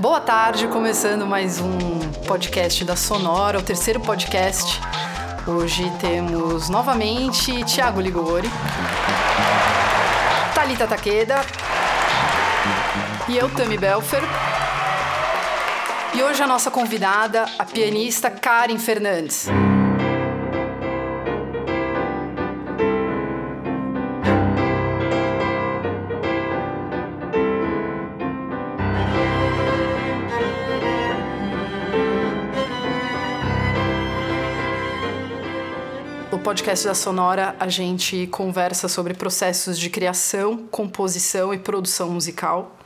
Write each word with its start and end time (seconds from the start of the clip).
Boa 0.00 0.20
tarde, 0.20 0.68
começando 0.68 1.26
mais 1.26 1.60
um 1.60 1.98
podcast 2.24 2.84
da 2.84 2.94
Sonora, 2.94 3.58
o 3.58 3.62
terceiro 3.62 3.98
podcast. 3.98 4.80
Hoje 5.44 5.90
temos 6.00 6.68
novamente 6.68 7.64
Tiago 7.64 8.00
Ligori, 8.00 8.48
Talita 10.54 10.86
Takeda 10.86 11.40
e 13.28 13.36
eu, 13.36 13.50
Tami 13.50 13.76
Belfer. 13.76 14.22
E 16.14 16.22
hoje 16.22 16.44
a 16.44 16.46
nossa 16.46 16.70
convidada, 16.70 17.46
a 17.58 17.64
pianista 17.64 18.30
Karen 18.30 18.78
Fernandes. 18.78 19.48
Podcast 36.58 36.88
da 36.88 36.94
Sonora, 36.94 37.54
a 37.60 37.68
gente 37.68 38.26
conversa 38.26 38.88
sobre 38.88 39.14
processos 39.14 39.78
de 39.78 39.88
criação, 39.88 40.66
composição 40.72 41.54
e 41.54 41.58
produção 41.58 42.10
musical. 42.10 42.76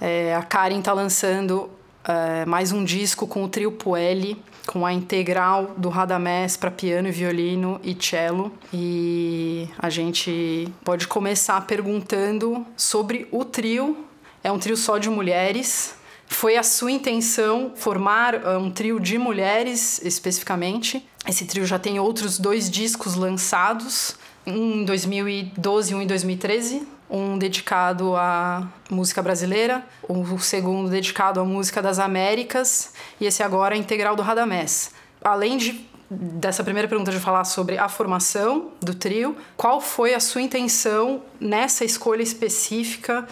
É, 0.00 0.34
a 0.34 0.42
Karen 0.42 0.80
está 0.80 0.92
lançando 0.92 1.70
é, 2.04 2.44
mais 2.46 2.72
um 2.72 2.84
disco 2.84 3.24
com 3.24 3.44
o 3.44 3.48
trio 3.48 3.70
Puelli, 3.70 4.42
com 4.66 4.84
a 4.84 4.92
integral 4.92 5.72
do 5.76 5.88
Radamés 5.88 6.56
para 6.56 6.68
piano, 6.68 7.12
violino 7.12 7.80
e 7.84 7.94
cello. 7.94 8.52
E 8.74 9.68
a 9.78 9.88
gente 9.88 10.68
pode 10.84 11.06
começar 11.06 11.60
perguntando 11.60 12.66
sobre 12.76 13.28
o 13.30 13.44
trio. 13.44 14.04
É 14.42 14.50
um 14.50 14.58
trio 14.58 14.76
só 14.76 14.98
de 14.98 15.08
mulheres. 15.08 15.94
Foi 16.28 16.56
a 16.56 16.62
sua 16.62 16.90
intenção 16.90 17.72
formar 17.76 18.34
uh, 18.34 18.58
um 18.58 18.70
trio 18.70 18.98
de 19.00 19.16
mulheres 19.16 20.00
especificamente? 20.04 21.06
Esse 21.26 21.44
trio 21.44 21.64
já 21.64 21.78
tem 21.78 21.98
outros 21.98 22.38
dois 22.38 22.70
discos 22.70 23.14
lançados, 23.14 24.16
um 24.46 24.82
em 24.82 24.84
2012 24.84 25.92
e 25.92 25.94
um 25.94 26.02
em 26.02 26.06
2013. 26.06 26.86
Um 27.08 27.38
dedicado 27.38 28.16
à 28.16 28.66
música 28.90 29.22
brasileira, 29.22 29.86
o 30.08 30.38
segundo 30.40 30.90
dedicado 30.90 31.38
à 31.38 31.44
música 31.44 31.80
das 31.80 32.00
Américas 32.00 32.92
e 33.20 33.26
esse 33.26 33.44
agora 33.44 33.76
é 33.76 33.78
integral 33.78 34.16
do 34.16 34.22
Radamés. 34.22 34.90
Além 35.22 35.56
de 35.56 35.86
dessa 36.10 36.62
primeira 36.62 36.88
pergunta 36.88 37.10
de 37.10 37.18
falar 37.18 37.44
sobre 37.44 37.78
a 37.78 37.88
formação 37.88 38.70
do 38.80 38.94
trio, 38.94 39.36
qual 39.56 39.80
foi 39.80 40.14
a 40.14 40.20
sua 40.20 40.40
intenção 40.40 41.22
nessa 41.40 41.84
escolha 41.84 42.22
específica 42.22 43.26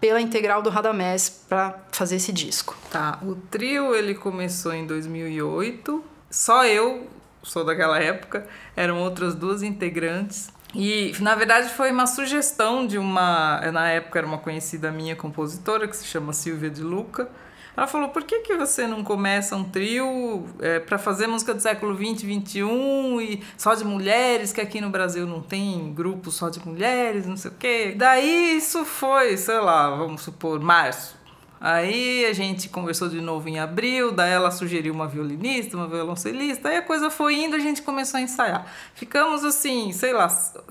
pela 0.00 0.20
integral 0.20 0.62
do 0.62 0.70
Radamés 0.70 1.28
para 1.48 1.78
fazer 1.92 2.16
esse 2.16 2.32
disco. 2.32 2.76
Tá, 2.90 3.18
o 3.22 3.34
trio 3.34 3.94
ele 3.94 4.14
começou 4.14 4.72
em 4.72 4.86
2008. 4.86 6.02
Só 6.30 6.64
eu 6.64 7.06
sou 7.42 7.64
daquela 7.64 7.98
época, 7.98 8.46
eram 8.76 9.00
outras 9.00 9.34
duas 9.34 9.62
integrantes. 9.62 10.50
E 10.74 11.12
na 11.20 11.34
verdade 11.34 11.68
foi 11.70 11.90
uma 11.90 12.06
sugestão 12.06 12.86
de 12.86 12.96
uma, 12.96 13.60
na 13.72 13.88
época 13.88 14.18
era 14.18 14.26
uma 14.26 14.38
conhecida 14.38 14.90
minha 14.92 15.16
compositora 15.16 15.88
que 15.88 15.96
se 15.96 16.06
chama 16.06 16.32
Silvia 16.32 16.70
de 16.70 16.82
Luca. 16.82 17.28
Ela 17.76 17.86
falou: 17.86 18.08
por 18.08 18.24
que, 18.24 18.40
que 18.40 18.56
você 18.56 18.86
não 18.86 19.02
começa 19.02 19.56
um 19.56 19.64
trio 19.64 20.46
é, 20.60 20.78
para 20.78 20.98
fazer 20.98 21.26
música 21.26 21.54
do 21.54 21.60
século 21.60 21.94
20, 21.94 22.26
21 22.26 23.20
e 23.20 23.42
só 23.56 23.74
de 23.74 23.84
mulheres, 23.84 24.52
que 24.52 24.60
aqui 24.60 24.80
no 24.80 24.90
Brasil 24.90 25.26
não 25.26 25.40
tem 25.40 25.92
grupo 25.92 26.30
só 26.30 26.48
de 26.48 26.64
mulheres, 26.66 27.26
não 27.26 27.36
sei 27.36 27.50
o 27.50 27.54
quê. 27.54 27.94
Daí 27.96 28.56
isso 28.56 28.84
foi, 28.84 29.36
sei 29.36 29.58
lá, 29.60 29.90
vamos 29.90 30.22
supor, 30.22 30.60
março. 30.60 31.20
Aí 31.60 32.24
a 32.24 32.32
gente 32.32 32.70
conversou 32.70 33.10
de 33.10 33.20
novo 33.20 33.46
em 33.46 33.58
abril, 33.58 34.12
daí 34.12 34.32
ela 34.32 34.50
sugeriu 34.50 34.94
uma 34.94 35.06
violinista, 35.06 35.76
uma 35.76 35.86
violoncelista, 35.86 36.70
aí 36.70 36.78
a 36.78 36.82
coisa 36.82 37.10
foi 37.10 37.34
indo, 37.34 37.54
a 37.54 37.58
gente 37.58 37.82
começou 37.82 38.16
a 38.16 38.22
ensaiar. 38.22 38.66
Ficamos 38.94 39.44
assim, 39.44 39.92
sei 39.92 40.14
lá, 40.14 40.26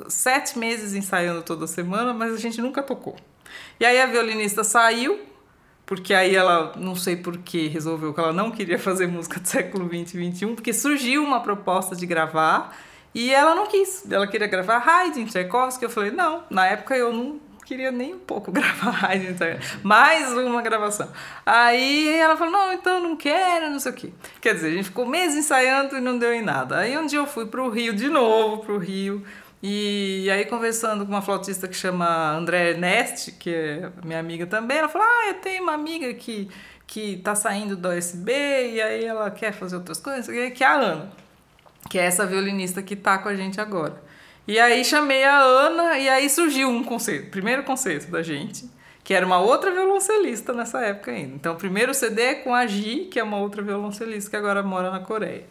sete 0.08 0.58
meses 0.58 0.96
ensaiando 0.96 1.44
toda 1.44 1.68
semana, 1.68 2.12
mas 2.12 2.34
a 2.34 2.38
gente 2.38 2.60
nunca 2.60 2.82
tocou. 2.82 3.16
E 3.80 3.86
aí 3.86 4.02
a 4.02 4.08
violinista 4.08 4.64
saiu, 4.64 5.20
porque 5.90 6.14
aí 6.14 6.36
ela, 6.36 6.74
não 6.76 6.96
sei 6.96 7.16
por 7.16 7.36
que, 7.40 7.68
resolveu 7.68 8.14
que 8.14 8.20
ela 8.20 8.32
não 8.32 8.52
queria 8.52 8.78
fazer 8.78 9.08
música 9.08 9.40
do 9.40 9.48
século 9.48 9.88
20 9.88 10.14
e 10.14 10.18
21, 10.20 10.54
porque 10.54 10.72
surgiu 10.72 11.24
uma 11.24 11.40
proposta 11.40 11.96
de 11.96 12.06
gravar 12.06 12.78
e 13.12 13.34
ela 13.34 13.56
não 13.56 13.66
quis. 13.66 14.04
Ela 14.08 14.28
queria 14.28 14.46
gravar 14.46 14.88
Haydn, 14.88 15.26
Tchaikovsky. 15.26 15.84
Eu 15.84 15.90
falei, 15.90 16.12
não, 16.12 16.44
na 16.48 16.68
época 16.68 16.96
eu 16.96 17.12
não 17.12 17.40
queria 17.66 17.92
nem 17.92 18.14
um 18.14 18.20
pouco 18.20 18.52
gravar 18.54 19.04
Haydn. 19.04 19.34
Mais 19.82 20.32
uma 20.32 20.62
gravação. 20.62 21.10
Aí 21.44 22.08
ela 22.20 22.38
falou, 22.38 22.54
não, 22.54 22.72
então 22.72 23.02
não 23.02 23.16
quero, 23.16 23.72
não 23.72 23.80
sei 23.80 23.92
o 23.92 23.96
quê. 23.96 24.14
Quer 24.40 24.54
dizer, 24.54 24.68
a 24.68 24.72
gente 24.74 24.86
ficou 24.86 25.08
meses 25.08 25.38
ensaiando 25.38 25.98
e 25.98 26.00
não 26.00 26.20
deu 26.20 26.32
em 26.32 26.44
nada. 26.44 26.78
Aí 26.78 26.96
um 27.00 27.08
dia 27.08 27.18
eu 27.18 27.26
fui 27.26 27.48
pro 27.48 27.68
Rio, 27.68 27.96
de 27.96 28.10
novo 28.10 28.64
pro 28.64 28.78
Rio, 28.78 29.26
e 29.62 30.30
aí, 30.32 30.46
conversando 30.46 31.06
com 31.06 31.12
uma 31.12 31.22
flautista 31.22 31.68
que 31.68 31.76
chama 31.76 32.32
André 32.32 32.76
Nest, 32.76 33.34
que 33.34 33.54
é 33.54 33.92
minha 34.06 34.20
amiga 34.20 34.48
também, 34.48 34.78
ela 34.78 34.88
falou: 34.88 35.06
Ah, 35.06 35.28
eu 35.28 35.34
tenho 35.36 35.64
uma 35.64 35.74
amiga 35.74 36.14
que, 36.14 36.50
que 36.88 37.18
tá 37.18 37.36
saindo 37.36 37.76
do 37.76 37.90
OSB 37.90 38.32
e 38.32 38.82
aí 38.82 39.04
ela 39.04 39.30
quer 39.30 39.52
fazer 39.52 39.76
outras 39.76 40.00
coisas, 40.00 40.28
que 40.28 40.64
é 40.64 40.68
a 40.68 40.74
Ana, 40.76 41.12
que 41.90 42.00
é 42.00 42.04
essa 42.06 42.26
violinista 42.26 42.82
que 42.82 42.96
tá 42.96 43.18
com 43.18 43.28
a 43.28 43.36
gente 43.36 43.60
agora. 43.60 44.02
E 44.48 44.58
aí 44.58 44.84
chamei 44.86 45.26
a 45.26 45.40
Ana 45.40 45.98
e 45.98 46.08
aí 46.08 46.30
surgiu 46.30 46.70
um 46.70 46.84
conceito, 46.84 47.30
primeiro 47.30 47.64
conceito 47.64 48.10
da 48.10 48.24
gente, 48.24 48.68
que 49.04 49.14
era 49.14 49.26
uma 49.26 49.40
outra 49.40 49.72
violoncelista 49.72 50.54
nessa 50.54 50.80
época 50.82 51.12
ainda. 51.12 51.36
Então, 51.36 51.54
o 51.54 51.58
primeiro 51.58 51.94
CD 51.94 52.22
é 52.22 52.36
com 52.36 52.56
a 52.56 52.66
Gi, 52.66 53.10
que 53.12 53.20
é 53.20 53.24
uma 53.24 53.38
outra 53.38 53.62
violoncelista 53.62 54.30
que 54.30 54.36
agora 54.38 54.64
mora 54.64 54.90
na 54.90 55.02
Coreia. 55.02 55.46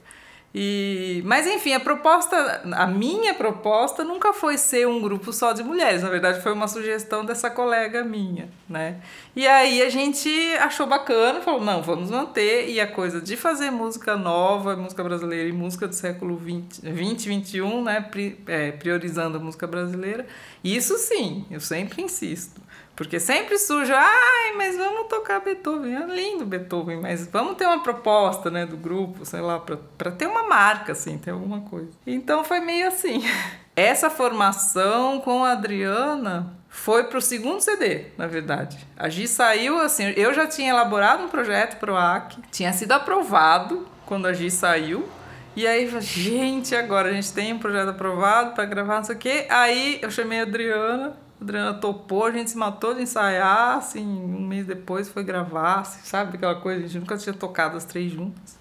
E, 0.55 1.23
mas 1.27 1.47
enfim, 1.47 1.75
a 1.75 1.81
proposta, 1.81 2.63
a 2.73 2.87
minha 2.87 3.35
proposta 3.35 4.03
nunca 4.03 4.33
foi 4.33 4.57
ser 4.57 4.89
um 4.89 5.01
grupo 5.01 5.31
só 5.33 5.53
de 5.53 5.63
mulheres. 5.63 6.03
Na 6.03 6.09
verdade, 6.09 6.41
foi 6.41 6.53
uma 6.53 6.67
sugestão 6.67 7.25
dessa 7.25 7.51
colega 7.51 8.03
minha, 8.03 8.49
né? 8.69 8.97
E 9.37 9.47
aí 9.47 9.83
a 9.83 9.91
gente 9.91 10.31
achou 10.59 10.87
bacana, 10.87 11.43
falou, 11.43 11.61
não, 11.61 11.83
vamos 11.83 12.11
manter. 12.11 12.71
E 12.71 12.81
a 12.81 12.87
coisa 12.87 13.21
de 13.21 13.37
fazer 13.37 13.71
música 13.71 14.17
nova, 14.17 14.75
música 14.75 15.05
brasileira 15.05 15.49
e 15.49 15.53
música 15.53 15.87
do 15.87 15.95
século 15.95 16.37
20, 16.37 16.81
20 16.81 17.29
21, 17.29 17.85
né? 17.85 18.11
É, 18.47 18.73
priorizando 18.73 19.37
a 19.37 19.41
música 19.41 19.67
brasileira. 19.67 20.27
Isso 20.65 20.97
sim, 20.97 21.45
eu 21.51 21.61
sempre 21.61 22.03
insisto. 22.03 22.61
Porque 22.99 23.21
sempre 23.21 23.57
surge, 23.59 23.93
ai, 23.95 24.55
mas 24.57 24.77
vamos 24.77 25.07
tocar 25.07 25.39
Beethoven. 25.39 25.95
É 25.95 26.05
lindo 26.05 26.45
Beethoven, 26.45 27.01
mas 27.01 27.29
vamos 27.29 27.57
ter 27.57 27.65
uma 27.65 27.81
proposta, 27.81 28.51
né, 28.51 28.67
do 28.67 28.77
grupo, 28.77 29.25
sei 29.25 29.41
lá, 29.41 29.61
para 29.97 30.11
ter 30.11 30.27
uma 30.27 30.43
marca, 30.43 30.91
assim, 30.91 31.17
ter 31.17 31.31
alguma 31.31 31.61
coisa. 31.61 31.93
Então 32.05 32.43
foi 32.43 32.59
meio 32.59 32.89
assim. 32.89 33.23
Essa 33.77 34.11
formação 34.11 35.21
com 35.21 35.45
a 35.45 35.53
Adriana 35.53 36.53
foi 36.69 37.05
pro 37.05 37.23
segundo 37.23 37.61
CD, 37.61 38.07
na 38.19 38.27
verdade. 38.27 38.77
A 38.97 39.09
Gi 39.09 39.29
saiu, 39.29 39.81
assim, 39.81 40.13
eu 40.17 40.35
já 40.35 40.49
tinha 40.49 40.71
elaborado 40.71 41.23
um 41.23 41.29
projeto 41.29 41.79
pro 41.79 41.95
AC, 41.95 42.39
tinha 42.51 42.73
sido 42.73 42.91
aprovado 42.91 43.87
quando 44.07 44.27
a 44.27 44.33
Gi 44.33 44.51
saiu. 44.51 45.09
E 45.55 45.69
aí, 45.69 45.89
gente, 46.01 46.75
agora 46.75 47.11
a 47.11 47.13
gente 47.13 47.33
tem 47.33 47.53
um 47.53 47.61
projeto 47.61 47.91
aprovado 47.91 48.57
para 48.57 48.65
gravar, 48.65 48.97
não 48.97 49.05
sei 49.05 49.15
o 49.15 49.19
quê. 49.19 49.47
Aí 49.49 50.01
eu 50.03 50.11
chamei 50.11 50.41
a 50.41 50.43
Adriana 50.43 51.28
a 51.41 51.45
Adriana 51.45 51.75
topou, 51.75 52.27
a 52.27 52.31
gente 52.31 52.51
se 52.51 52.57
matou 52.57 52.95
de 52.95 53.03
ensaiar, 53.03 53.79
assim, 53.79 54.05
um 54.05 54.47
mês 54.47 54.67
depois 54.67 55.09
foi 55.09 55.23
gravar, 55.23 55.81
assim, 55.81 56.01
sabe? 56.03 56.37
Aquela 56.37 56.57
coisa, 56.57 56.85
a 56.85 56.87
gente 56.87 56.99
nunca 56.99 57.17
tinha 57.17 57.35
tocado 57.35 57.77
as 57.77 57.85
três 57.85 58.13
juntas. 58.13 58.59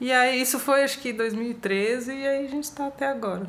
E 0.00 0.10
aí 0.10 0.40
isso 0.40 0.58
foi 0.58 0.82
acho 0.82 0.98
que 0.98 1.12
2013 1.12 2.12
e 2.12 2.26
aí 2.26 2.46
a 2.46 2.48
gente 2.48 2.64
está 2.64 2.86
até 2.86 3.06
agora. 3.06 3.46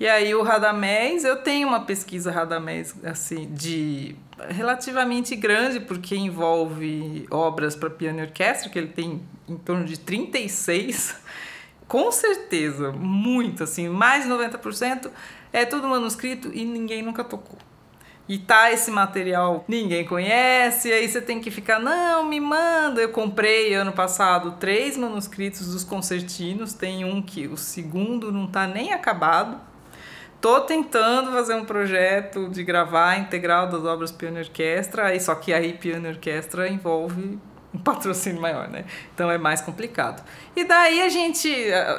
E 0.00 0.06
aí 0.08 0.34
o 0.34 0.42
Radamés, 0.42 1.24
eu 1.24 1.36
tenho 1.36 1.68
uma 1.68 1.80
pesquisa 1.80 2.30
Radamés 2.30 2.94
assim 3.04 3.46
de 3.52 4.16
relativamente 4.48 5.34
grande 5.36 5.80
porque 5.80 6.16
envolve 6.16 7.26
obras 7.30 7.74
para 7.76 7.90
piano 7.90 8.20
e 8.20 8.22
orquestra, 8.22 8.68
que 8.70 8.78
ele 8.78 8.88
tem 8.88 9.22
em 9.48 9.56
torno 9.56 9.84
de 9.84 9.98
36. 9.98 11.16
Com 11.86 12.10
certeza, 12.10 12.90
muito 12.90 13.62
assim, 13.62 13.88
mais 13.88 14.24
de 14.24 14.30
90% 14.30 15.10
é 15.52 15.64
tudo 15.64 15.88
manuscrito 15.88 16.50
e 16.52 16.64
ninguém 16.64 17.02
nunca 17.02 17.22
tocou. 17.22 17.56
E 18.28 18.38
tá 18.38 18.72
esse 18.72 18.90
material, 18.90 19.64
ninguém 19.68 20.04
conhece, 20.04 20.92
aí 20.92 21.08
você 21.08 21.20
tem 21.20 21.40
que 21.40 21.48
ficar, 21.48 21.78
não, 21.78 22.24
me 22.24 22.40
manda. 22.40 23.00
Eu 23.00 23.10
comprei 23.10 23.72
ano 23.74 23.92
passado 23.92 24.56
três 24.58 24.96
manuscritos 24.96 25.72
dos 25.72 25.84
concertinos, 25.84 26.72
tem 26.72 27.04
um 27.04 27.22
que 27.22 27.46
o 27.46 27.56
segundo 27.56 28.32
não 28.32 28.48
tá 28.48 28.66
nem 28.66 28.92
acabado. 28.92 29.60
Tô 30.40 30.60
tentando 30.60 31.30
fazer 31.32 31.54
um 31.54 31.64
projeto 31.64 32.48
de 32.48 32.64
gravar 32.64 33.16
integral 33.16 33.68
das 33.68 33.84
obras 33.84 34.10
piano 34.10 34.38
orquestra, 34.38 35.18
só 35.20 35.34
que 35.34 35.52
aí 35.52 35.72
piano 35.72 36.08
orquestra 36.08 36.68
envolve 36.68 37.38
um 37.74 37.78
patrocínio 37.78 38.40
maior, 38.40 38.68
né? 38.68 38.84
Então 39.14 39.30
é 39.30 39.38
mais 39.38 39.60
complicado. 39.60 40.24
E 40.54 40.64
daí 40.64 41.02
a 41.02 41.08
gente, 41.08 41.48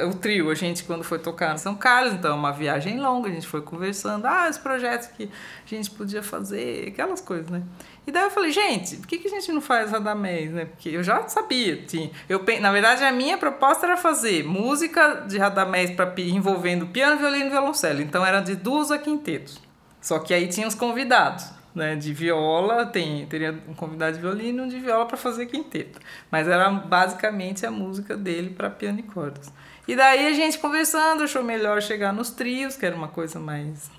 o 0.09 0.13
trio, 0.15 0.49
a 0.49 0.55
gente 0.55 0.83
quando 0.83 1.03
foi 1.03 1.19
tocar 1.19 1.53
em 1.53 1.57
São 1.57 1.75
Carlos, 1.75 2.13
então 2.13 2.35
uma 2.35 2.51
viagem 2.51 2.99
longa, 2.99 3.29
a 3.29 3.31
gente 3.31 3.47
foi 3.47 3.61
conversando, 3.61 4.25
ah, 4.25 4.47
os 4.49 4.57
projetos 4.57 5.07
que 5.07 5.25
a 5.25 5.69
gente 5.69 5.91
podia 5.91 6.23
fazer, 6.23 6.89
aquelas 6.89 7.21
coisas, 7.21 7.49
né? 7.49 7.61
E 8.07 8.11
daí 8.11 8.23
eu 8.23 8.31
falei, 8.31 8.51
gente, 8.51 8.95
por 8.95 9.07
que, 9.07 9.17
que 9.17 9.27
a 9.27 9.31
gente 9.31 9.51
não 9.51 9.59
faz 9.59 9.91
Radamés, 9.91 10.49
né? 10.51 10.65
Porque 10.65 10.87
eu 10.89 11.03
já 11.03 11.27
sabia. 11.27 11.83
Tinha, 11.85 12.09
eu, 12.29 12.41
na 12.61 12.71
verdade, 12.71 13.03
a 13.03 13.11
minha 13.11 13.37
proposta 13.37 13.85
era 13.85 13.97
fazer 13.97 14.45
música 14.45 15.25
de 15.27 15.37
Radamés 15.37 15.91
pra, 15.91 16.13
envolvendo 16.17 16.87
piano, 16.87 17.17
violino 17.17 17.47
e 17.47 17.49
violoncelo. 17.49 18.01
Então 18.01 18.25
era 18.25 18.39
de 18.39 18.55
duas 18.55 18.91
a 18.91 18.97
quintetos. 18.97 19.61
Só 19.99 20.19
que 20.19 20.33
aí 20.33 20.47
tinha 20.47 20.65
os 20.65 20.73
convidados. 20.73 21.56
Né, 21.77 21.95
de 21.95 22.11
viola, 22.11 22.87
tem, 22.87 23.27
teria 23.27 23.51
um 23.67 23.73
convidado 23.75 24.15
de 24.15 24.21
violino 24.21 24.63
e 24.63 24.65
um 24.65 24.67
de 24.67 24.79
viola 24.79 25.05
para 25.05 25.15
fazer 25.15 25.45
quinteto. 25.45 25.99
Mas 26.31 26.47
era 26.47 26.71
basicamente 26.71 27.67
a 27.67 27.71
música 27.71 28.17
dele 28.17 28.49
para 28.49 28.67
piano 28.67 28.99
e 28.99 29.03
cordas. 29.03 29.53
E 29.87 29.95
daí 29.95 30.25
a 30.25 30.33
gente 30.33 30.57
conversando, 30.57 31.21
achou 31.21 31.43
melhor 31.43 31.79
chegar 31.83 32.11
nos 32.11 32.31
trios, 32.31 32.75
que 32.75 32.83
era 32.83 32.95
uma 32.95 33.07
coisa 33.07 33.39
mais 33.39 33.91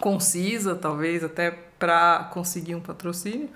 concisa, 0.00 0.74
talvez, 0.74 1.22
até 1.22 1.50
para 1.78 2.30
conseguir 2.32 2.74
um 2.74 2.80
patrocínio. 2.80 3.50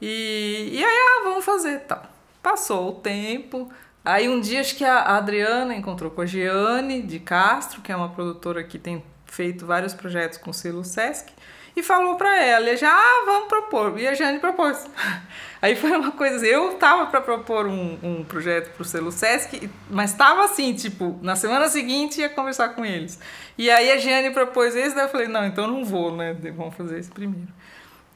E, 0.00 0.70
e 0.72 0.84
aí, 0.84 0.96
ah, 0.96 1.24
vamos 1.24 1.44
fazer, 1.44 1.80
tal. 1.80 1.98
Tá. 1.98 2.08
Passou 2.40 2.90
o 2.90 2.92
tempo. 2.92 3.68
Aí 4.04 4.28
um 4.28 4.40
dia 4.40 4.60
acho 4.60 4.76
que 4.76 4.84
a 4.84 5.16
Adriana 5.16 5.74
encontrou 5.74 6.10
com 6.10 6.20
a 6.20 6.26
Giane 6.26 7.02
de 7.02 7.18
Castro, 7.18 7.82
que 7.82 7.90
é 7.90 7.96
uma 7.96 8.08
produtora 8.08 8.62
que 8.62 8.78
tem 8.78 9.02
feito 9.26 9.66
vários 9.66 9.92
projetos 9.92 10.38
com 10.38 10.50
o 10.50 10.54
selo 10.54 10.84
Sesc, 10.84 11.32
e 11.78 11.82
falou 11.82 12.16
para 12.16 12.42
ela, 12.42 12.76
já, 12.76 12.92
ah, 12.92 13.22
vamos 13.24 13.48
propor. 13.48 13.98
E 13.98 14.06
a 14.06 14.14
Jane 14.14 14.38
propôs. 14.38 14.86
Aí 15.60 15.74
foi 15.74 15.90
uma 15.90 16.12
coisa, 16.12 16.46
eu 16.46 16.74
tava 16.74 17.06
para 17.06 17.20
propor 17.20 17.66
um, 17.66 17.98
um 18.00 18.24
projeto 18.24 18.72
pro 18.76 18.84
selo 18.84 19.10
Sesc, 19.10 19.68
mas 19.90 20.12
tava 20.12 20.44
assim, 20.44 20.72
tipo, 20.72 21.18
na 21.20 21.34
semana 21.34 21.68
seguinte 21.68 22.20
ia 22.20 22.28
conversar 22.28 22.68
com 22.70 22.84
eles. 22.84 23.18
E 23.56 23.68
aí 23.68 23.90
a 23.90 23.98
Jane 23.98 24.30
propôs 24.30 24.76
esse, 24.76 24.94
daí 24.94 25.06
eu 25.06 25.08
falei, 25.08 25.26
não, 25.26 25.44
então 25.44 25.66
não 25.66 25.84
vou, 25.84 26.14
né? 26.14 26.32
Vamos 26.56 26.76
fazer 26.76 27.00
esse 27.00 27.10
primeiro. 27.10 27.48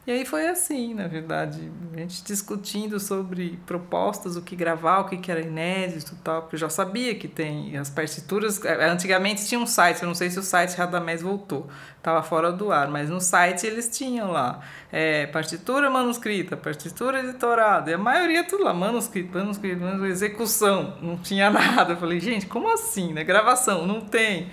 E 0.05 0.11
aí 0.11 0.25
foi 0.25 0.49
assim, 0.49 0.95
na 0.95 1.07
verdade, 1.07 1.71
a 1.95 1.97
gente 1.97 2.25
discutindo 2.25 2.99
sobre 2.99 3.57
propostas, 3.65 4.35
o 4.35 4.43
que 4.43 4.57
gravar, 4.57 4.99
o 4.99 5.05
que 5.05 5.31
era 5.31 5.41
inédito 5.41 6.15
e 6.15 6.17
tal, 6.25 6.43
porque 6.43 6.57
eu 6.57 6.59
já 6.59 6.69
sabia 6.69 7.15
que 7.15 7.29
tem 7.29 7.77
as 7.77 7.89
partituras. 7.89 8.65
É, 8.65 8.91
antigamente 8.91 9.47
tinha 9.47 9.61
um 9.61 9.67
site, 9.67 10.03
eu 10.03 10.09
não 10.09 10.15
sei 10.15 10.29
se 10.29 10.41
o 10.41 10.43
site 10.43 10.77
Radamés 10.77 11.23
voltou, 11.23 11.69
estava 11.97 12.21
fora 12.21 12.51
do 12.51 12.73
ar, 12.73 12.89
mas 12.89 13.09
no 13.09 13.21
site 13.21 13.65
eles 13.65 13.89
tinham 13.97 14.33
lá 14.33 14.61
é, 14.91 15.27
partitura 15.29 15.89
manuscrita, 15.89 16.57
partitura 16.57 17.21
editorada, 17.21 17.93
e 17.93 17.95
a 17.95 17.99
maioria 17.99 18.43
tudo 18.43 18.65
lá, 18.65 18.75
manuscrito, 18.75 19.39
manuscrito, 19.39 19.81
manuscrito, 19.81 20.13
execução, 20.13 20.99
não 21.01 21.17
tinha 21.17 21.49
nada. 21.49 21.93
Eu 21.93 21.97
falei, 21.97 22.19
gente, 22.19 22.47
como 22.47 22.69
assim, 22.73 23.13
né? 23.13 23.23
Gravação, 23.23 23.87
não 23.87 24.01
tem. 24.01 24.51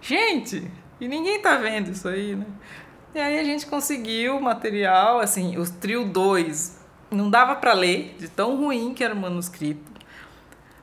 Gente, 0.00 0.70
e 1.00 1.08
ninguém 1.08 1.42
tá 1.42 1.56
vendo 1.56 1.90
isso 1.90 2.06
aí, 2.06 2.36
né? 2.36 2.46
E 3.14 3.20
aí 3.20 3.38
a 3.38 3.44
gente 3.44 3.66
conseguiu 3.66 4.40
material, 4.40 5.20
assim, 5.20 5.58
os 5.58 5.68
trio 5.68 6.04
2 6.04 6.80
não 7.10 7.28
dava 7.28 7.54
para 7.56 7.74
ler, 7.74 8.16
de 8.18 8.26
tão 8.26 8.56
ruim 8.56 8.94
que 8.94 9.04
era 9.04 9.14
o 9.14 9.16
manuscrito. 9.16 9.92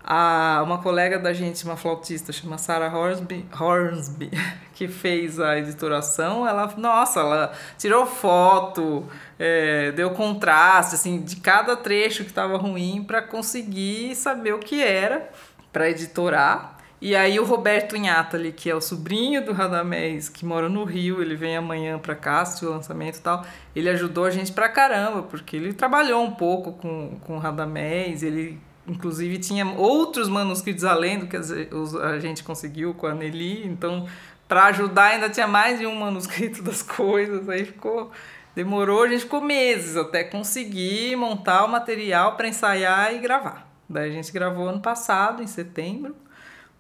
A, 0.03 0.61
uma 0.63 0.79
colega 0.79 1.19
da 1.19 1.33
gente, 1.33 1.63
uma 1.65 1.75
flautista, 1.75 2.31
chama 2.31 2.57
Sarah 2.57 2.95
Hornsby, 2.95 3.45
Hornsby, 3.59 4.31
que 4.73 4.87
fez 4.87 5.39
a 5.39 5.57
editoração, 5.57 6.47
ela, 6.47 6.73
nossa, 6.77 7.19
ela 7.19 7.51
tirou 7.77 8.05
foto, 8.05 9.05
é, 9.37 9.91
deu 9.91 10.11
contraste, 10.11 10.95
assim, 10.95 11.21
de 11.21 11.35
cada 11.35 11.75
trecho 11.75 12.23
que 12.23 12.29
estava 12.29 12.57
ruim 12.57 13.03
para 13.03 13.21
conseguir 13.21 14.15
saber 14.15 14.53
o 14.53 14.59
que 14.59 14.81
era 14.83 15.29
para 15.71 15.89
editorar. 15.89 16.78
E 17.01 17.15
aí 17.15 17.39
o 17.39 17.45
Roberto 17.45 17.95
Inhatali, 17.95 18.51
que 18.51 18.69
é 18.69 18.75
o 18.75 18.81
sobrinho 18.81 19.43
do 19.43 19.53
Radamés, 19.53 20.27
que 20.27 20.45
mora 20.45 20.67
no 20.67 20.83
Rio, 20.83 21.21
ele 21.21 21.33
vem 21.33 21.55
amanhã 21.55 21.97
para 21.97 22.13
cá, 22.13 22.43
se 22.43 22.65
o 22.65 22.69
lançamento 22.69 23.17
e 23.17 23.21
tal, 23.21 23.45
ele 23.73 23.89
ajudou 23.89 24.25
a 24.25 24.31
gente 24.31 24.51
pra 24.51 24.67
caramba, 24.67 25.23
porque 25.23 25.55
ele 25.55 25.71
trabalhou 25.71 26.21
um 26.21 26.31
pouco 26.31 26.73
com, 26.73 27.17
com 27.21 27.37
o 27.37 27.39
Radamés, 27.39 28.21
ele 28.21 28.59
inclusive 28.85 29.37
tinha 29.37 29.65
outros 29.65 30.27
manuscritos 30.27 30.83
além 30.83 31.19
do 31.19 31.27
que 31.27 31.37
a 31.37 32.19
gente 32.19 32.43
conseguiu 32.43 32.93
com 32.93 33.07
a 33.07 33.13
Nelly, 33.13 33.65
então 33.65 34.05
para 34.45 34.65
ajudar 34.65 35.11
ainda 35.11 35.29
tinha 35.29 35.47
mais 35.47 35.79
de 35.79 35.85
um 35.85 35.95
manuscrito 35.95 36.61
das 36.63 36.81
coisas, 36.81 37.47
aí 37.47 37.63
ficou 37.63 38.11
demorou, 38.53 39.03
a 39.03 39.07
gente 39.07 39.21
ficou 39.21 39.39
meses 39.39 39.95
até 39.95 40.23
conseguir 40.23 41.15
montar 41.15 41.63
o 41.63 41.69
material 41.69 42.35
para 42.35 42.47
ensaiar 42.47 43.13
e 43.13 43.19
gravar. 43.19 43.69
Daí 43.87 44.09
a 44.09 44.13
gente 44.13 44.33
gravou 44.33 44.67
ano 44.67 44.81
passado, 44.81 45.41
em 45.41 45.47
setembro 45.47 46.13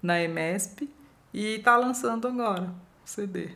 na 0.01 0.21
EMESP 0.21 0.89
e 1.33 1.55
está 1.55 1.77
lançando 1.77 2.27
agora 2.27 2.73
o 3.05 3.07
CD. 3.07 3.49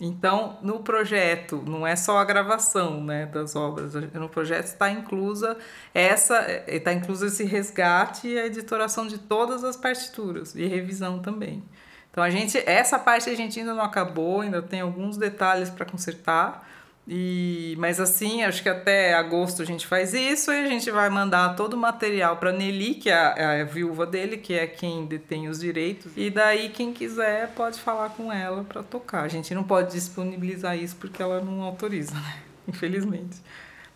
Então, 0.00 0.58
no 0.60 0.80
projeto, 0.80 1.62
não 1.66 1.86
é 1.86 1.94
só 1.94 2.18
a 2.18 2.24
gravação 2.24 3.02
né, 3.02 3.26
das 3.26 3.54
obras, 3.54 3.94
no 3.94 4.28
projeto 4.28 4.66
está 4.66 4.90
inclusa 4.90 5.56
essa, 5.94 6.44
está 6.66 6.92
incluso 6.92 7.26
esse 7.26 7.44
resgate 7.44 8.28
e 8.28 8.38
a 8.38 8.46
editoração 8.46 9.06
de 9.06 9.18
todas 9.18 9.62
as 9.62 9.76
partituras 9.76 10.54
e 10.54 10.66
revisão 10.66 11.20
também. 11.20 11.62
Então 12.10 12.22
a 12.22 12.30
gente, 12.30 12.58
essa 12.66 12.98
parte 12.98 13.30
a 13.30 13.34
gente 13.34 13.58
ainda 13.58 13.74
não 13.74 13.82
acabou, 13.82 14.40
ainda 14.40 14.60
tem 14.60 14.80
alguns 14.80 15.16
detalhes 15.16 15.70
para 15.70 15.84
consertar, 15.86 16.68
e, 17.06 17.76
mas 17.78 18.00
assim, 18.00 18.42
acho 18.42 18.62
que 18.62 18.68
até 18.68 19.12
agosto 19.12 19.60
a 19.60 19.64
gente 19.64 19.86
faz 19.86 20.14
isso 20.14 20.50
e 20.50 20.64
a 20.64 20.66
gente 20.66 20.90
vai 20.90 21.10
mandar 21.10 21.54
todo 21.54 21.74
o 21.74 21.76
material 21.76 22.38
para 22.38 22.50
Nelly, 22.50 22.94
que 22.94 23.10
é 23.10 23.14
a, 23.14 23.34
é 23.36 23.60
a, 23.60 23.64
viúva 23.64 24.06
dele, 24.06 24.38
que 24.38 24.54
é 24.54 24.66
quem 24.66 25.04
detém 25.04 25.48
os 25.48 25.60
direitos. 25.60 26.12
E 26.16 26.30
daí 26.30 26.70
quem 26.70 26.94
quiser 26.94 27.48
pode 27.54 27.78
falar 27.78 28.08
com 28.10 28.32
ela 28.32 28.64
para 28.64 28.82
tocar. 28.82 29.22
A 29.22 29.28
gente 29.28 29.54
não 29.54 29.62
pode 29.62 29.92
disponibilizar 29.92 30.78
isso 30.78 30.96
porque 30.96 31.22
ela 31.22 31.42
não 31.42 31.62
autoriza, 31.62 32.14
né? 32.14 32.38
Infelizmente. 32.66 33.36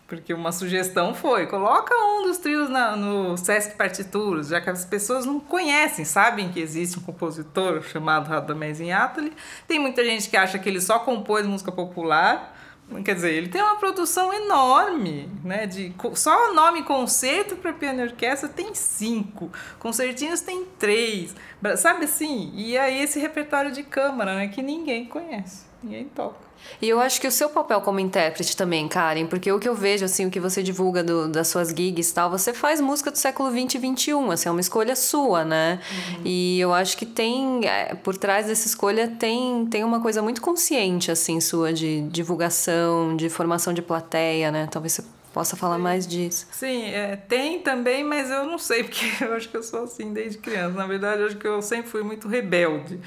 Porque 0.07 0.33
uma 0.33 0.51
sugestão 0.51 1.13
foi, 1.13 1.45
coloca 1.47 1.93
um 1.95 2.23
dos 2.23 2.37
trios 2.39 2.69
na, 2.69 2.95
no 2.95 3.37
Sesc 3.37 3.75
Partituras, 3.75 4.47
já 4.47 4.59
que 4.59 4.69
as 4.69 4.83
pessoas 4.83 5.23
não 5.23 5.39
conhecem, 5.39 6.03
sabem 6.03 6.49
que 6.49 6.59
existe 6.59 6.97
um 6.97 7.01
compositor 7.01 7.83
chamado 7.83 8.27
Radamés 8.27 8.79
Inhatali. 8.79 9.33
Tem 9.67 9.79
muita 9.79 10.03
gente 10.03 10.27
que 10.27 10.37
acha 10.37 10.57
que 10.57 10.67
ele 10.67 10.81
só 10.81 10.97
compôs 10.97 11.45
música 11.45 11.71
popular, 11.71 12.58
Quer 13.03 13.13
dizer, 13.13 13.33
ele 13.33 13.49
tem 13.49 13.61
uma 13.61 13.75
produção 13.75 14.33
enorme, 14.33 15.29
né? 15.43 15.67
De, 15.67 15.93
só 16.15 16.49
o 16.49 16.53
nome 16.55 16.83
concerto 16.83 17.55
para 17.55 17.71
piano 17.71 18.01
e 18.01 18.03
orquestra 18.03 18.49
tem 18.49 18.73
cinco, 18.73 19.51
concertinhos 19.77 20.41
tem 20.41 20.65
três, 20.77 21.35
sabe 21.77 22.05
assim? 22.05 22.51
E 22.55 22.77
aí 22.77 23.01
esse 23.01 23.19
repertório 23.19 23.71
de 23.71 23.83
câmara, 23.83 24.35
né? 24.35 24.47
Que 24.47 24.63
ninguém 24.63 25.05
conhece, 25.05 25.65
ninguém 25.83 26.05
toca. 26.05 26.48
E 26.81 26.87
eu 26.87 26.99
acho 26.99 27.19
que 27.19 27.27
o 27.27 27.31
seu 27.31 27.49
papel 27.49 27.81
como 27.81 27.99
intérprete 27.99 28.55
também, 28.55 28.87
Karen, 28.87 29.27
porque 29.27 29.51
o 29.51 29.59
que 29.59 29.67
eu 29.67 29.75
vejo, 29.75 30.05
assim, 30.05 30.25
o 30.25 30.29
que 30.29 30.39
você 30.39 30.63
divulga 30.63 31.03
do, 31.03 31.27
das 31.27 31.47
suas 31.47 31.69
gigs 31.69 32.09
e 32.09 32.13
tal, 32.13 32.29
você 32.29 32.53
faz 32.53 32.79
música 32.79 33.11
do 33.11 33.17
século 33.17 33.51
20 33.51 33.75
e 33.75 33.77
21, 33.77 34.31
assim, 34.31 34.49
é 34.49 34.51
uma 34.51 34.61
escolha 34.61 34.95
sua, 34.95 35.43
né? 35.43 35.79
Uhum. 35.91 36.21
E 36.25 36.59
eu 36.59 36.73
acho 36.73 36.97
que 36.97 37.05
tem, 37.05 37.65
é, 37.65 37.95
por 37.95 38.15
trás 38.15 38.47
dessa 38.47 38.67
escolha, 38.67 39.07
tem, 39.07 39.65
tem 39.65 39.83
uma 39.83 39.99
coisa 39.99 40.21
muito 40.21 40.41
consciente, 40.41 41.11
assim, 41.11 41.41
sua 41.41 41.73
de 41.73 42.01
divulgação, 42.03 43.15
de 43.15 43.29
formação 43.29 43.73
de 43.73 43.81
plateia, 43.81 44.51
né? 44.51 44.67
Talvez 44.71 44.93
você 44.93 45.03
possa 45.33 45.55
falar 45.55 45.75
Sim. 45.75 45.81
mais 45.81 46.07
disso. 46.07 46.47
Sim, 46.51 46.85
é, 46.85 47.15
tem 47.15 47.59
também, 47.59 48.03
mas 48.03 48.29
eu 48.29 48.45
não 48.45 48.57
sei, 48.57 48.83
porque 48.85 49.23
eu 49.23 49.33
acho 49.33 49.49
que 49.49 49.57
eu 49.57 49.63
sou 49.63 49.83
assim 49.83 50.11
desde 50.13 50.37
criança. 50.37 50.77
Na 50.77 50.87
verdade, 50.87 51.21
eu 51.21 51.27
acho 51.27 51.37
que 51.37 51.47
eu 51.47 51.61
sempre 51.61 51.89
fui 51.89 52.03
muito 52.03 52.27
rebelde. 52.27 52.99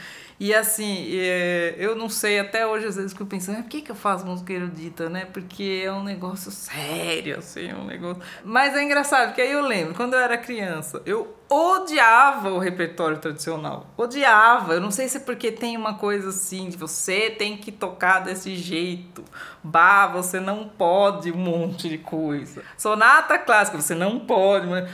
E 0.43 0.53
assim, 0.53 1.07
é, 1.13 1.77
eu 1.79 1.95
não 1.95 2.09
sei, 2.09 2.41
até 2.41 2.67
hoje 2.67 2.85
às 2.85 2.97
vezes 2.97 3.13
que 3.13 3.21
eu 3.21 3.27
penso, 3.29 3.55
por 3.55 3.63
que, 3.63 3.81
que 3.81 3.93
eu 3.93 3.95
faço 3.95 4.27
música 4.27 4.53
erudita, 4.53 5.09
né? 5.09 5.25
Porque 5.25 5.85
é 5.85 5.93
um 5.93 6.03
negócio 6.03 6.51
sério, 6.51 7.39
assim, 7.39 7.73
um 7.73 7.85
negócio. 7.85 8.21
Mas 8.45 8.75
é 8.75 8.83
engraçado, 8.83 9.29
porque 9.29 9.41
aí 9.41 9.53
eu 9.53 9.65
lembro, 9.65 9.95
quando 9.95 10.15
eu 10.15 10.19
era 10.19 10.37
criança, 10.37 11.01
eu 11.07 11.33
odiava 11.49 12.51
o 12.51 12.59
repertório 12.59 13.19
tradicional. 13.19 13.87
Odiava. 13.97 14.73
Eu 14.75 14.81
não 14.81 14.91
sei 14.91 15.07
se 15.09 15.19
é 15.19 15.21
porque 15.21 15.53
tem 15.53 15.77
uma 15.77 15.95
coisa 15.95 16.31
assim, 16.31 16.69
de 16.69 16.77
você 16.77 17.31
tem 17.31 17.57
que 17.57 17.71
tocar 17.71 18.19
desse 18.19 18.57
jeito. 18.57 19.23
Bah, 19.63 20.09
você 20.09 20.41
não 20.41 20.67
pode 20.67 21.31
um 21.31 21.37
monte 21.37 21.89
de 21.89 21.99
coisa. 21.99 22.65
Sonata 22.77 23.39
clássica, 23.39 23.81
você 23.81 23.95
não 23.95 24.19
pode. 24.19 24.67
Mas... 24.67 24.91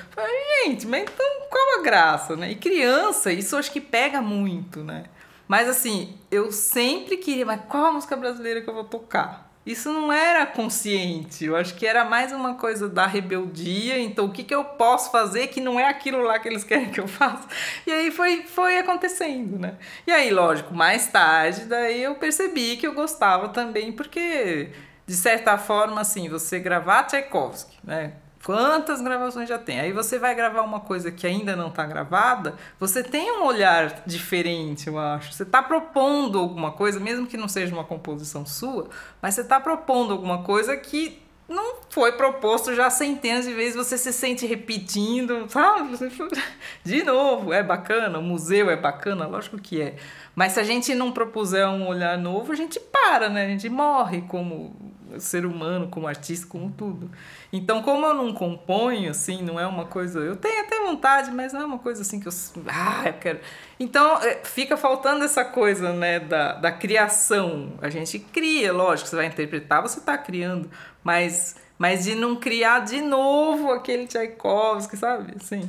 Gente, 0.65 0.87
mas 0.87 1.05
então 1.05 1.41
qual 1.49 1.81
a 1.81 1.83
graça, 1.83 2.37
né? 2.37 2.51
E 2.51 2.55
criança, 2.55 3.33
isso 3.33 3.57
acho 3.57 3.73
que 3.73 3.81
pega 3.81 4.21
muito, 4.21 4.85
né? 4.85 5.05
Mas 5.49 5.67
assim, 5.67 6.15
eu 6.31 6.53
sempre 6.53 7.17
queria, 7.17 7.47
mas 7.47 7.63
qual 7.67 7.87
a 7.87 7.93
música 7.93 8.15
brasileira 8.15 8.61
que 8.61 8.69
eu 8.69 8.75
vou 8.75 8.85
tocar? 8.85 9.49
Isso 9.65 9.93
não 9.93 10.11
era 10.11 10.47
consciente, 10.47 11.45
eu 11.45 11.55
acho 11.55 11.75
que 11.75 11.87
era 11.87 12.03
mais 12.03 12.33
uma 12.33 12.55
coisa 12.55 12.89
da 12.89 13.07
rebeldia. 13.07 13.99
Então, 13.99 14.25
o 14.25 14.33
que, 14.33 14.43
que 14.43 14.55
eu 14.55 14.65
posso 14.65 15.11
fazer 15.11 15.49
que 15.49 15.61
não 15.61 15.79
é 15.79 15.87
aquilo 15.87 16.23
lá 16.23 16.39
que 16.39 16.49
eles 16.49 16.65
querem 16.65 16.91
que 16.91 16.99
eu 17.01 17.07
faça? 17.07 17.47
E 17.87 17.93
aí 17.93 18.11
foi, 18.11 18.45
foi 18.45 18.79
acontecendo, 18.79 19.59
né? 19.59 19.77
E 20.07 20.13
aí, 20.13 20.31
lógico, 20.31 20.75
mais 20.75 21.09
tarde, 21.09 21.67
daí 21.67 22.03
eu 22.03 22.15
percebi 22.15 22.79
que 22.79 22.87
eu 22.87 22.95
gostava 22.95 23.51
também, 23.51 23.93
porque, 23.93 24.71
de 25.07 25.15
certa 25.15 25.59
forma, 25.59 26.01
assim, 26.01 26.31
você 26.31 26.59
gravar 26.59 27.05
Tchaikovsky, 27.05 27.77
né? 27.85 28.15
Quantas 28.45 29.01
gravações 29.01 29.49
já 29.49 29.59
tem? 29.59 29.81
Aí 29.81 29.93
você 29.93 30.19
vai 30.19 30.35
gravar 30.35 30.63
uma 30.63 30.81
coisa 30.81 31.11
que 31.11 31.27
ainda 31.27 31.57
não 31.57 31.69
está 31.69 31.85
gravada, 31.85 32.55
você 32.79 33.03
tem 33.03 33.33
um 33.33 33.45
olhar 33.45 34.03
diferente, 34.07 34.87
eu 34.87 34.99
acho. 34.99 35.33
Você 35.33 35.43
está 35.43 35.63
propondo 35.63 36.39
alguma 36.39 36.73
coisa, 36.73 37.01
mesmo 37.01 37.27
que 37.27 37.37
não 37.37 37.49
seja 37.49 37.75
uma 37.75 37.85
composição 37.85 38.47
sua, 38.47 38.89
mas 39.21 39.35
você 39.35 39.41
está 39.41 39.61
propondo 39.61 40.13
alguma 40.13 40.43
coisa 40.43 40.77
que 40.77 41.21
não 41.49 41.77
foi 41.89 42.13
proposto 42.13 42.75
já 42.75 42.91
centenas 42.91 43.47
de 43.47 43.55
vezes, 43.55 43.75
você 43.75 43.97
se 43.97 44.13
sente 44.13 44.47
repetindo, 44.47 45.49
sabe? 45.49 45.97
De 46.85 47.03
novo, 47.03 47.53
é 47.55 47.63
bacana, 47.63 48.19
o 48.19 48.23
museu 48.23 48.69
é 48.69 48.77
bacana, 48.77 49.27
lógico 49.27 49.57
que 49.59 49.81
é. 49.81 49.97
Mas 50.39 50.53
se 50.53 50.61
a 50.61 50.63
gente 50.63 50.95
não 50.95 51.11
propuser 51.11 51.67
um 51.67 51.89
olhar 51.89 52.17
novo, 52.17 52.53
a 52.53 52.55
gente 52.55 52.79
para, 52.79 53.29
né? 53.29 53.45
A 53.45 53.49
gente 53.49 53.69
morre 53.69 54.23
como 54.29 54.73
ser 55.19 55.45
humano, 55.45 55.89
como 55.89 56.07
artista, 56.07 56.47
como 56.47 56.71
tudo. 56.71 57.11
Então, 57.53 57.83
como 57.83 58.07
eu 58.07 58.15
não 58.15 58.33
componho, 58.33 59.11
assim, 59.11 59.43
não 59.43 59.59
é 59.59 59.67
uma 59.67 59.87
coisa. 59.87 60.21
Eu 60.21 60.37
tenho 60.37 60.61
até 60.61 60.79
vontade, 60.79 61.33
mas 61.33 61.53
não 61.53 61.63
é 61.63 61.65
uma 61.65 61.81
coisa 61.81 62.03
assim 62.03 62.21
que 62.21 62.29
eu. 62.29 62.33
Ah, 62.69 63.03
eu 63.07 63.15
quero. 63.15 63.41
Então, 63.81 64.23
é, 64.23 64.37
fica 64.45 64.77
faltando 64.77 65.25
essa 65.25 65.45
coisa, 65.45 65.93
né, 65.93 66.21
da, 66.21 66.53
da 66.53 66.71
criação. 66.71 67.73
A 67.83 67.91
gente 67.91 68.21
cria, 68.21 68.73
lógico, 68.73 69.09
você 69.09 69.17
vai 69.17 69.27
interpretar, 69.27 69.83
você 69.83 69.99
está 69.99 70.17
criando, 70.17 70.71
mas, 71.03 71.57
mas 71.77 72.05
de 72.05 72.15
não 72.15 72.37
criar 72.37 72.85
de 72.85 73.01
novo 73.01 73.73
aquele 73.73 74.07
Tchaikovsky, 74.07 74.97
sabe? 74.97 75.35
Assim. 75.35 75.69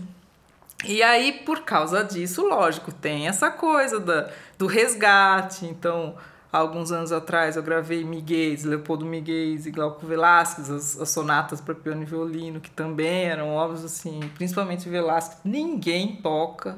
E 0.86 1.04
aí, 1.04 1.34
por 1.46 1.62
causa 1.62 2.04
disso, 2.04 2.48
lógico, 2.48 2.92
tem 2.92 3.28
essa 3.28 3.52
coisa 3.52 4.00
da, 4.00 4.30
do 4.58 4.66
resgate. 4.66 5.66
Então, 5.66 6.16
alguns 6.52 6.92
anos 6.92 7.12
atrás 7.12 7.56
eu 7.56 7.64
gravei 7.64 8.04
Miguel, 8.04 8.56
Leopoldo 8.64 9.06
Miguel 9.06 9.56
e 9.66 9.72
Glauco 9.72 10.06
Velasquez, 10.06 10.70
as, 10.70 11.00
as 11.00 11.10
sonatas 11.10 11.60
para 11.60 11.76
piano 11.76 12.04
e 12.04 12.06
violino, 12.06 12.62
que 12.62 12.72
também 12.72 13.26
eram 13.26 13.50
obras 13.50 13.84
assim, 13.84 14.20
principalmente 14.36 14.88
Velasquez, 14.88 15.40
ninguém 15.44 16.16
toca, 16.16 16.78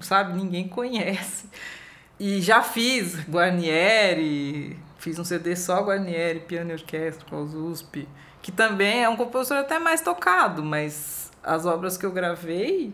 sabe? 0.00 0.36
Ninguém 0.36 0.68
conhece. 0.68 1.48
E 2.18 2.40
já 2.40 2.62
fiz 2.62 3.14
Guarnieri, 3.28 4.76
fiz 4.98 5.16
um 5.18 5.24
CD 5.24 5.54
só 5.54 5.80
Guarnieri, 5.80 6.40
piano 6.40 6.70
e 6.70 6.74
orquestra 6.74 7.24
com 7.30 7.40
os 7.42 7.54
USP, 7.54 8.08
que 8.42 8.50
também 8.50 9.04
é 9.04 9.08
um 9.08 9.16
compositor 9.16 9.58
até 9.58 9.78
mais 9.78 10.00
tocado, 10.00 10.64
mas 10.64 11.30
as 11.42 11.64
obras 11.64 11.96
que 11.96 12.04
eu 12.04 12.10
gravei 12.10 12.92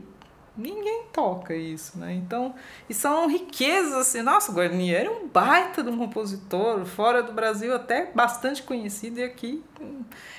ninguém 0.57 1.05
toca 1.13 1.55
isso, 1.55 1.99
né? 1.99 2.15
Então, 2.15 2.55
e 2.89 2.95
são 2.95 3.29
riquezas 3.29 3.95
assim. 3.95 4.23
Nossa, 4.23 4.53
Guarnieri 4.53 5.07
era 5.07 5.11
um 5.11 5.29
baita 5.29 5.83
de 5.83 5.91
um 5.91 5.99
compositor, 5.99 6.85
fora 6.85 7.23
do 7.23 7.33
Brasil 7.33 7.75
até 7.75 8.11
bastante 8.15 8.63
conhecido 8.63 9.21
e 9.21 9.25
aqui. 9.25 9.63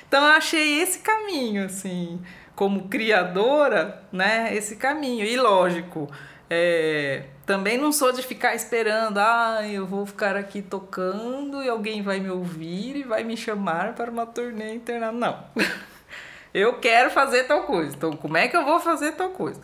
Então, 0.08 0.24
eu 0.24 0.32
achei 0.32 0.82
esse 0.82 1.00
caminho, 1.00 1.66
assim, 1.66 2.22
como 2.56 2.88
criadora, 2.88 4.04
né? 4.12 4.56
Esse 4.56 4.76
caminho. 4.76 5.26
E 5.26 5.36
lógico, 5.36 6.10
é, 6.50 7.26
também 7.46 7.78
não 7.78 7.92
sou 7.92 8.12
de 8.12 8.22
ficar 8.22 8.56
esperando, 8.56 9.18
ah, 9.18 9.68
eu 9.68 9.86
vou 9.86 10.06
ficar 10.06 10.36
aqui 10.36 10.62
tocando 10.62 11.64
e 11.64 11.70
alguém 11.70 12.02
vai 12.02 12.20
me 12.20 12.30
ouvir 12.30 12.98
e 12.98 13.04
vai 13.04 13.24
me 13.24 13.36
chamar 13.36 13.94
para 13.94 14.10
uma 14.10 14.26
turnê 14.26 14.76
internacional. 14.76 15.50
Não. 15.56 15.64
eu 16.54 16.80
quero 16.80 17.10
fazer 17.12 17.44
tal 17.46 17.64
coisa. 17.64 17.96
Então, 17.96 18.16
como 18.16 18.38
é 18.38 18.48
que 18.48 18.56
eu 18.56 18.64
vou 18.64 18.80
fazer 18.80 19.12
tal 19.14 19.30
coisa? 19.30 19.62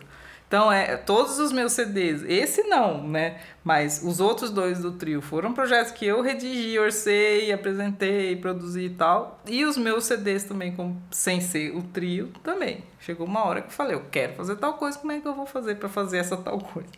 Então, 0.52 0.70
é, 0.70 0.98
todos 0.98 1.38
os 1.38 1.50
meus 1.50 1.72
CDs, 1.72 2.22
esse 2.28 2.62
não, 2.64 3.08
né? 3.08 3.40
Mas 3.64 4.02
os 4.04 4.20
outros 4.20 4.50
dois 4.50 4.80
do 4.80 4.92
trio 4.92 5.22
foram 5.22 5.54
projetos 5.54 5.92
que 5.92 6.04
eu 6.04 6.20
redigi, 6.20 6.78
orcei, 6.78 7.50
apresentei, 7.50 8.36
produzi 8.36 8.82
e 8.82 8.90
tal. 8.90 9.40
E 9.46 9.64
os 9.64 9.78
meus 9.78 10.04
CDs 10.04 10.44
também, 10.44 10.76
como, 10.76 11.02
sem 11.10 11.40
ser 11.40 11.74
o 11.74 11.82
trio, 11.82 12.30
também. 12.42 12.84
Chegou 13.00 13.26
uma 13.26 13.46
hora 13.46 13.62
que 13.62 13.68
eu 13.68 13.72
falei, 13.72 13.96
eu 13.96 14.04
quero 14.10 14.34
fazer 14.34 14.56
tal 14.56 14.74
coisa, 14.74 14.98
como 14.98 15.12
é 15.12 15.20
que 15.20 15.26
eu 15.26 15.34
vou 15.34 15.46
fazer 15.46 15.76
para 15.76 15.88
fazer 15.88 16.18
essa 16.18 16.36
tal 16.36 16.58
coisa? 16.58 16.90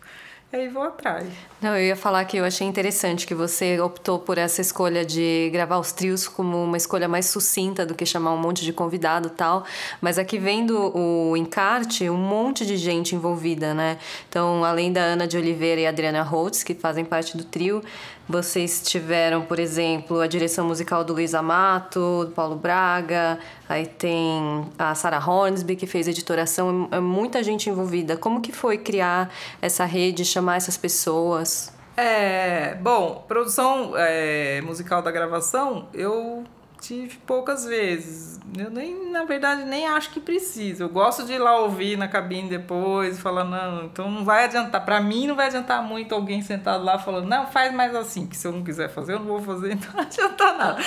Aí 0.53 0.69
vou 0.69 0.83
atrás. 0.83 1.27
Não, 1.61 1.75
eu 1.75 1.87
ia 1.87 1.95
falar 1.95 2.23
que 2.25 2.37
eu 2.37 2.45
achei 2.45 2.65
interessante 2.65 3.27
que 3.27 3.35
você 3.35 3.77
optou 3.79 4.19
por 4.19 4.37
essa 4.37 4.61
escolha 4.61 5.03
de 5.03 5.49
gravar 5.51 5.79
os 5.79 5.91
trios 5.91 6.27
como 6.27 6.63
uma 6.63 6.77
escolha 6.77 7.07
mais 7.07 7.25
sucinta 7.25 7.85
do 7.85 7.93
que 7.93 8.05
chamar 8.05 8.31
um 8.31 8.37
monte 8.37 8.63
de 8.63 8.71
convidado 8.71 9.29
tal. 9.29 9.65
Mas 9.99 10.17
aqui 10.17 10.37
vendo 10.37 10.95
o 10.95 11.35
encarte, 11.35 12.09
um 12.09 12.17
monte 12.17 12.65
de 12.65 12.77
gente 12.77 13.15
envolvida, 13.15 13.73
né? 13.73 13.97
Então, 14.29 14.63
além 14.63 14.93
da 14.93 15.01
Ana 15.01 15.27
de 15.27 15.37
Oliveira 15.37 15.81
e 15.81 15.87
Adriana 15.87 16.21
Holtz, 16.21 16.63
que 16.63 16.73
fazem 16.73 17.03
parte 17.03 17.35
do 17.35 17.43
trio, 17.43 17.83
vocês 18.27 18.81
tiveram, 18.81 19.43
por 19.43 19.59
exemplo, 19.59 20.19
a 20.19 20.27
direção 20.27 20.65
musical 20.65 21.03
do 21.03 21.13
Luiz 21.13 21.33
Amato, 21.33 22.25
do 22.25 22.31
Paulo 22.31 22.55
Braga, 22.55 23.39
aí 23.69 23.85
tem 23.85 24.65
a 24.77 24.95
Sarah 24.95 25.23
Hornsby, 25.23 25.75
que 25.75 25.85
fez 25.85 26.07
editoração, 26.07 26.87
é 26.91 26.99
muita 26.99 27.43
gente 27.43 27.69
envolvida. 27.69 28.17
Como 28.17 28.41
que 28.41 28.51
foi 28.51 28.77
criar 28.77 29.31
essa 29.61 29.85
rede, 29.85 30.25
chamar 30.25 30.57
essas 30.57 30.75
pessoas? 30.75 31.71
É, 31.97 32.75
bom, 32.75 33.23
produção 33.27 33.93
é, 33.95 34.59
musical 34.61 35.01
da 35.01 35.11
gravação, 35.11 35.87
eu 35.93 36.43
tive 36.85 37.17
poucas 37.25 37.65
vezes. 37.65 38.39
Eu 38.57 38.69
nem, 38.69 39.11
na 39.11 39.23
verdade, 39.23 39.63
nem 39.65 39.87
acho 39.87 40.11
que 40.11 40.19
precisa. 40.19 40.83
Eu 40.83 40.89
gosto 40.89 41.25
de 41.25 41.33
ir 41.33 41.39
lá 41.39 41.59
ouvir 41.59 41.97
na 41.97 42.07
cabine 42.07 42.47
depois 42.47 43.19
falar, 43.19 43.43
não, 43.43 43.85
então 43.85 44.09
não 44.09 44.23
vai 44.23 44.45
adiantar. 44.45 44.85
Para 44.85 45.01
mim 45.01 45.27
não 45.27 45.35
vai 45.35 45.47
adiantar 45.47 45.83
muito 45.83 46.13
alguém 46.13 46.41
sentado 46.41 46.83
lá 46.83 46.99
falando, 46.99 47.27
não, 47.27 47.47
faz 47.47 47.73
mais 47.73 47.93
assim, 47.95 48.27
que 48.27 48.37
se 48.37 48.47
eu 48.47 48.51
não 48.51 48.63
quiser 48.63 48.89
fazer, 48.89 49.13
eu 49.13 49.19
não 49.19 49.25
vou 49.25 49.41
fazer, 49.41 49.73
então 49.73 49.91
não 49.93 50.01
adianta 50.01 50.53
nada. 50.53 50.81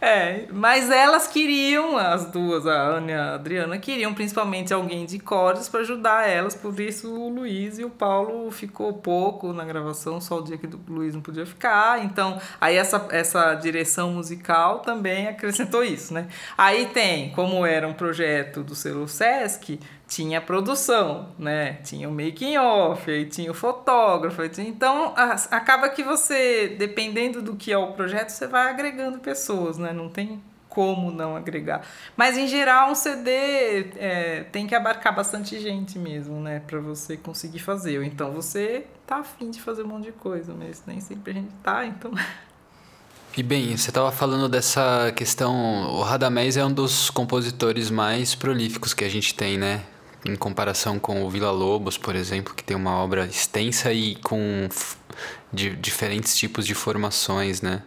É, 0.00 0.46
mas 0.52 0.90
elas 0.90 1.26
queriam, 1.26 1.96
as 1.96 2.26
duas, 2.26 2.66
a 2.66 2.74
Ana 2.74 3.10
e 3.10 3.14
a 3.14 3.34
Adriana, 3.34 3.78
queriam 3.78 4.12
principalmente 4.12 4.72
alguém 4.72 5.06
de 5.06 5.18
cordas 5.18 5.68
para 5.68 5.80
ajudar 5.80 6.28
elas, 6.28 6.54
por 6.54 6.78
isso 6.78 7.12
o 7.12 7.28
Luiz 7.28 7.78
e 7.78 7.84
o 7.84 7.90
Paulo 7.90 8.50
ficou 8.50 8.92
pouco 8.92 9.52
na 9.52 9.64
gravação, 9.64 10.20
só 10.20 10.38
o 10.38 10.42
dia 10.42 10.58
que 10.58 10.66
o 10.66 10.80
Luiz 10.88 11.14
não 11.14 11.22
podia 11.22 11.46
ficar. 11.46 12.04
Então, 12.04 12.38
aí 12.60 12.76
essa, 12.76 13.08
essa 13.10 13.54
direção 13.54 14.12
musical 14.12 14.80
também 14.80 15.26
acrescentou 15.38 15.82
isso, 15.82 16.12
né? 16.12 16.28
Aí 16.56 16.86
tem, 16.86 17.30
como 17.30 17.64
era 17.64 17.86
um 17.86 17.94
projeto 17.94 18.62
do 18.62 18.74
selo 18.74 19.08
Sesc, 19.08 19.80
tinha 20.06 20.40
produção, 20.40 21.30
né? 21.38 21.74
Tinha 21.84 22.08
o 22.08 22.12
making 22.12 22.56
off, 22.58 23.10
aí 23.10 23.26
tinha 23.26 23.50
o 23.50 23.54
fotógrafo, 23.54 24.42
então 24.60 25.14
acaba 25.50 25.88
que 25.88 26.02
você, 26.02 26.74
dependendo 26.78 27.40
do 27.40 27.56
que 27.56 27.72
é 27.72 27.78
o 27.78 27.92
projeto, 27.92 28.30
você 28.30 28.46
vai 28.46 28.68
agregando 28.68 29.18
pessoas, 29.18 29.78
né? 29.78 29.92
Não 29.92 30.08
tem 30.08 30.42
como 30.68 31.10
não 31.10 31.34
agregar. 31.34 31.82
Mas 32.16 32.36
em 32.36 32.46
geral 32.46 32.90
um 32.90 32.94
CD 32.94 33.30
é, 33.96 34.44
tem 34.52 34.66
que 34.66 34.74
abarcar 34.74 35.14
bastante 35.14 35.58
gente 35.58 35.98
mesmo, 35.98 36.40
né? 36.40 36.62
Para 36.66 36.78
você 36.78 37.16
conseguir 37.16 37.58
fazer. 37.58 37.98
Ou 37.98 38.04
então 38.04 38.32
você 38.32 38.86
tá 39.06 39.16
afim 39.16 39.50
de 39.50 39.60
fazer 39.60 39.82
um 39.82 39.88
monte 39.88 40.04
de 40.04 40.12
coisa, 40.12 40.54
mas 40.54 40.84
nem 40.86 41.00
sempre 41.00 41.32
a 41.32 41.34
gente 41.34 41.52
tá, 41.62 41.84
então 41.84 42.12
E 43.36 43.42
bem, 43.42 43.76
você 43.76 43.90
estava 43.90 44.10
falando 44.10 44.48
dessa 44.48 45.12
questão. 45.14 45.92
O 45.92 46.02
Radamés 46.02 46.56
é 46.56 46.64
um 46.64 46.72
dos 46.72 47.08
compositores 47.10 47.90
mais 47.90 48.34
prolíficos 48.34 48.92
que 48.94 49.04
a 49.04 49.08
gente 49.08 49.34
tem, 49.34 49.56
né? 49.56 49.82
Em 50.24 50.34
comparação 50.34 50.98
com 50.98 51.24
o 51.24 51.30
Vila 51.30 51.52
Lobos, 51.52 51.96
por 51.96 52.16
exemplo, 52.16 52.52
que 52.54 52.64
tem 52.64 52.76
uma 52.76 52.96
obra 52.98 53.26
extensa 53.26 53.92
e 53.92 54.16
com 54.16 54.68
de 55.52 55.70
diferentes 55.76 56.36
tipos 56.36 56.66
de 56.66 56.74
formações, 56.74 57.62
né? 57.62 57.82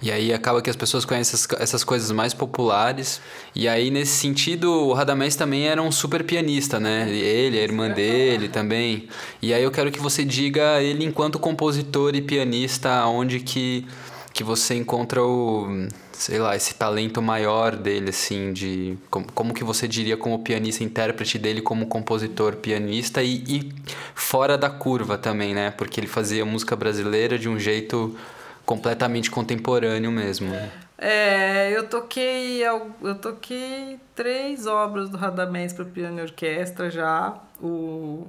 E 0.00 0.10
aí 0.10 0.32
acaba 0.32 0.60
que 0.60 0.68
as 0.68 0.76
pessoas 0.76 1.04
conhecem 1.04 1.34
essas, 1.34 1.60
essas 1.60 1.84
coisas 1.84 2.10
mais 2.10 2.34
populares. 2.34 3.20
E 3.54 3.68
aí, 3.68 3.90
nesse 3.90 4.12
sentido, 4.12 4.70
o 4.70 4.92
Radamés 4.92 5.36
também 5.36 5.68
era 5.68 5.80
um 5.80 5.92
super 5.92 6.24
pianista, 6.24 6.78
né? 6.78 7.08
Ele, 7.08 7.58
a 7.58 7.62
irmã 7.62 7.88
dele 7.88 8.48
também. 8.48 9.08
E 9.40 9.54
aí 9.54 9.62
eu 9.62 9.70
quero 9.70 9.90
que 9.90 10.00
você 10.00 10.24
diga 10.24 10.82
ele 10.82 11.04
enquanto 11.04 11.38
compositor 11.38 12.14
e 12.14 12.20
pianista, 12.20 13.06
onde 13.06 13.40
que 13.40 13.86
que 14.32 14.42
você 14.42 14.74
encontra 14.74 15.22
o, 15.22 15.88
sei 16.12 16.38
lá, 16.38 16.56
esse 16.56 16.74
talento 16.74 17.20
maior 17.20 17.76
dele, 17.76 18.10
assim, 18.10 18.52
de 18.52 18.96
como, 19.10 19.30
como 19.32 19.54
que 19.54 19.62
você 19.62 19.86
diria 19.86 20.16
como 20.16 20.38
pianista, 20.38 20.82
intérprete 20.82 21.38
dele 21.38 21.60
como 21.60 21.86
compositor, 21.86 22.56
pianista 22.56 23.22
e, 23.22 23.44
e 23.46 23.72
fora 24.14 24.56
da 24.56 24.70
curva 24.70 25.18
também, 25.18 25.54
né? 25.54 25.70
Porque 25.70 26.00
ele 26.00 26.06
fazia 26.06 26.44
música 26.44 26.74
brasileira 26.74 27.38
de 27.38 27.48
um 27.48 27.58
jeito 27.58 28.16
completamente 28.64 29.30
contemporâneo 29.30 30.10
mesmo. 30.10 30.54
É, 30.96 31.76
eu 31.76 31.88
toquei 31.88 32.62
eu 32.62 33.14
toquei 33.20 33.98
três 34.14 34.66
obras 34.66 35.10
do 35.10 35.16
Radamés 35.16 35.72
para 35.72 35.84
piano 35.84 36.20
e 36.20 36.22
orquestra 36.22 36.88
já. 36.88 37.36
O, 37.60 38.26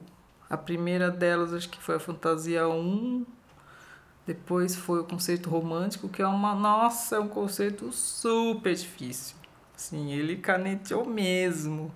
a 0.49 0.57
primeira 0.57 1.11
delas 1.11 1.53
acho 1.53 1.69
que 1.69 1.79
foi 1.79 1.95
a 1.95 1.99
Fantasia 1.99 2.67
1, 2.67 3.25
depois 4.25 4.75
foi 4.75 5.01
o 5.01 5.03
conceito 5.03 5.49
romântico, 5.49 6.07
que 6.07 6.21
é 6.21 6.27
uma. 6.27 6.55
Nossa, 6.55 7.17
é 7.17 7.19
um 7.19 7.27
conceito 7.27 7.91
super 7.91 8.73
difícil. 8.73 9.35
Sim, 9.75 10.11
ele 10.13 10.37
caneteou 10.37 11.05
mesmo. 11.05 11.93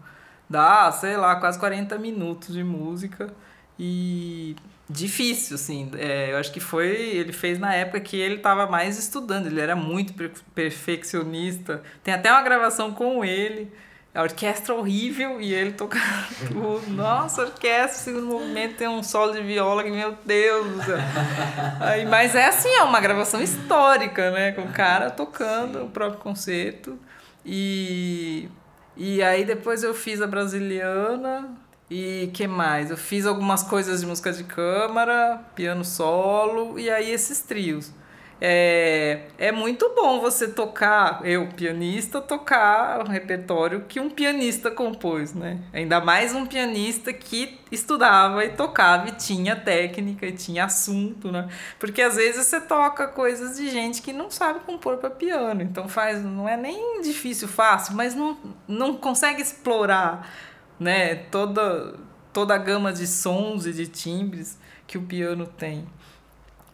Dá, 0.49 0.91
sei 0.91 1.15
lá, 1.17 1.37
quase 1.37 1.57
40 1.59 1.97
minutos 1.97 2.53
de 2.53 2.63
música. 2.63 3.33
E 3.79 4.55
difícil, 4.89 5.55
assim. 5.55 5.89
É, 5.97 6.33
eu 6.33 6.37
acho 6.37 6.51
que 6.51 6.59
foi. 6.59 6.87
Ele 6.87 7.31
fez 7.31 7.59
na 7.59 7.73
época 7.73 8.01
que 8.01 8.17
ele 8.17 8.35
estava 8.35 8.67
mais 8.67 8.97
estudando, 8.99 9.47
ele 9.47 9.61
era 9.61 9.75
muito 9.75 10.13
perfeccionista. 10.53 11.81
Tem 12.03 12.13
até 12.13 12.31
uma 12.31 12.41
gravação 12.41 12.93
com 12.93 13.23
ele 13.23 13.71
a 14.17 14.23
orquestra 14.23 14.73
horrível 14.73 15.39
e 15.39 15.53
ele 15.53 15.73
tocando. 15.73 16.81
Nossa, 16.89 17.43
orquestra, 17.43 17.99
segundo 17.99 18.25
movimento 18.25 18.75
tem 18.75 18.87
um 18.87 19.03
solo 19.03 19.31
de 19.31 19.43
viola 19.43 19.83
que, 19.83 19.91
meu 19.91 20.17
Deus 20.25 20.65
do 20.65 20.83
céu. 20.83 20.97
Aí, 21.79 22.03
mas 22.03 22.33
é 22.33 22.47
assim, 22.47 22.67
é 22.67 22.81
uma 22.81 22.99
gravação 22.99 23.39
histórica, 23.39 24.31
né? 24.31 24.53
Com 24.53 24.63
o 24.63 24.73
cara 24.73 25.11
tocando 25.11 25.77
Sim. 25.77 25.85
o 25.85 25.89
próprio 25.89 26.19
concerto. 26.19 26.97
E, 27.45 28.49
e 28.95 29.21
aí 29.21 29.45
depois 29.45 29.83
eu 29.83 29.93
fiz 29.93 30.19
a 30.19 30.25
brasiliana 30.25 31.51
e 31.87 32.31
que 32.33 32.47
mais? 32.47 32.89
Eu 32.89 32.97
fiz 32.97 33.23
algumas 33.23 33.61
coisas 33.61 34.01
de 34.01 34.07
música 34.07 34.33
de 34.33 34.43
câmara, 34.45 35.43
piano 35.53 35.85
solo 35.85 36.79
e 36.79 36.89
aí 36.89 37.11
esses 37.11 37.41
trios. 37.41 37.93
É, 38.39 39.21
é 39.37 39.51
muito 39.51 39.93
bom 39.95 40.19
você 40.19 40.47
tocar, 40.47 41.21
eu, 41.25 41.47
pianista, 41.47 42.21
tocar 42.21 43.03
o 43.03 43.09
repertório 43.09 43.85
que 43.87 43.99
um 43.99 44.11
pianista 44.11 44.69
compôs, 44.69 45.33
né? 45.33 45.59
Ainda 45.73 45.99
mais 45.99 46.35
um 46.35 46.45
pianista 46.45 47.11
que 47.11 47.59
estudava 47.71 48.45
e 48.45 48.49
tocava 48.49 49.09
e 49.09 49.11
tinha 49.13 49.55
técnica 49.55 50.27
e 50.27 50.31
tinha 50.33 50.65
assunto, 50.65 51.31
né? 51.31 51.49
Porque 51.79 51.99
às 51.99 52.15
vezes 52.15 52.45
você 52.45 52.61
toca 52.61 53.07
coisas 53.07 53.57
de 53.57 53.69
gente 53.71 54.03
que 54.03 54.13
não 54.13 54.29
sabe 54.29 54.59
compor 54.59 54.97
para 54.97 55.09
piano, 55.09 55.63
então 55.63 55.89
faz, 55.89 56.23
não 56.23 56.47
é 56.47 56.55
nem 56.55 57.01
difícil, 57.01 57.47
fácil, 57.47 57.95
mas 57.95 58.13
não, 58.13 58.37
não 58.67 58.95
consegue 58.95 59.41
explorar, 59.41 60.31
né? 60.79 61.15
Toda, 61.31 61.95
toda 62.31 62.53
a 62.53 62.57
gama 62.59 62.93
de 62.93 63.07
sons 63.07 63.65
e 63.65 63.73
de 63.73 63.87
timbres 63.87 64.59
que 64.85 64.97
o 64.97 65.01
piano 65.01 65.47
tem. 65.47 65.87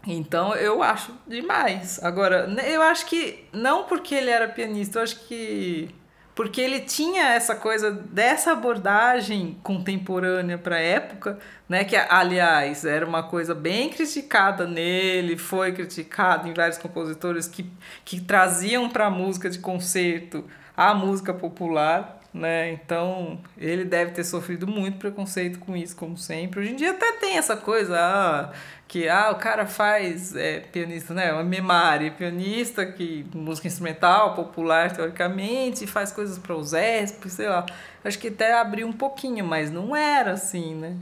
Então 0.05 0.55
eu 0.55 0.83
acho 0.83 1.13
demais. 1.27 2.03
Agora, 2.03 2.47
eu 2.65 2.81
acho 2.81 3.05
que 3.05 3.45
não 3.53 3.85
porque 3.85 4.15
ele 4.15 4.29
era 4.29 4.47
pianista, 4.47 4.99
eu 4.99 5.03
acho 5.03 5.19
que 5.27 5.93
porque 6.35 6.59
ele 6.59 6.79
tinha 6.79 7.29
essa 7.29 7.55
coisa 7.55 7.91
dessa 7.91 8.53
abordagem 8.53 9.59
contemporânea 9.61 10.57
para 10.57 10.77
a 10.77 10.79
época, 10.79 11.37
né, 11.69 11.83
que 11.83 11.95
aliás 11.95 12.85
era 12.85 13.05
uma 13.05 13.21
coisa 13.21 13.53
bem 13.53 13.89
criticada 13.89 14.65
nele, 14.65 15.37
foi 15.37 15.71
criticado 15.73 16.47
em 16.47 16.53
vários 16.53 16.79
compositores 16.79 17.47
que, 17.47 17.69
que 18.03 18.19
traziam 18.19 18.89
para 18.89 19.05
a 19.05 19.11
música 19.11 19.47
de 19.47 19.59
concerto 19.59 20.43
a 20.75 20.93
música 20.93 21.33
popular, 21.33 22.19
né? 22.33 22.71
Então, 22.71 23.39
ele 23.57 23.85
deve 23.85 24.11
ter 24.11 24.23
sofrido 24.23 24.65
muito 24.65 24.97
preconceito 24.97 25.59
com 25.59 25.75
isso, 25.75 25.95
como 25.95 26.17
sempre. 26.17 26.61
Hoje 26.61 26.71
em 26.71 26.75
dia 26.75 26.91
até 26.91 27.11
tem 27.13 27.37
essa 27.37 27.55
coisa, 27.55 27.95
ah, 27.95 28.51
que 28.93 29.09
ah, 29.09 29.31
o 29.31 29.37
cara 29.37 29.65
faz 29.65 30.35
é, 30.35 30.59
pianista, 30.59 31.15
né? 31.15 31.33
Uma 31.33 31.43
memari, 31.43 32.11
pianista 32.11 32.85
que 32.85 33.25
música 33.33 33.67
instrumental, 33.67 34.35
popular 34.35 34.95
teoricamente, 34.95 35.87
faz 35.87 36.11
coisas 36.11 36.37
para 36.37 36.55
os 36.55 36.73
ESP, 36.73 37.27
sei 37.27 37.49
lá. 37.49 37.65
Acho 38.05 38.19
que 38.19 38.27
até 38.27 38.53
abriu 38.53 38.85
um 38.87 38.93
pouquinho, 38.93 39.43
mas 39.43 39.71
não 39.71 39.95
era 39.95 40.33
assim, 40.33 40.75
né? 40.75 40.95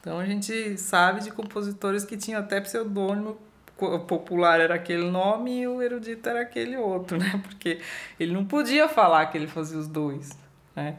Então 0.00 0.18
a 0.18 0.24
gente 0.24 0.78
sabe 0.78 1.20
de 1.20 1.30
compositores 1.30 2.02
que 2.02 2.16
tinham 2.16 2.40
até 2.40 2.62
pseudônimo 2.62 3.36
o 3.78 3.98
popular 3.98 4.58
era 4.58 4.76
aquele 4.76 5.10
nome 5.10 5.60
e 5.60 5.68
o 5.68 5.82
erudito 5.82 6.26
era 6.26 6.40
aquele 6.40 6.78
outro, 6.78 7.18
né? 7.20 7.42
Porque 7.42 7.78
ele 8.18 8.32
não 8.32 8.46
podia 8.46 8.88
falar 8.88 9.26
que 9.26 9.36
ele 9.36 9.48
fazia 9.48 9.78
os 9.78 9.86
dois, 9.86 10.30
né? 10.74 10.96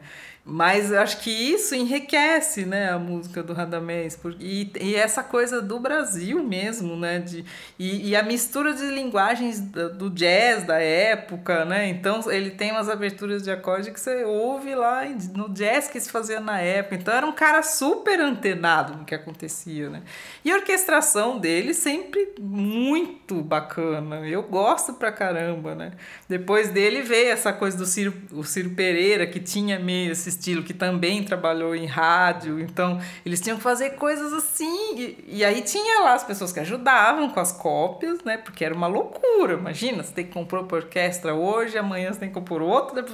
Mas 0.47 0.93
acho 0.93 1.21
que 1.21 1.31
isso 1.31 1.73
enriquece 1.73 2.65
né, 2.67 2.91
a 2.91 2.99
música 2.99 3.41
do 3.41 3.51
Radamés. 3.51 4.15
E, 4.39 4.71
e 4.79 4.95
essa 4.95 5.23
coisa 5.23 5.59
do 5.59 5.79
Brasil 5.79 6.43
mesmo, 6.43 6.95
né? 6.95 7.17
De, 7.17 7.43
e, 7.79 8.09
e 8.09 8.15
a 8.15 8.21
mistura 8.21 8.71
de 8.75 8.83
linguagens 8.83 9.59
do, 9.59 9.91
do, 9.95 10.09
jazz 10.11 10.63
da 10.63 10.77
época, 10.79 11.65
né? 11.65 11.87
Então 11.87 12.31
ele 12.31 12.51
tem 12.51 12.71
umas 12.71 12.89
aberturas 12.89 13.41
de 13.41 13.49
acorde 13.49 13.89
que 13.89 13.99
você 13.99 14.23
ouve 14.23 14.75
lá 14.75 15.03
no 15.33 15.49
jazz 15.49 15.87
que 15.87 15.99
se 15.99 16.11
fazia 16.11 16.39
na 16.39 16.61
época. 16.61 16.93
Então 16.93 17.11
era 17.11 17.25
um 17.25 17.33
cara 17.33 17.63
super 17.63 18.19
antenado 18.19 18.99
no 18.99 19.03
que 19.03 19.15
acontecia, 19.15 19.89
né? 19.89 20.03
E 20.43 20.51
a 20.51 20.57
orquestração 20.57 21.39
dele 21.39 21.73
sempre 21.73 22.35
muito 22.39 23.41
bacana. 23.41 24.17
Eu 24.27 24.43
gosto 24.43 24.93
pra 24.93 25.11
caramba, 25.11 25.73
né? 25.73 25.93
Depois 26.29 26.69
dele 26.69 27.01
veio 27.01 27.31
essa 27.31 27.51
coisa 27.51 27.75
do 27.75 27.85
Ciro, 27.87 28.13
o 28.31 28.43
Ciro 28.43 28.69
Pereira, 28.69 29.25
que 29.25 29.39
tinha 29.39 29.79
meio 29.79 30.11
esse 30.11 30.34
estilo, 30.35 30.63
que 30.63 30.73
também 30.73 31.23
trabalhou 31.23 31.75
em 31.75 31.85
rádio. 31.85 32.59
Então, 32.59 32.99
eles 33.25 33.41
tinham 33.41 33.57
que 33.57 33.63
fazer 33.63 33.91
coisas 33.91 34.31
assim. 34.33 34.97
E, 34.97 35.25
e 35.27 35.45
aí 35.45 35.61
tinha 35.61 36.01
lá 36.01 36.13
as 36.13 36.23
pessoas 36.23 36.51
que 36.51 36.59
ajudavam 36.59 37.29
com 37.29 37.39
as 37.39 37.51
cópias, 37.51 38.23
né? 38.23 38.37
Porque 38.37 38.63
era 38.63 38.73
uma 38.73 38.87
loucura. 38.87 39.53
Imagina, 39.53 40.03
você 40.03 40.13
tem 40.13 40.25
que 40.25 40.31
compor 40.31 40.65
para 40.65 40.77
orquestra 40.77 41.33
hoje, 41.33 41.77
amanhã 41.77 42.11
você 42.11 42.19
tem 42.19 42.29
que 42.29 42.35
compor 42.35 42.61
outra. 42.61 43.05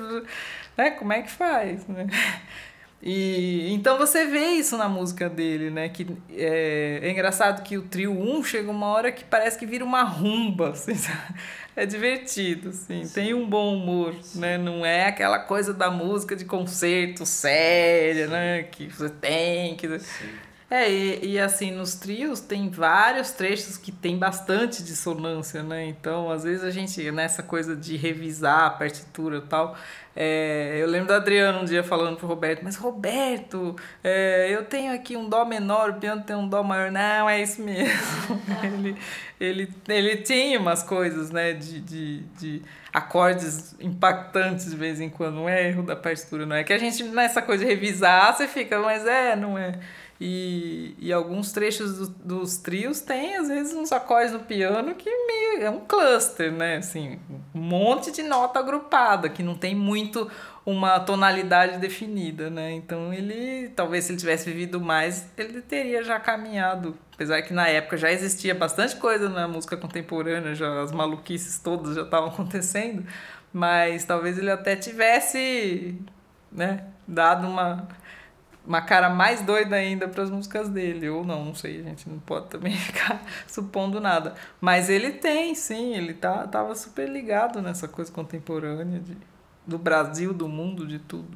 Né? 0.78 0.92
Como 0.92 1.14
é 1.14 1.22
que 1.22 1.32
faz, 1.32 1.88
né? 1.88 2.08
E 3.04 3.74
então 3.74 3.98
você 3.98 4.28
vê 4.28 4.52
isso 4.52 4.78
na 4.78 4.88
música 4.88 5.28
dele, 5.28 5.72
né? 5.72 5.90
Que 5.90 6.06
é, 6.30 7.00
é 7.02 7.12
engraçado 7.12 7.64
que 7.64 7.76
o 7.78 7.82
trio 7.82 8.12
1 8.12 8.44
chega 8.44 8.70
uma 8.70 8.88
hora 8.88 9.12
que 9.12 9.24
parece 9.24 9.58
que 9.58 9.66
vira 9.66 9.84
uma 9.84 10.04
rumba, 10.04 10.70
assim, 10.70 10.94
é 11.76 11.86
divertido, 11.86 12.70
assim, 12.70 13.06
Sim. 13.06 13.14
tem 13.14 13.34
um 13.34 13.48
bom 13.48 13.76
humor, 13.76 14.14
né? 14.36 14.58
Não 14.58 14.86
é 14.86 15.08
aquela 15.08 15.40
coisa 15.40 15.74
da 15.74 15.90
música 15.90 16.36
de 16.36 16.46
concerto 16.46 17.26
séria, 17.26 18.28
né? 18.28 18.64
Que 18.64 18.88
você 18.88 19.10
tem 19.10 19.76
que. 19.76 20.00
Sim. 20.00 20.30
É, 20.70 20.90
e, 20.90 21.34
e 21.34 21.40
assim, 21.40 21.70
nos 21.72 21.96
trios 21.96 22.40
tem 22.40 22.70
vários 22.70 23.32
trechos 23.32 23.76
que 23.76 23.92
tem 23.92 24.18
bastante 24.18 24.82
dissonância, 24.82 25.62
né? 25.62 25.86
Então, 25.86 26.32
às 26.32 26.46
vezes 26.46 26.64
a 26.64 26.70
gente, 26.70 27.12
nessa 27.12 27.44
coisa 27.44 27.76
de 27.76 27.98
revisar 27.98 28.68
a 28.68 28.70
partitura 28.70 29.40
e 29.40 29.42
tal, 29.42 29.76
é, 30.16 30.78
eu 30.82 30.88
lembro 30.88 31.10
da 31.10 31.18
Adriana 31.18 31.60
um 31.60 31.66
dia 31.66 31.84
falando 31.84 32.16
pro 32.16 32.26
Roberto, 32.26 32.64
mas 32.64 32.78
Roberto, 32.78 33.76
é, 34.02 34.48
eu 34.50 34.64
tenho 34.64 34.94
aqui 34.94 35.18
um 35.18 35.28
dó 35.28 35.44
menor, 35.44 35.90
o 35.90 35.94
piano 35.96 36.24
tem 36.24 36.38
um 36.38 36.48
dó 36.48 36.64
maior. 36.64 36.90
Não, 36.90 37.30
é 37.30 37.42
isso 37.42 37.62
mesmo. 37.62 38.42
ele, 38.64 38.96
ele, 39.42 39.68
ele 39.88 40.18
tinha 40.18 40.60
umas 40.60 40.84
coisas, 40.84 41.32
né, 41.32 41.54
de, 41.54 41.82
de, 41.82 42.20
de 42.40 42.62
acordes 42.94 43.76
impactantes 43.80 44.70
de 44.70 44.76
vez 44.76 45.02
em 45.02 45.10
quando, 45.10 45.40
um 45.40 45.50
erro 45.50 45.82
da 45.82 45.96
partitura, 45.96 46.46
não 46.46 46.56
é? 46.56 46.64
Que 46.64 46.72
a 46.72 46.78
gente, 46.78 47.04
nessa 47.06 47.42
coisa 47.42 47.66
de 47.66 47.70
revisar, 47.72 48.38
você 48.38 48.48
fica, 48.48 48.78
mas 48.80 49.04
é, 49.08 49.36
não 49.36 49.58
é? 49.58 49.80
E, 50.24 50.94
e 51.00 51.12
alguns 51.12 51.52
trechos 51.52 51.98
do, 51.98 52.08
dos 52.24 52.58
trios 52.58 53.02
tem, 53.02 53.38
às 53.38 53.48
vezes, 53.48 53.74
uns 53.74 53.92
acordes 53.92 54.32
no 54.32 54.42
piano 54.42 54.94
que 54.94 55.10
meio, 55.10 55.64
é 55.64 55.70
um 55.72 55.80
cluster, 55.80 56.52
né? 56.52 56.78
Assim, 56.78 57.20
um 57.56 57.60
monte 57.60 58.12
de 58.12 58.22
nota 58.22 58.60
agrupada, 58.60 59.28
que 59.28 59.42
não 59.42 59.56
tem 59.56 59.74
muito 59.74 60.30
uma 60.66 61.00
tonalidade 61.00 61.80
definida, 61.80 62.50
né? 62.50 62.72
Então 62.72 63.14
ele, 63.14 63.70
talvez 63.70 64.06
se 64.06 64.12
ele 64.12 64.20
tivesse 64.20 64.50
vivido 64.50 64.80
mais, 64.80 65.28
ele 65.38 65.62
teria 65.62 66.04
já 66.04 66.20
caminhado. 66.20 66.98
Apesar 67.14 67.42
que 67.42 67.54
na 67.54 67.68
época 67.68 67.98
já 67.98 68.12
existia 68.12 68.54
bastante 68.54 68.96
coisa 68.96 69.30
na 69.30 69.48
música 69.48 69.76
contemporânea, 69.78 70.54
já 70.56 70.82
as 70.82 70.92
maluquices 70.92 71.60
todas 71.60 71.96
já 71.96 72.04
estavam 72.04 72.30
acontecendo, 72.32 73.06
mas 73.52 74.06
talvez 74.06 74.38
ele 74.38 74.52
até 74.52 74.76
tivesse, 74.76 76.00
né, 76.52 76.86
dado 77.08 77.48
uma 77.48 77.88
uma 78.66 78.82
cara 78.82 79.10
mais 79.10 79.42
doida 79.42 79.76
ainda 79.76 80.08
para 80.08 80.24
as 80.24 80.30
músicas 80.30 80.70
dele. 80.70 81.10
Ou 81.10 81.26
não, 81.26 81.46
não 81.46 81.56
sei, 81.56 81.82
a 81.82 81.84
gente 81.84 82.08
não 82.08 82.20
pode 82.20 82.48
também 82.48 82.74
ficar 82.78 83.22
supondo 83.48 84.00
nada. 84.00 84.36
Mas 84.60 84.90
ele 84.90 85.14
tem, 85.14 85.56
sim, 85.56 85.96
ele 85.96 86.14
tá, 86.14 86.48
tava 86.48 86.76
super 86.76 87.10
ligado 87.10 87.62
nessa 87.62 87.88
coisa 87.88 88.12
contemporânea 88.12 89.00
de, 89.00 89.18
do 89.72 89.78
Brasil, 89.78 90.34
do 90.34 90.48
mundo, 90.48 90.86
de 90.86 91.00
tudo. 91.00 91.28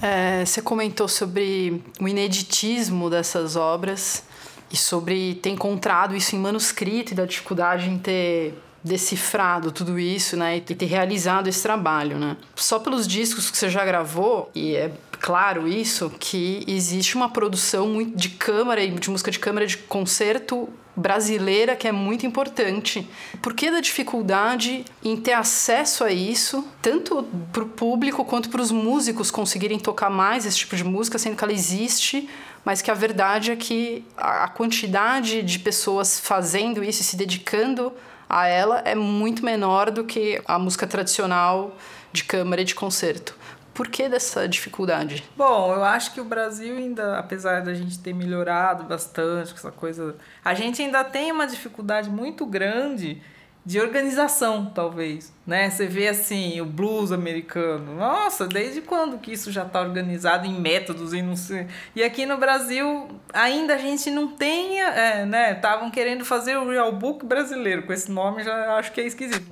É, 0.00 0.44
você 0.44 0.60
comentou 0.60 1.08
sobre 1.08 1.82
o 2.00 2.08
ineditismo 2.08 3.08
dessas 3.08 3.56
obras 3.56 4.24
e 4.70 4.76
sobre 4.76 5.34
ter 5.36 5.50
encontrado 5.50 6.14
isso 6.14 6.34
em 6.34 6.38
manuscrito 6.38 7.12
e 7.12 7.16
da 7.16 7.24
dificuldade 7.24 7.88
em 7.88 7.98
ter 7.98 8.54
decifrado 8.84 9.70
tudo 9.70 9.98
isso, 9.98 10.36
né, 10.36 10.56
e 10.56 10.60
ter 10.60 10.86
realizado 10.86 11.46
esse 11.46 11.62
trabalho, 11.62 12.18
né? 12.18 12.36
Só 12.56 12.80
pelos 12.80 13.06
discos 13.06 13.48
que 13.48 13.56
você 13.56 13.70
já 13.70 13.84
gravou, 13.84 14.50
e 14.54 14.74
é 14.74 14.92
claro 15.20 15.68
isso, 15.68 16.10
que 16.18 16.64
existe 16.66 17.14
uma 17.14 17.28
produção 17.28 18.02
de 18.02 18.30
câmara 18.30 18.82
e 18.82 18.90
de 18.90 19.08
música 19.08 19.30
de 19.30 19.38
câmara 19.38 19.68
de 19.68 19.76
concerto 19.78 20.68
brasileira 20.94 21.74
que 21.74 21.88
é 21.88 21.92
muito 21.92 22.26
importante. 22.26 23.08
Por 23.40 23.54
que 23.54 23.70
da 23.70 23.80
dificuldade 23.80 24.84
em 25.02 25.16
ter 25.16 25.32
acesso 25.32 26.04
a 26.04 26.12
isso, 26.12 26.66
tanto 26.80 27.26
para 27.52 27.62
o 27.62 27.68
público 27.68 28.24
quanto 28.24 28.50
para 28.50 28.60
os 28.60 28.70
músicos 28.70 29.30
conseguirem 29.30 29.78
tocar 29.78 30.10
mais 30.10 30.44
esse 30.44 30.58
tipo 30.58 30.76
de 30.76 30.84
música, 30.84 31.18
sendo 31.18 31.36
que 31.36 31.44
ela 31.44 31.52
existe, 31.52 32.28
mas 32.64 32.82
que 32.82 32.90
a 32.90 32.94
verdade 32.94 33.50
é 33.50 33.56
que 33.56 34.04
a 34.16 34.48
quantidade 34.48 35.42
de 35.42 35.58
pessoas 35.58 36.20
fazendo 36.20 36.84
isso 36.84 37.00
e 37.00 37.04
se 37.04 37.16
dedicando 37.16 37.92
a 38.28 38.46
ela 38.46 38.82
é 38.84 38.94
muito 38.94 39.44
menor 39.44 39.90
do 39.90 40.04
que 40.04 40.40
a 40.46 40.58
música 40.58 40.86
tradicional 40.86 41.76
de 42.12 42.24
câmara 42.24 42.62
e 42.62 42.64
de 42.64 42.74
concerto. 42.74 43.36
Por 43.82 43.88
que 43.88 44.08
dessa 44.08 44.46
dificuldade? 44.46 45.24
Bom, 45.36 45.74
eu 45.74 45.82
acho 45.82 46.14
que 46.14 46.20
o 46.20 46.24
Brasil 46.24 46.76
ainda, 46.76 47.18
apesar 47.18 47.62
da 47.62 47.74
gente 47.74 47.98
ter 47.98 48.14
melhorado 48.14 48.84
bastante 48.84 49.52
essa 49.52 49.72
coisa, 49.72 50.14
a 50.44 50.54
gente 50.54 50.80
ainda 50.80 51.02
tem 51.02 51.32
uma 51.32 51.48
dificuldade 51.48 52.08
muito 52.08 52.46
grande 52.46 53.20
de 53.66 53.80
organização, 53.80 54.66
talvez, 54.66 55.34
né? 55.44 55.68
Você 55.68 55.88
vê 55.88 56.06
assim, 56.06 56.60
o 56.60 56.64
blues 56.64 57.10
americano. 57.10 57.96
Nossa, 57.96 58.46
desde 58.46 58.82
quando 58.82 59.18
que 59.18 59.32
isso 59.32 59.50
já 59.50 59.64
está 59.64 59.80
organizado 59.80 60.46
em 60.46 60.60
métodos 60.60 61.12
e 61.12 61.20
não 61.20 61.34
sei. 61.34 61.66
E 61.96 62.04
aqui 62.04 62.24
no 62.24 62.36
Brasil 62.36 63.08
ainda 63.32 63.74
a 63.74 63.78
gente 63.78 64.12
não 64.12 64.28
tem, 64.28 64.80
é, 64.80 65.26
né? 65.26 65.54
Estavam 65.54 65.90
querendo 65.90 66.24
fazer 66.24 66.56
o 66.56 66.70
real 66.70 66.92
book 66.92 67.26
brasileiro 67.26 67.82
com 67.82 67.92
esse 67.92 68.12
nome, 68.12 68.44
já 68.44 68.76
acho 68.76 68.92
que 68.92 69.00
é 69.00 69.06
esquisito. 69.08 69.50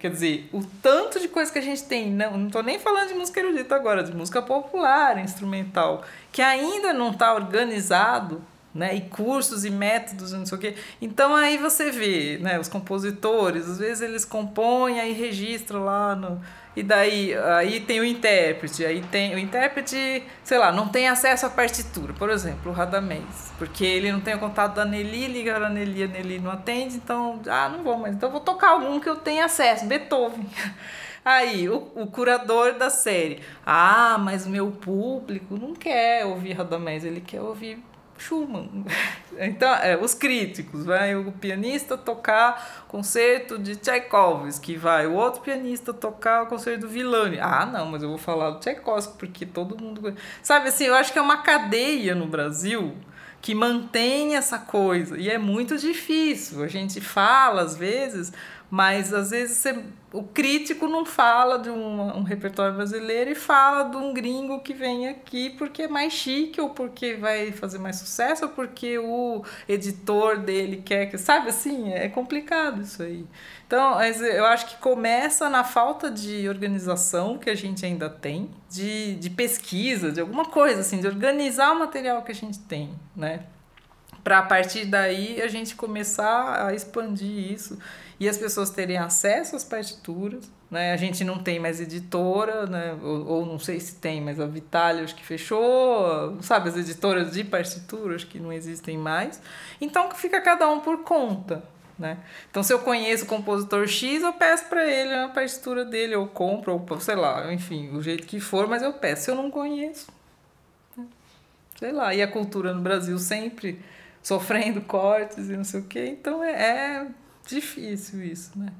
Quer 0.00 0.10
dizer, 0.10 0.48
o 0.50 0.64
tanto 0.80 1.20
de 1.20 1.28
coisa 1.28 1.52
que 1.52 1.58
a 1.58 1.62
gente 1.62 1.84
tem, 1.84 2.10
não, 2.10 2.38
não 2.38 2.48
tô 2.48 2.62
nem 2.62 2.78
falando 2.78 3.08
de 3.08 3.14
música 3.14 3.38
erudita 3.38 3.76
agora, 3.76 4.02
de 4.02 4.16
música 4.16 4.40
popular, 4.40 5.18
instrumental, 5.18 6.02
que 6.32 6.40
ainda 6.40 6.94
não 6.94 7.10
está 7.10 7.34
organizado, 7.34 8.40
né? 8.74 8.94
E 8.94 9.02
cursos 9.02 9.62
e 9.62 9.70
métodos, 9.70 10.32
não 10.32 10.46
sei 10.46 10.56
o 10.56 10.60
quê. 10.60 10.74
Então 11.02 11.36
aí 11.36 11.58
você 11.58 11.90
vê, 11.90 12.38
né, 12.40 12.58
os 12.58 12.66
compositores, 12.66 13.68
às 13.68 13.78
vezes 13.78 14.00
eles 14.00 14.24
compõem 14.24 14.98
aí 14.98 15.12
registram 15.12 15.84
lá 15.84 16.16
no 16.16 16.40
e 16.76 16.82
daí 16.82 17.34
aí 17.34 17.80
tem 17.80 18.00
o 18.00 18.04
intérprete, 18.04 18.84
aí 18.84 19.02
tem 19.02 19.34
o 19.34 19.38
intérprete, 19.38 20.22
sei 20.44 20.58
lá, 20.58 20.70
não 20.70 20.88
tem 20.88 21.08
acesso 21.08 21.46
à 21.46 21.50
partitura, 21.50 22.12
por 22.12 22.30
exemplo, 22.30 22.70
o 22.70 22.74
Radamés, 22.74 23.52
porque 23.58 23.84
ele 23.84 24.12
não 24.12 24.20
tem 24.20 24.34
o 24.34 24.38
contato 24.38 24.74
da 24.74 24.84
Nelly, 24.84 25.26
liga 25.26 25.56
a 25.56 25.68
Nelly, 25.68 26.04
a 26.04 26.06
Nelly 26.06 26.38
não 26.38 26.50
atende, 26.50 26.96
então, 26.96 27.40
ah, 27.48 27.68
não 27.68 27.82
vou 27.82 27.98
mais, 27.98 28.14
então 28.14 28.30
vou 28.30 28.40
tocar 28.40 28.70
algum 28.70 29.00
que 29.00 29.08
eu 29.08 29.16
tenha 29.16 29.44
acesso, 29.44 29.86
Beethoven. 29.86 30.46
Aí, 31.22 31.68
o, 31.68 31.90
o 31.96 32.06
curador 32.06 32.74
da 32.74 32.88
série, 32.88 33.40
ah, 33.66 34.16
mas 34.18 34.46
meu 34.46 34.70
público 34.70 35.54
não 35.54 35.74
quer 35.74 36.24
ouvir 36.24 36.54
Radamés, 36.54 37.04
ele 37.04 37.20
quer 37.20 37.42
ouvir 37.42 37.78
Schumann. 38.20 38.84
Então, 39.42 39.72
é, 39.76 39.96
os 39.96 40.12
críticos, 40.12 40.84
vai 40.84 41.16
o 41.16 41.32
pianista 41.32 41.96
tocar 41.96 42.84
concerto 42.88 43.58
de 43.58 43.74
Tchaikovsky, 43.74 44.76
vai 44.76 45.06
o 45.06 45.14
outro 45.14 45.40
pianista 45.40 45.94
tocar 45.94 46.42
o 46.42 46.46
concerto 46.46 46.80
do 46.80 46.88
Villani. 46.88 47.38
Ah, 47.40 47.64
não, 47.64 47.86
mas 47.86 48.02
eu 48.02 48.10
vou 48.10 48.18
falar 48.18 48.50
do 48.50 48.60
Tchaikovsky 48.60 49.16
porque 49.16 49.46
todo 49.46 49.82
mundo, 49.82 50.14
sabe 50.42 50.68
assim, 50.68 50.84
eu 50.84 50.94
acho 50.94 51.10
que 51.10 51.18
é 51.18 51.22
uma 51.22 51.38
cadeia 51.38 52.14
no 52.14 52.26
Brasil 52.26 52.94
que 53.40 53.54
mantém 53.54 54.36
essa 54.36 54.58
coisa 54.58 55.18
e 55.18 55.30
é 55.30 55.38
muito 55.38 55.78
difícil. 55.78 56.62
A 56.62 56.68
gente 56.68 57.00
fala 57.00 57.62
às 57.62 57.76
vezes, 57.76 58.32
mas 58.70 59.12
às 59.12 59.30
vezes 59.30 59.56
você, 59.56 59.84
o 60.12 60.22
crítico 60.22 60.86
não 60.86 61.04
fala 61.04 61.58
de 61.58 61.68
um, 61.68 62.18
um, 62.18 62.22
repertório 62.22 62.76
brasileiro 62.76 63.30
e 63.30 63.34
fala 63.34 63.90
de 63.90 63.96
um 63.96 64.14
gringo 64.14 64.60
que 64.60 64.72
vem 64.72 65.08
aqui 65.08 65.50
porque 65.50 65.82
é 65.82 65.88
mais 65.88 66.12
chique, 66.12 66.60
ou 66.60 66.70
porque 66.70 67.14
vai 67.14 67.50
fazer 67.50 67.78
mais 67.78 67.96
sucesso, 67.96 68.44
ou 68.44 68.52
porque 68.52 68.96
o 68.96 69.44
editor 69.68 70.38
dele 70.38 70.82
quer 70.84 71.06
que. 71.06 71.18
Sabe 71.18 71.48
assim? 71.48 71.92
É 71.92 72.08
complicado 72.08 72.80
isso 72.80 73.02
aí. 73.02 73.26
Então, 73.66 74.00
eu 74.02 74.46
acho 74.46 74.66
que 74.66 74.76
começa 74.76 75.50
na 75.50 75.64
falta 75.64 76.08
de 76.08 76.48
organização 76.48 77.38
que 77.38 77.50
a 77.50 77.54
gente 77.56 77.84
ainda 77.84 78.08
tem, 78.08 78.50
de, 78.68 79.16
de 79.16 79.30
pesquisa, 79.30 80.12
de 80.12 80.20
alguma 80.20 80.44
coisa, 80.44 80.80
assim, 80.80 81.00
de 81.00 81.08
organizar 81.08 81.72
o 81.72 81.78
material 81.80 82.22
que 82.22 82.30
a 82.30 82.34
gente 82.34 82.58
tem, 82.60 82.94
né? 83.16 83.44
Para 84.22 84.38
a 84.38 84.42
partir 84.42 84.84
daí 84.84 85.40
a 85.40 85.48
gente 85.48 85.74
começar 85.74 86.66
a 86.66 86.74
expandir 86.74 87.52
isso 87.52 87.78
e 88.20 88.28
as 88.28 88.36
pessoas 88.36 88.68
terem 88.68 88.98
acesso 88.98 89.56
às 89.56 89.64
partituras. 89.64 90.52
Né? 90.70 90.92
A 90.92 90.96
gente 90.98 91.24
não 91.24 91.38
tem 91.38 91.58
mais 91.58 91.80
editora, 91.80 92.66
né? 92.66 92.94
ou, 93.02 93.26
ou 93.26 93.46
não 93.46 93.58
sei 93.58 93.80
se 93.80 93.94
tem, 93.94 94.20
mas 94.20 94.38
a 94.38 94.46
Vitalia 94.46 95.02
acho 95.02 95.16
que 95.16 95.24
fechou, 95.24 96.36
sabe, 96.42 96.68
as 96.68 96.76
editoras 96.76 97.32
de 97.32 97.42
partituras 97.42 98.22
que 98.22 98.38
não 98.38 98.52
existem 98.52 98.98
mais. 98.98 99.40
Então 99.80 100.10
fica 100.10 100.38
cada 100.42 100.68
um 100.68 100.80
por 100.80 100.98
conta. 100.98 101.64
Né? 101.98 102.18
Então, 102.50 102.62
se 102.62 102.72
eu 102.72 102.78
conheço 102.78 103.24
o 103.24 103.26
compositor 103.26 103.86
X, 103.86 104.22
eu 104.22 104.32
peço 104.32 104.66
para 104.66 104.86
ele 104.86 105.12
a 105.12 105.28
partitura 105.28 105.84
dele, 105.84 106.14
eu 106.14 106.26
compro, 106.26 106.72
ou 106.72 107.00
sei 107.00 107.14
lá, 107.14 107.52
enfim, 107.52 107.90
o 107.94 108.02
jeito 108.02 108.26
que 108.26 108.40
for, 108.40 108.66
mas 108.66 108.82
eu 108.82 108.92
peço. 108.94 109.24
Se 109.24 109.30
eu 109.30 109.34
não 109.34 109.50
conheço, 109.50 110.10
né? 110.96 111.06
sei 111.78 111.92
lá. 111.92 112.14
E 112.14 112.22
a 112.22 112.28
cultura 112.28 112.72
no 112.72 112.80
Brasil 112.80 113.18
sempre 113.18 113.80
sofrendo 114.22 114.80
cortes 114.82 115.50
e 115.50 115.56
não 115.56 115.64
sei 115.64 115.80
o 115.80 115.84
quê, 115.84 116.06
então 116.06 116.42
é, 116.42 116.52
é 116.52 117.06
difícil 117.50 118.24
isso, 118.24 118.58
né? 118.58 118.72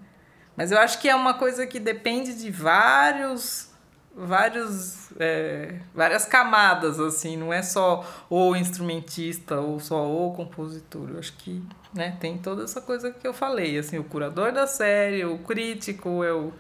Mas 0.57 0.73
eu 0.73 0.79
acho 0.79 1.01
que 1.01 1.09
é 1.09 1.15
uma 1.15 1.35
coisa 1.35 1.67
que 1.67 1.79
depende 1.81 2.35
de 2.35 2.51
vários 2.51 3.71
vários 4.15 5.11
é, 5.19 5.77
várias 5.95 6.27
camadas 6.27 6.99
assim. 6.99 7.37
Não 7.37 7.53
é 7.53 7.63
só 7.63 8.05
o 8.29 8.55
instrumentista 8.57 9.61
ou 9.61 9.81
só 9.81 10.07
o 10.07 10.33
compositor. 10.35 11.11
Eu 11.11 11.19
acho 11.19 11.33
que 11.35 11.63
né 11.95 12.17
tem 12.21 12.39
toda 12.39 12.65
essa 12.65 12.81
coisa 12.81 13.11
que 13.11 13.27
eu 13.27 13.35
falei 13.35 13.77
assim 13.77 13.99
o 13.99 14.05
curador 14.05 14.53
da 14.53 14.65
série 14.65 15.25
o 15.25 15.39
crítico 15.39 16.23
é 16.23 16.33
o 16.33 16.53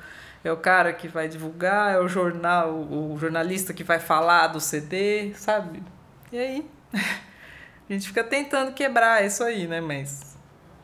é 0.43 0.51
o 0.51 0.57
cara 0.57 0.93
que 0.93 1.07
vai 1.07 1.29
divulgar 1.29 1.95
é 1.95 2.01
o 2.01 2.09
jornal 2.09 2.75
o 2.75 3.17
jornalista 3.17 3.73
que 3.73 3.85
vai 3.85 4.01
falar 4.01 4.49
do 4.49 4.61
CD 4.61 5.33
sabe? 5.35 5.83
E 6.33 6.39
aí? 6.39 6.71
A 7.89 7.93
gente 7.93 8.07
fica 8.09 8.25
tentando 8.25 8.73
quebrar 8.73 9.25
isso 9.25 9.45
aí 9.45 9.69
né? 9.69 9.81
Mas 9.81 10.30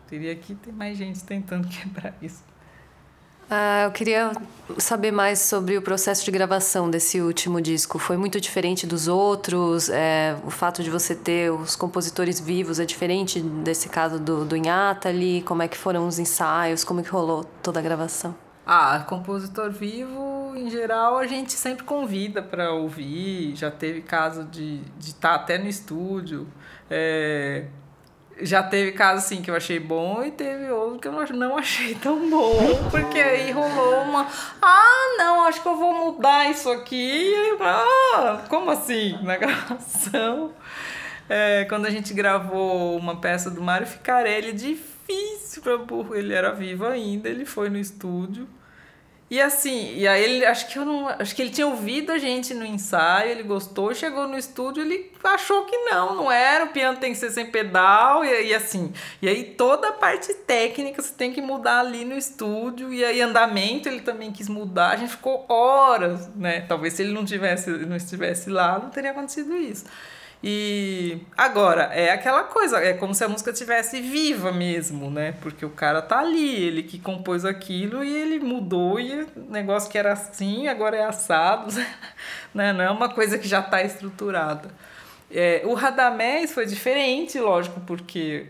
Teria 0.09 0.35
que 0.37 0.55
ter 0.55 0.73
mais 0.73 0.97
gente 0.97 1.23
tentando 1.25 1.67
quebrar 1.69 2.15
isso. 2.23 2.43
Ah, 3.49 3.85
eu 3.85 3.93
queria 3.93 4.33
saber 4.77 5.13
mais 5.13 5.39
sobre 5.39 5.79
o 5.79 5.83
processo 5.83 6.25
de 6.25 6.33
gravação 6.33 6.91
desse 6.91 7.21
último 7.21 7.61
disco. 7.61 7.97
Foi 7.97 8.17
muito 8.17 8.41
diferente 8.41 8.87
dos 8.89 9.07
outros? 9.07 9.89
É, 9.89 10.37
o 10.45 10.51
fato 10.51 10.83
de 10.83 10.91
você 10.91 11.15
ter 11.15 11.53
os 11.53 11.77
compositores 11.77 12.41
vivos 12.41 12.81
é 12.81 12.85
diferente 12.85 13.41
desse 13.41 13.89
caso 13.89 14.19
do, 14.19 14.45
do 14.45 14.57
Inhatali? 14.57 15.43
Como 15.43 15.63
é 15.63 15.69
que 15.69 15.77
foram 15.77 16.09
os 16.09 16.19
ensaios? 16.19 16.83
Como 16.83 17.05
que 17.05 17.09
rolou 17.09 17.45
toda 17.63 17.79
a 17.79 17.83
gravação? 17.83 18.35
Ah, 18.67 19.05
compositor 19.09 19.71
vivo, 19.71 20.53
em 20.57 20.69
geral, 20.69 21.17
a 21.17 21.27
gente 21.29 21.53
sempre 21.53 21.85
convida 21.85 22.43
para 22.43 22.73
ouvir. 22.73 23.55
Já 23.55 23.71
teve 23.71 24.01
caso 24.01 24.43
de 24.43 24.81
estar 24.99 24.99
de 24.99 25.15
tá 25.15 25.35
até 25.37 25.57
no 25.57 25.69
estúdio. 25.69 26.49
É, 26.91 27.67
já 28.41 28.63
teve 28.63 28.93
caso 28.93 29.19
assim 29.19 29.41
que 29.41 29.51
eu 29.51 29.57
achei 29.57 29.81
bom 29.81 30.23
e 30.23 30.31
teve 30.31 30.71
outro 30.71 30.99
que 30.99 31.09
eu 31.09 31.13
não 31.35 31.57
achei 31.57 31.95
tão 32.01 32.29
bom, 32.29 32.89
porque 32.91 33.19
aí 33.19 33.51
rolou 33.51 34.03
uma. 34.03 34.27
Ah, 34.61 35.15
não, 35.19 35.45
acho 35.45 35.63
que 35.63 35.69
eu 35.69 35.77
vou 35.77 35.95
mudar 35.95 36.51
isso 36.51 36.71
aqui. 36.71 37.33
Ah, 37.61 38.45
como 38.49 38.71
assim? 38.71 39.19
Na 39.25 39.37
gravação. 39.37 40.53
É, 41.29 41.65
quando 41.65 41.87
a 41.87 41.91
gente 41.91 42.15
gravou 42.15 42.97
uma 42.97 43.17
peça 43.17 43.51
do 43.51 43.61
Mário 43.61 43.87
Ficarelli, 43.87 44.53
difícil 44.53 45.63
para 45.63 45.77
burro. 45.79 46.15
Ele 46.15 46.33
era 46.33 46.53
vivo 46.53 46.87
ainda, 46.87 47.29
ele 47.29 47.45
foi 47.45 47.69
no 47.69 47.79
estúdio. 47.79 48.47
E 49.29 49.41
assim, 49.41 49.97
e 49.97 50.07
aí 50.07 50.23
ele 50.23 50.47
acho 50.47 50.69
que 50.69 50.79
eu 50.79 50.85
não, 50.85 51.09
acho 51.09 51.35
que 51.35 51.43
ele 51.43 51.51
tinha 51.51 51.67
ouvido 51.67 52.13
a 52.13 52.19
gente 52.19 52.55
no 52.55 52.65
ensaio, 52.65 53.33
ele 53.33 53.43
gostou, 53.43 53.93
chegou 53.93 54.29
no 54.29 54.39
estúdio, 54.39 54.85
ele 54.85 55.11
achou 55.25 55.65
que 55.65 55.77
não, 55.79 56.15
não 56.15 56.31
era, 56.31 56.65
o 56.65 56.69
piano 56.69 56.99
tem 56.99 57.11
que 57.11 57.19
ser 57.19 57.31
sem 57.31 57.47
pedal 57.47 58.25
e, 58.25 58.47
e 58.51 58.55
assim. 58.55 58.93
E 59.21 59.29
aí 59.29 59.43
toda 59.43 59.89
a 59.89 59.93
parte 59.93 60.33
técnica 60.33 61.03
você 61.03 61.13
tem 61.13 61.33
que 61.33 61.43
mudar 61.43 61.81
ali 61.81 62.05
no 62.05 62.17
estúdio 62.17 62.95
e 62.95 63.05
aí 63.05 63.21
andamento 63.21 63.89
ele 63.89 64.01
também 64.01 64.31
quis 64.31 64.49
mudar. 64.49 64.91
A 64.91 64.97
gente 64.97 65.11
ficou 65.11 65.45
horas, 65.49 66.29
né? 66.37 66.61
Talvez 66.61 66.95
se 66.95 67.03
ele 67.03 67.13
não 67.13 67.25
tivesse 67.25 67.69
não 67.69 67.97
estivesse 67.97 68.49
lá, 68.49 68.79
não 68.79 68.91
teria 68.91 69.11
acontecido 69.11 69.57
isso. 69.57 69.87
E 70.49 71.19
agora, 71.37 71.91
é 71.93 72.13
aquela 72.13 72.45
coisa, 72.45 72.79
é 72.79 72.93
como 72.93 73.13
se 73.13 73.25
a 73.25 73.29
música 73.29 73.53
tivesse 73.53 74.01
viva 74.01 74.53
mesmo, 74.53 75.11
né? 75.11 75.33
Porque 75.43 75.67
o 75.67 75.71
cara 75.71 76.01
tá 76.01 76.21
ali, 76.21 76.55
ele 76.63 76.85
que 76.85 77.01
compôs 77.01 77.45
aquilo 77.45 78.05
e 78.05 78.15
ele 78.15 78.39
mudou 78.39 79.01
e 79.01 79.23
o 79.23 79.51
negócio 79.51 79.91
que 79.91 79.99
era 79.99 80.13
assim, 80.13 80.69
agora 80.69 80.97
é 80.97 81.05
assado, 81.05 81.75
né? 82.55 82.73
Não 82.73 82.85
é 82.85 82.89
uma 82.89 83.09
coisa 83.09 83.37
que 83.39 83.49
já 83.49 83.59
está 83.59 83.83
estruturada. 83.83 84.71
É, 85.29 85.63
o 85.65 85.75
Radamés 85.75 86.53
foi 86.53 86.65
diferente, 86.65 87.41
lógico, 87.41 87.81
porque 87.81 88.47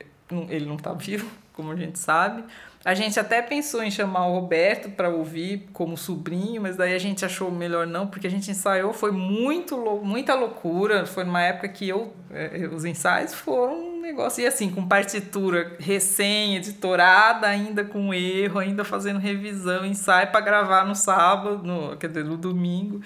ele 0.50 0.66
não 0.66 0.76
tá 0.76 0.92
vivo, 0.92 1.30
como 1.54 1.72
a 1.72 1.76
gente 1.76 1.98
sabe. 1.98 2.44
A 2.86 2.94
gente 2.94 3.18
até 3.18 3.42
pensou 3.42 3.82
em 3.82 3.90
chamar 3.90 4.28
o 4.28 4.34
Roberto 4.34 4.88
para 4.88 5.08
ouvir 5.08 5.68
como 5.72 5.96
sobrinho, 5.96 6.62
mas 6.62 6.76
daí 6.76 6.94
a 6.94 6.98
gente 7.00 7.24
achou 7.24 7.50
melhor 7.50 7.84
não, 7.84 8.06
porque 8.06 8.28
a 8.28 8.30
gente 8.30 8.48
ensaiou, 8.48 8.92
foi 8.92 9.10
muito 9.10 9.76
muita 10.04 10.36
loucura. 10.36 11.04
Foi 11.04 11.24
numa 11.24 11.42
época 11.42 11.66
que 11.66 11.88
eu. 11.88 12.14
Eh, 12.30 12.68
os 12.72 12.84
ensaios 12.84 13.34
foram 13.34 13.74
um 13.74 14.00
negócio. 14.00 14.40
E 14.40 14.46
assim, 14.46 14.70
com 14.70 14.86
partitura 14.86 15.74
recém-editorada, 15.80 17.48
ainda 17.48 17.82
com 17.82 18.14
erro, 18.14 18.60
ainda 18.60 18.84
fazendo 18.84 19.18
revisão, 19.18 19.84
ensaio 19.84 20.30
para 20.30 20.40
gravar 20.40 20.86
no 20.86 20.94
sábado, 20.94 21.66
no, 21.66 21.96
quer 21.96 22.06
dizer, 22.06 22.24
no 22.24 22.36
domingo. 22.36 23.00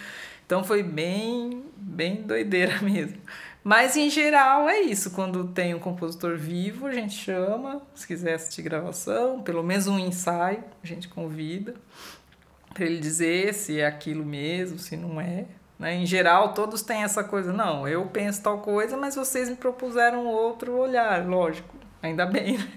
Então 0.44 0.62
foi 0.62 0.82
bem, 0.82 1.64
bem 1.74 2.16
doideira 2.16 2.78
mesmo. 2.84 3.16
Mas 3.70 3.96
em 3.96 4.10
geral 4.10 4.68
é 4.68 4.80
isso. 4.80 5.12
Quando 5.12 5.46
tem 5.46 5.76
um 5.76 5.78
compositor 5.78 6.36
vivo, 6.36 6.88
a 6.88 6.92
gente 6.92 7.14
chama, 7.14 7.80
se 7.94 8.04
quiser 8.04 8.34
assistir 8.34 8.62
gravação, 8.62 9.42
pelo 9.42 9.62
menos 9.62 9.86
um 9.86 9.96
ensaio, 9.96 10.64
a 10.82 10.84
gente 10.88 11.06
convida 11.06 11.76
para 12.74 12.84
ele 12.84 12.98
dizer 12.98 13.54
se 13.54 13.78
é 13.78 13.86
aquilo 13.86 14.24
mesmo, 14.24 14.76
se 14.76 14.96
não 14.96 15.20
é. 15.20 15.46
Né? 15.78 15.94
Em 15.94 16.04
geral, 16.04 16.52
todos 16.52 16.82
têm 16.82 17.04
essa 17.04 17.22
coisa, 17.22 17.52
não, 17.52 17.86
eu 17.86 18.04
penso 18.06 18.42
tal 18.42 18.58
coisa, 18.58 18.96
mas 18.96 19.14
vocês 19.14 19.48
me 19.48 19.54
propuseram 19.54 20.26
outro 20.26 20.76
olhar, 20.76 21.24
lógico. 21.24 21.76
Ainda 22.02 22.26
bem, 22.26 22.58
né? 22.58 22.72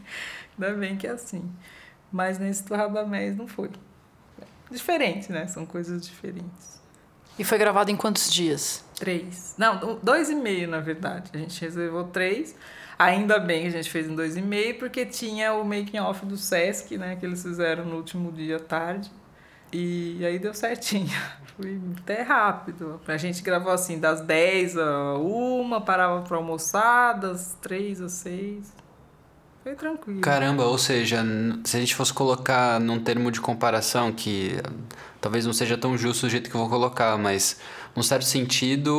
Ainda 0.60 0.78
bem 0.78 0.96
que 0.96 1.08
é 1.08 1.10
assim. 1.10 1.52
Mas 2.12 2.38
nesse 2.38 2.66
do 2.66 2.76
Radamés 2.76 3.36
não 3.36 3.48
foi. 3.48 3.72
Diferente, 4.70 5.32
né? 5.32 5.48
São 5.48 5.66
coisas 5.66 6.06
diferentes. 6.06 6.80
E 7.40 7.44
foi 7.44 7.58
gravado 7.58 7.90
em 7.90 7.98
quantos 7.98 8.32
dias? 8.32 8.83
Três. 8.96 9.56
Não, 9.58 10.00
dois 10.02 10.30
e 10.30 10.36
meio, 10.36 10.68
na 10.68 10.80
verdade. 10.80 11.30
A 11.34 11.38
gente 11.38 11.60
reservou 11.62 12.06
três. 12.06 12.56
Ainda 12.98 13.40
bem 13.40 13.64
que 13.64 13.68
a 13.68 13.72
gente 13.72 13.90
fez 13.90 14.08
em 14.08 14.16
dois 14.16 14.38
e 14.38 14.42
meio, 14.42 14.78
porque 14.78 15.06
tinha 15.06 15.54
o 15.54 15.66
making 15.66 16.00
off 16.00 16.26
do 16.26 16.38
Sesc, 16.38 16.98
né? 16.98 17.16
Que 17.16 17.26
eles 17.26 17.42
fizeram 17.42 17.86
no 17.86 17.98
último 17.98 18.32
dia 18.32 18.58
à 18.58 18.60
tarde. 18.60 19.12
E 19.72 20.24
aí 20.24 20.38
deu 20.38 20.54
certinho. 20.54 21.10
Foi 21.58 21.80
até 22.02 22.22
rápido. 22.22 23.02
A 23.08 23.18
gente 23.18 23.42
gravou 23.42 23.72
assim, 23.72 24.00
das 24.00 24.22
10 24.22 24.78
a 24.78 25.18
1, 25.18 25.82
parava 25.82 26.22
pra 26.22 26.38
almoçar, 26.38 27.14
das 27.14 27.58
3 27.62 28.02
às 28.02 28.12
6. 28.14 28.74
Foi 29.64 29.76
tranquilo. 29.76 30.22
Caramba, 30.22 30.66
ou 30.66 30.78
seja, 30.78 31.24
se 31.64 31.78
a 31.78 31.80
gente 31.80 31.96
fosse 31.96 32.14
colocar 32.14 32.80
num 32.80 33.00
termo 33.00 33.32
de 33.32 33.40
comparação 33.40 34.12
que 34.12 34.58
talvez 35.22 35.46
não 35.46 35.54
seja 35.54 35.78
tão 35.78 35.98
justo 35.98 36.28
o 36.28 36.30
jeito 36.30 36.50
que 36.50 36.56
eu 36.56 36.60
vou 36.60 36.70
colocar, 36.70 37.18
mas 37.18 37.60
num 37.96 38.02
certo 38.02 38.26
sentido, 38.26 38.92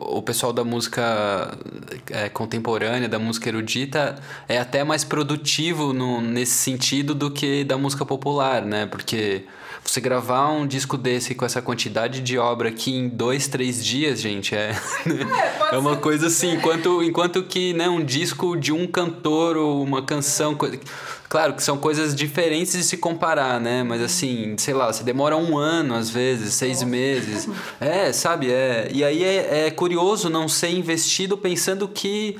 o 0.00 0.20
pessoal 0.22 0.52
da 0.52 0.64
música 0.64 1.56
é, 2.10 2.28
contemporânea, 2.28 3.08
da 3.08 3.18
música 3.18 3.48
erudita, 3.48 4.18
é 4.48 4.58
até 4.58 4.82
mais 4.82 5.04
produtivo 5.04 5.92
no, 5.92 6.20
nesse 6.20 6.54
sentido 6.54 7.14
do 7.14 7.30
que 7.30 7.62
da 7.62 7.78
música 7.78 8.04
popular, 8.04 8.62
né? 8.62 8.86
Porque 8.86 9.44
você 9.84 10.00
gravar 10.00 10.50
um 10.50 10.66
disco 10.66 10.98
desse 10.98 11.34
com 11.34 11.44
essa 11.44 11.62
quantidade 11.62 12.20
de 12.20 12.36
obra 12.36 12.68
aqui 12.68 12.94
em 12.94 13.08
dois, 13.08 13.46
três 13.46 13.84
dias, 13.84 14.20
gente, 14.20 14.54
é, 14.54 14.72
é, 15.70 15.74
é 15.76 15.78
uma 15.78 15.96
coisa 15.96 16.26
assim. 16.26 16.54
Enquanto, 16.54 17.02
enquanto 17.02 17.42
que 17.44 17.72
né, 17.72 17.88
um 17.88 18.04
disco 18.04 18.56
de 18.56 18.72
um 18.72 18.86
cantor 18.86 19.56
ou 19.56 19.82
uma 19.82 20.02
canção. 20.02 20.56
Claro 21.28 21.52
que 21.52 21.62
são 21.62 21.76
coisas 21.76 22.14
diferentes 22.14 22.72
de 22.72 22.82
se 22.82 22.96
comparar, 22.96 23.60
né? 23.60 23.82
Mas 23.82 24.00
assim, 24.00 24.56
sei 24.56 24.72
lá, 24.72 24.90
você 24.90 25.04
demora 25.04 25.36
um 25.36 25.58
ano, 25.58 25.94
às 25.94 26.08
vezes, 26.08 26.54
seis 26.54 26.82
meses. 26.82 27.48
É, 27.80 28.12
sabe? 28.12 28.50
É, 28.50 28.88
e 28.92 29.04
aí 29.04 29.22
é, 29.22 29.66
é 29.66 29.70
curioso 29.70 30.28
não 30.28 30.48
ser 30.48 30.70
investido 30.70 31.36
pensando 31.36 31.86
que 31.86 32.38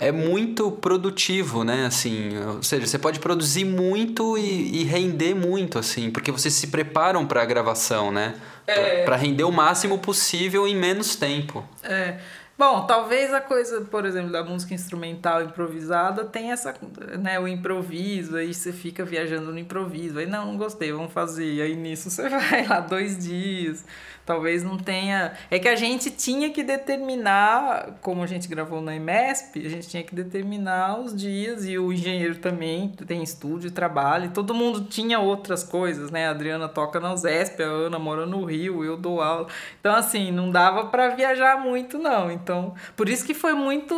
é 0.00 0.12
muito 0.12 0.70
produtivo, 0.70 1.64
né? 1.64 1.86
Assim, 1.86 2.36
ou 2.56 2.62
seja, 2.62 2.86
você 2.86 2.98
pode 2.98 3.18
produzir 3.18 3.64
muito 3.64 4.36
e, 4.36 4.82
e 4.82 4.84
render 4.84 5.34
muito, 5.34 5.78
assim, 5.78 6.10
porque 6.10 6.30
vocês 6.30 6.54
se 6.54 6.68
preparam 6.68 7.26
para 7.26 7.42
a 7.42 7.44
gravação, 7.44 8.10
né? 8.10 8.34
É... 8.66 9.04
Para 9.04 9.16
render 9.16 9.44
o 9.44 9.52
máximo 9.52 9.98
possível 9.98 10.66
em 10.66 10.76
menos 10.76 11.16
tempo. 11.16 11.64
É. 11.82 12.18
Bom, 12.58 12.84
talvez 12.86 13.32
a 13.32 13.40
coisa, 13.40 13.82
por 13.82 14.04
exemplo, 14.04 14.32
da 14.32 14.42
música 14.42 14.74
instrumental 14.74 15.44
improvisada 15.44 16.24
tem 16.24 16.50
essa, 16.50 16.74
né, 17.20 17.38
o 17.38 17.46
improviso, 17.46 18.36
aí 18.36 18.52
você 18.52 18.72
fica 18.72 19.04
viajando 19.04 19.52
no 19.52 19.58
improviso, 19.60 20.18
aí 20.18 20.26
não, 20.26 20.46
não 20.46 20.56
gostei, 20.56 20.90
vamos 20.90 21.12
fazer, 21.12 21.62
aí 21.62 21.76
nisso 21.76 22.10
você 22.10 22.26
vai 22.28 22.66
lá 22.66 22.80
dois 22.80 23.16
dias, 23.16 23.84
Talvez 24.28 24.62
não 24.62 24.76
tenha. 24.76 25.32
É 25.50 25.58
que 25.58 25.66
a 25.66 25.74
gente 25.74 26.10
tinha 26.10 26.50
que 26.50 26.62
determinar, 26.62 27.96
como 28.02 28.22
a 28.22 28.26
gente 28.26 28.46
gravou 28.46 28.82
na 28.82 28.94
EMESP, 28.94 29.64
a 29.64 29.70
gente 29.70 29.88
tinha 29.88 30.02
que 30.02 30.14
determinar 30.14 31.00
os 31.00 31.16
dias 31.16 31.64
e 31.64 31.78
o 31.78 31.90
engenheiro 31.90 32.34
também 32.36 32.90
tem 33.06 33.22
estúdio, 33.22 33.70
trabalha, 33.70 34.28
todo 34.28 34.52
mundo 34.52 34.82
tinha 34.84 35.18
outras 35.18 35.64
coisas, 35.64 36.10
né? 36.10 36.28
A 36.28 36.32
Adriana 36.32 36.68
toca 36.68 37.00
na 37.00 37.14
USESP, 37.14 37.62
a 37.62 37.68
Ana 37.68 37.98
mora 37.98 38.26
no 38.26 38.44
Rio, 38.44 38.84
eu 38.84 38.98
dou 38.98 39.22
aula. 39.22 39.46
Então, 39.80 39.94
assim, 39.94 40.30
não 40.30 40.50
dava 40.50 40.88
para 40.88 41.08
viajar 41.08 41.58
muito, 41.58 41.96
não. 41.96 42.30
Então, 42.30 42.47
por 42.96 43.08
isso 43.08 43.24
que 43.24 43.34
foi 43.34 43.54
muito, 43.54 43.94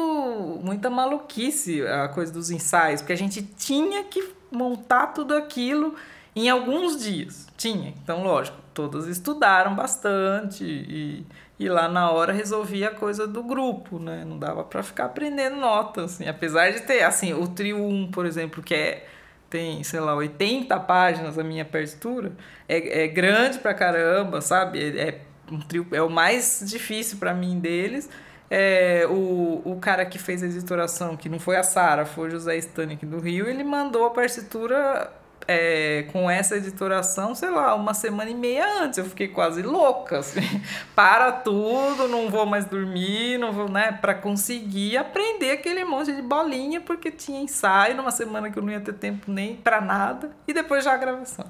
muita 0.62 0.90
maluquice 0.90 1.86
a 1.86 2.08
coisa 2.08 2.32
dos 2.32 2.50
ensaios, 2.50 3.00
porque 3.00 3.12
a 3.12 3.16
gente 3.16 3.42
tinha 3.42 4.04
que 4.04 4.32
montar 4.50 5.08
tudo 5.08 5.34
aquilo 5.34 5.94
em 6.34 6.48
alguns 6.48 7.02
dias. 7.02 7.46
Tinha. 7.56 7.94
Então, 8.02 8.22
lógico, 8.22 8.56
todas 8.72 9.06
estudaram 9.06 9.74
bastante 9.74 10.64
e, 10.64 11.26
e 11.58 11.68
lá 11.68 11.88
na 11.88 12.10
hora 12.10 12.32
resolvia 12.32 12.88
a 12.88 12.94
coisa 12.94 13.26
do 13.26 13.42
grupo, 13.42 13.98
né? 13.98 14.24
Não 14.24 14.38
dava 14.38 14.64
para 14.64 14.82
ficar 14.82 15.06
aprendendo 15.06 15.56
notas, 15.56 16.14
assim. 16.14 16.28
Apesar 16.28 16.70
de 16.72 16.80
ter, 16.80 17.02
assim, 17.02 17.34
o 17.34 17.46
trio 17.48 17.84
1, 17.84 18.10
por 18.10 18.26
exemplo, 18.26 18.62
que 18.62 18.74
é 18.74 19.06
tem, 19.50 19.82
sei 19.82 19.98
lá, 19.98 20.14
80 20.14 20.78
páginas 20.80 21.36
a 21.36 21.42
minha 21.42 21.64
partitura, 21.64 22.32
é, 22.68 23.02
é 23.02 23.08
grande 23.08 23.58
pra 23.58 23.74
caramba, 23.74 24.40
sabe? 24.40 24.78
É, 24.96 25.08
é 25.08 25.20
um 25.50 25.58
trio, 25.58 25.86
é 25.90 26.00
o 26.00 26.08
mais 26.08 26.62
difícil 26.64 27.18
para 27.18 27.34
mim 27.34 27.58
deles. 27.58 28.08
É, 28.50 29.06
o, 29.08 29.62
o 29.64 29.78
cara 29.80 30.04
que 30.04 30.18
fez 30.18 30.42
a 30.42 30.46
editoração, 30.46 31.16
que 31.16 31.28
não 31.28 31.38
foi 31.38 31.56
a 31.56 31.62
Sara, 31.62 32.04
foi 32.04 32.28
o 32.28 32.30
José 32.32 32.56
Stanek 32.56 33.06
do 33.06 33.20
Rio, 33.20 33.48
ele 33.48 33.62
mandou 33.62 34.04
a 34.04 34.10
partitura 34.10 35.08
é, 35.46 36.04
com 36.12 36.30
essa 36.30 36.56
editoração, 36.56 37.34
sei 37.34 37.50
lá, 37.50 37.74
uma 37.74 37.94
semana 37.94 38.30
e 38.30 38.34
meia 38.34 38.82
antes. 38.82 38.98
Eu 38.98 39.04
fiquei 39.04 39.28
quase 39.28 39.62
louca, 39.62 40.18
assim. 40.18 40.40
Para 40.94 41.32
tudo, 41.32 42.06
não 42.08 42.28
vou 42.28 42.46
mais 42.46 42.64
dormir, 42.64 43.38
não 43.38 43.52
vou, 43.52 43.68
né? 43.68 43.92
Para 44.00 44.14
conseguir 44.14 44.96
aprender 44.96 45.52
aquele 45.52 45.84
monte 45.84 46.12
de 46.12 46.22
bolinha, 46.22 46.80
porque 46.80 47.10
tinha 47.10 47.40
ensaio 47.40 47.96
numa 47.96 48.10
semana 48.10 48.50
que 48.50 48.58
eu 48.58 48.62
não 48.62 48.72
ia 48.72 48.80
ter 48.80 48.94
tempo 48.94 49.30
nem 49.30 49.56
para 49.56 49.80
nada, 49.80 50.30
e 50.46 50.52
depois 50.52 50.84
já 50.84 50.94
a 50.94 50.96
gravação. 50.96 51.46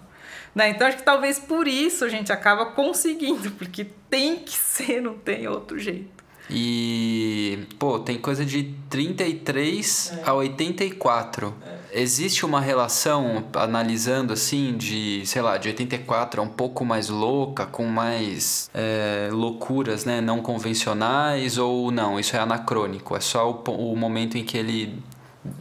Né? 0.55 0.71
Então 0.71 0.87
acho 0.87 0.97
que 0.97 1.03
talvez 1.03 1.39
por 1.39 1.69
isso 1.69 2.05
a 2.05 2.09
gente 2.09 2.33
acaba 2.33 2.67
conseguindo, 2.67 3.51
porque 3.57 3.87
tem 4.09 4.37
que 4.37 4.57
ser, 4.57 5.01
não 5.01 5.19
tem 5.19 5.47
outro 5.47 5.79
jeito. 5.79 6.19
E, 6.51 7.67
pô, 7.79 7.99
tem 7.99 8.19
coisa 8.19 8.45
de 8.45 8.75
33 8.89 10.13
é. 10.19 10.29
a 10.29 10.35
84. 10.35 11.55
É. 11.65 12.01
Existe 12.03 12.45
uma 12.45 12.61
relação, 12.61 13.45
analisando 13.55 14.33
assim, 14.33 14.77
de, 14.77 15.23
sei 15.27 15.43
lá, 15.43 15.57
de 15.59 15.69
84 15.69 16.41
a 16.41 16.45
um 16.45 16.49
pouco 16.49 16.85
mais 16.85 17.09
louca, 17.09 17.67
com 17.67 17.85
mais 17.85 18.71
é, 18.75 19.29
loucuras, 19.33 20.05
né, 20.05 20.21
não 20.21 20.41
convencionais, 20.41 21.59
ou 21.59 21.91
não? 21.91 22.19
Isso 22.19 22.37
é 22.37 22.39
anacrônico, 22.39 23.17
é 23.17 23.21
só 23.21 23.51
o, 23.51 23.93
o 23.93 23.97
momento 23.97 24.39
em 24.39 24.45
que 24.45 24.57
ele 24.57 25.03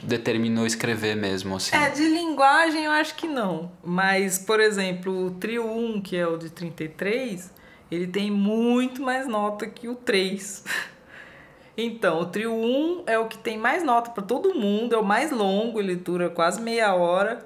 determinou 0.03 0.65
escrever 0.65 1.15
mesmo, 1.15 1.55
assim. 1.55 1.75
É, 1.75 1.89
de 1.89 2.07
linguagem 2.07 2.83
eu 2.83 2.91
acho 2.91 3.15
que 3.15 3.27
não. 3.27 3.71
Mas, 3.83 4.37
por 4.37 4.59
exemplo, 4.59 5.27
o 5.27 5.31
trio 5.31 5.65
1, 5.65 6.01
que 6.01 6.17
é 6.17 6.27
o 6.27 6.37
de 6.37 6.49
33, 6.49 7.51
ele 7.91 8.07
tem 8.07 8.29
muito 8.29 9.01
mais 9.01 9.27
nota 9.27 9.67
que 9.67 9.87
o 9.87 9.95
3. 9.95 10.63
Então, 11.81 12.19
o 12.19 12.25
trio 12.25 12.53
1 12.53 13.03
é 13.07 13.17
o 13.17 13.27
que 13.27 13.37
tem 13.37 13.57
mais 13.57 13.83
nota 13.83 14.11
para 14.11 14.21
todo 14.21 14.53
mundo, 14.53 14.93
é 14.93 14.97
o 14.97 15.03
mais 15.03 15.31
longo, 15.31 15.79
ele 15.79 15.95
dura 15.95 16.29
quase 16.29 16.61
meia 16.61 16.93
hora. 16.93 17.45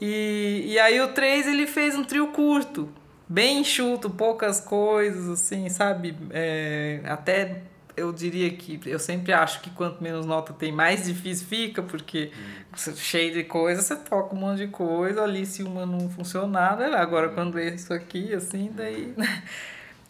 E, 0.00 0.62
e 0.66 0.78
aí 0.78 0.98
o 0.98 1.08
3 1.08 1.46
ele 1.46 1.66
fez 1.66 1.94
um 1.94 2.02
trio 2.02 2.28
curto, 2.28 2.88
bem 3.28 3.60
enxuto, 3.60 4.08
poucas 4.08 4.60
coisas, 4.60 5.28
assim, 5.28 5.68
sabe? 5.68 6.16
É, 6.30 7.02
até 7.04 7.62
eu 7.96 8.12
diria 8.12 8.50
que 8.50 8.78
eu 8.84 8.98
sempre 8.98 9.32
acho 9.32 9.60
que 9.60 9.70
quanto 9.70 10.02
menos 10.02 10.26
nota 10.26 10.52
tem, 10.52 10.70
mais 10.70 11.04
difícil 11.04 11.46
fica, 11.46 11.82
porque 11.82 12.30
hum. 12.34 12.94
cheio 12.94 13.32
de 13.32 13.44
coisa, 13.44 13.80
você 13.80 13.96
toca 13.96 14.34
um 14.34 14.38
monte 14.38 14.58
de 14.58 14.68
coisa, 14.68 15.22
ali 15.22 15.46
se 15.46 15.62
uma 15.62 15.86
não 15.86 16.08
funcionar, 16.10 16.76
né? 16.76 16.86
agora 16.94 17.30
quando 17.30 17.58
é 17.58 17.74
isso 17.74 17.92
aqui, 17.92 18.34
assim, 18.34 18.70
daí. 18.74 19.14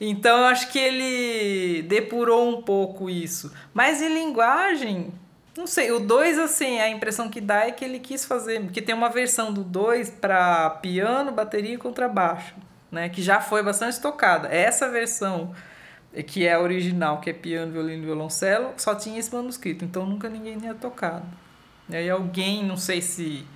Então 0.01 0.41
eu 0.41 0.47
acho 0.47 0.71
que 0.71 0.79
ele 0.79 1.83
depurou 1.83 2.49
um 2.49 2.63
pouco 2.63 3.09
isso. 3.09 3.53
Mas 3.73 4.03
em 4.03 4.13
linguagem, 4.13 5.13
não 5.57 5.67
sei, 5.67 5.91
o 5.91 5.99
2, 5.99 6.39
assim, 6.39 6.79
a 6.79 6.89
impressão 6.91 7.31
que 7.31 7.41
dá 7.41 7.67
é 7.67 7.73
que 7.73 7.85
ele 7.85 7.99
quis 7.99 8.25
fazer, 8.25 8.61
porque 8.61 8.83
tem 8.83 8.95
uma 8.95 9.09
versão 9.09 9.53
do 9.53 9.65
2 9.65 10.11
para 10.11 10.69
piano, 10.71 11.33
bateria 11.33 11.75
e 11.75 11.79
contrabaixo, 11.79 12.55
né? 12.91 13.09
Que 13.09 13.23
já 13.23 13.41
foi 13.41 13.63
bastante 13.63 13.99
tocada. 13.99 14.49
Essa 14.49 14.91
versão, 14.91 15.55
que 16.27 16.47
é 16.47 16.53
a 16.53 16.61
original, 16.61 17.21
que 17.21 17.31
é 17.31 17.33
piano, 17.33 17.73
violino 17.73 18.03
e 18.03 18.07
violoncelo, 18.07 18.75
só 18.77 18.95
tinha 18.95 19.19
esse 19.19 19.35
manuscrito, 19.35 19.83
então 19.83 20.05
nunca 20.05 20.29
ninguém 20.29 20.59
tinha 20.59 20.75
tocado. 20.75 21.25
E 21.89 21.97
aí 21.97 22.11
alguém, 22.11 22.63
não 22.63 22.77
sei 22.77 23.01
se 23.01 23.47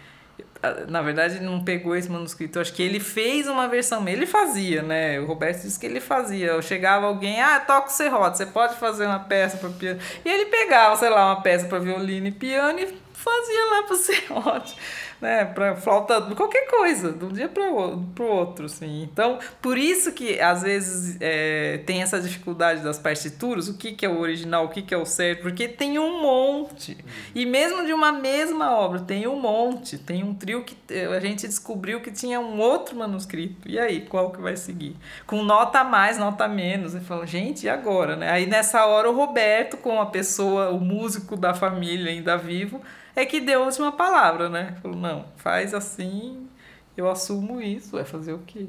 na 0.89 1.01
verdade 1.01 1.41
não 1.41 1.65
pegou 1.65 1.97
esse 1.97 2.11
manuscrito, 2.11 2.61
acho 2.61 2.73
que 2.73 2.83
ele 2.83 3.01
fez 3.01 3.49
uma 3.49 3.67
versão, 3.67 4.07
ele 4.07 4.27
fazia, 4.27 4.83
né? 4.83 5.19
O 5.19 5.27
Roberto 5.27 5.63
disse 5.63 5.79
que 5.79 5.87
ele 5.87 6.01
fazia. 6.01 6.61
Chegava 6.61 7.07
alguém, 7.07 7.41
ah, 7.41 7.61
toca 7.61 7.89
o 7.89 7.93
serrote, 7.93 8.39
você 8.39 8.47
pode 8.47 8.77
fazer 8.77 9.07
uma 9.07 9.21
peça 9.21 9.57
para 9.57 9.71
piano. 9.71 10.01
E 10.25 10.29
ele 10.29 10.47
pegava, 10.47 10.97
sei 10.97 11.09
lá, 11.09 11.27
uma 11.27 11.43
peça 11.43 11.67
para 11.67 11.79
violino 11.79 12.27
e 12.27 12.33
piano 12.33 12.79
e 12.79 12.87
fazia 13.13 13.65
lá 13.71 13.83
para 13.85 13.95
o 13.95 13.99
serrote 13.99 14.77
né, 15.21 15.45
para 15.45 15.77
flauta, 15.77 16.21
qualquer 16.35 16.67
coisa, 16.67 17.13
de 17.13 17.25
um 17.25 17.29
dia 17.29 17.49
para 17.49 17.71
o 17.71 18.07
outro, 18.19 18.67
assim. 18.67 19.03
Então, 19.03 19.39
por 19.61 19.77
isso 19.77 20.13
que 20.13 20.41
às 20.41 20.63
vezes 20.63 21.17
é, 21.21 21.79
tem 21.85 22.03
essa 22.03 22.21
dificuldade 22.21 22.83
das 22.83 22.99
partituras, 22.99 23.69
o 23.69 23.77
que, 23.77 23.93
que 23.93 24.07
é 24.07 24.09
o 24.09 24.19
original, 24.19 24.65
o 24.65 24.69
que, 24.69 24.83
que 24.83 24.95
é 24.95 24.97
o 24.97 25.05
certo, 25.05 25.43
porque 25.43 25.69
tem 25.69 25.99
um 25.99 26.23
monte. 26.23 26.97
E 27.35 27.45
mesmo 27.45 27.85
de 27.85 27.93
uma 27.93 28.13
mesma 28.13 28.75
obra, 28.77 29.01
tem 29.01 29.27
um 29.27 29.39
monte. 29.39 29.99
Tem 29.99 30.23
um 30.23 30.35
trio 30.35 30.65
que 30.65 30.77
a 30.95 31.21
gente 31.21 31.47
descobriu 31.47 32.01
que 32.01 32.11
tinha 32.11 32.41
um 32.41 32.59
outro 32.59 32.97
manuscrito. 32.97 33.69
E 33.69 33.79
aí, 33.79 34.03
qual 34.03 34.31
que 34.31 34.41
vai 34.41 34.57
seguir? 34.57 34.97
Com 35.27 35.43
nota 35.43 35.85
mais, 35.85 36.19
nota 36.19 36.49
menos. 36.49 36.95
E 36.95 37.01
falou, 37.01 37.27
gente, 37.27 37.67
e 37.67 37.69
agora, 37.69 38.17
né? 38.17 38.31
Aí 38.31 38.47
nessa 38.47 38.87
hora 38.87 39.11
o 39.11 39.15
Roberto, 39.15 39.77
com 39.77 40.01
a 40.01 40.07
pessoa, 40.07 40.71
o 40.71 40.81
músico 40.81 41.37
da 41.37 41.55
família 41.55 42.11
ainda 42.11 42.37
vivo, 42.37 42.81
é 43.15 43.27
que 43.27 43.41
deu 43.41 43.63
a 43.63 43.67
última 43.67 43.93
palavra, 43.93 44.49
né? 44.49 44.77
Falou, 44.83 44.97
não, 44.97 45.10
faz 45.37 45.75
assim, 45.75 46.49
eu 46.97 47.11
assumo 47.11 47.61
isso, 47.61 47.93
vai 47.93 48.05
fazer 48.05 48.33
o 48.33 48.39
quê? 48.47 48.67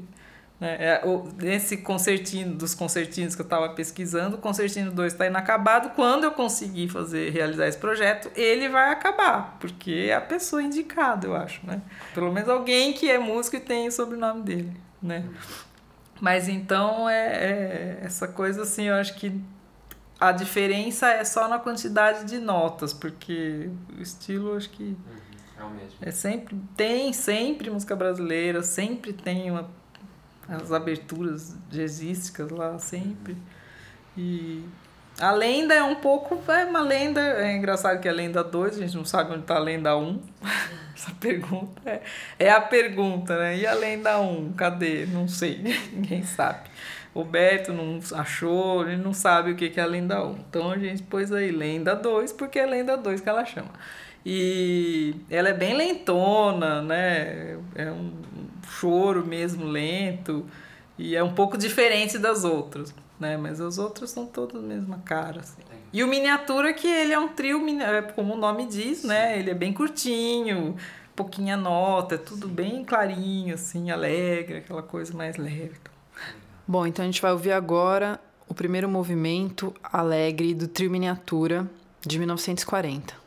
Né? 0.60 0.76
É, 0.78 1.02
nesse 1.42 1.78
concertino, 1.78 2.54
dos 2.54 2.72
concertinos 2.72 3.34
que 3.34 3.42
eu 3.42 3.44
estava 3.44 3.68
pesquisando, 3.70 4.36
o 4.36 4.38
concertino 4.38 4.92
2 4.92 5.12
está 5.12 5.26
inacabado. 5.26 5.90
Quando 5.90 6.22
eu 6.22 6.30
conseguir 6.30 6.88
fazer, 6.88 7.30
realizar 7.30 7.66
esse 7.66 7.78
projeto, 7.78 8.30
ele 8.36 8.68
vai 8.68 8.90
acabar, 8.90 9.56
porque 9.58 10.06
é 10.08 10.14
a 10.14 10.20
pessoa 10.20 10.62
indicada, 10.62 11.26
eu 11.26 11.34
acho, 11.34 11.66
né? 11.66 11.82
Pelo 12.14 12.32
menos 12.32 12.48
alguém 12.48 12.92
que 12.92 13.10
é 13.10 13.18
músico 13.18 13.56
e 13.56 13.60
tem 13.60 13.88
o 13.88 13.92
sobrenome 13.92 14.42
dele. 14.42 14.72
né? 15.02 15.24
Mas 16.20 16.48
então 16.48 17.08
é, 17.08 17.26
é 17.26 17.98
essa 18.04 18.28
coisa 18.28 18.62
assim, 18.62 18.84
eu 18.84 18.94
acho 18.94 19.14
que 19.16 19.40
a 20.20 20.30
diferença 20.30 21.08
é 21.08 21.24
só 21.24 21.48
na 21.48 21.58
quantidade 21.58 22.24
de 22.24 22.38
notas, 22.38 22.92
porque 22.92 23.68
o 23.98 24.00
estilo 24.00 24.56
acho 24.56 24.70
que 24.70 24.84
Uhum, 24.84 24.96
é 26.00 26.08
é 26.08 26.10
sempre 26.10 26.56
tem 26.76 27.12
sempre 27.12 27.70
música 27.70 27.94
brasileira, 27.94 28.62
sempre 28.62 29.12
tem 29.12 29.50
uma, 29.50 29.70
as 30.48 30.72
aberturas 30.72 31.56
jazzísticas 31.70 32.50
lá 32.50 32.78
sempre. 32.78 33.36
E 34.16 34.64
a 35.18 35.30
lenda 35.30 35.74
é 35.74 35.82
um 35.82 35.96
pouco 35.96 36.40
é 36.50 36.64
uma 36.64 36.80
lenda, 36.80 37.20
é 37.20 37.56
engraçado 37.56 38.00
que 38.00 38.08
a 38.08 38.12
lenda 38.12 38.42
2, 38.42 38.76
a 38.76 38.80
gente 38.80 38.96
não 38.96 39.04
sabe 39.04 39.32
onde 39.32 39.42
está 39.42 39.56
a 39.56 39.60
lenda 39.60 39.96
1. 39.96 40.20
Essa 40.94 41.10
pergunta 41.12 41.80
é, 41.84 42.02
é 42.38 42.50
a 42.50 42.60
pergunta, 42.60 43.36
né? 43.38 43.56
E 43.56 43.66
a 43.66 43.74
lenda 43.74 44.20
1, 44.20 44.52
cadê? 44.52 45.06
Não 45.06 45.26
sei, 45.26 45.58
ninguém 45.92 46.22
sabe. 46.22 46.70
O 47.14 47.24
Beto 47.24 47.72
não 47.72 48.00
achou, 48.14 48.88
ele 48.88 48.96
não 48.96 49.12
sabe 49.12 49.52
o 49.52 49.56
que 49.56 49.78
é 49.78 49.82
a 49.82 49.86
lenda 49.86 50.24
1. 50.24 50.32
Então 50.48 50.70
a 50.70 50.78
gente 50.78 51.02
pôs 51.02 51.30
aí 51.32 51.50
lenda 51.50 51.94
2, 51.94 52.32
porque 52.32 52.58
é 52.58 52.66
lenda 52.66 52.96
2 52.96 53.20
que 53.20 53.28
ela 53.28 53.44
chama. 53.44 53.70
E 54.24 55.16
ela 55.28 55.48
é 55.48 55.52
bem 55.52 55.76
lentona, 55.76 56.80
né? 56.80 57.58
É 57.74 57.90
um 57.90 58.12
choro 58.68 59.26
mesmo 59.26 59.64
lento. 59.64 60.46
E 60.98 61.16
é 61.16 61.22
um 61.22 61.32
pouco 61.32 61.58
diferente 61.58 62.18
das 62.18 62.44
outras, 62.44 62.94
né? 63.18 63.36
Mas 63.36 63.60
as 63.60 63.78
outras 63.78 64.10
são 64.10 64.26
todas 64.26 64.62
a 64.62 64.66
mesma 64.66 64.98
cara, 65.04 65.40
assim. 65.40 65.62
E 65.92 66.02
o 66.02 66.06
miniatura 66.06 66.72
que 66.72 66.86
ele 66.86 67.12
é 67.12 67.18
um 67.18 67.28
trio, 67.28 67.60
é, 67.80 68.02
como 68.02 68.34
o 68.34 68.36
nome 68.36 68.66
diz, 68.66 69.04
né? 69.04 69.38
Ele 69.38 69.50
é 69.50 69.54
bem 69.54 69.72
curtinho, 69.72 70.76
pouquinha 71.14 71.56
nota, 71.56 72.14
é 72.14 72.18
tudo 72.18 72.48
bem 72.48 72.84
clarinho, 72.84 73.54
assim, 73.54 73.90
alegre, 73.90 74.58
aquela 74.58 74.82
coisa 74.82 75.12
mais 75.12 75.36
leve. 75.36 75.72
Bom, 76.66 76.86
então 76.86 77.02
a 77.02 77.06
gente 77.06 77.20
vai 77.20 77.32
ouvir 77.32 77.52
agora 77.52 78.18
o 78.48 78.54
primeiro 78.54 78.88
movimento 78.88 79.74
alegre 79.82 80.54
do 80.54 80.68
trio 80.68 80.90
miniatura 80.90 81.68
de 82.06 82.18
1940. 82.18 83.21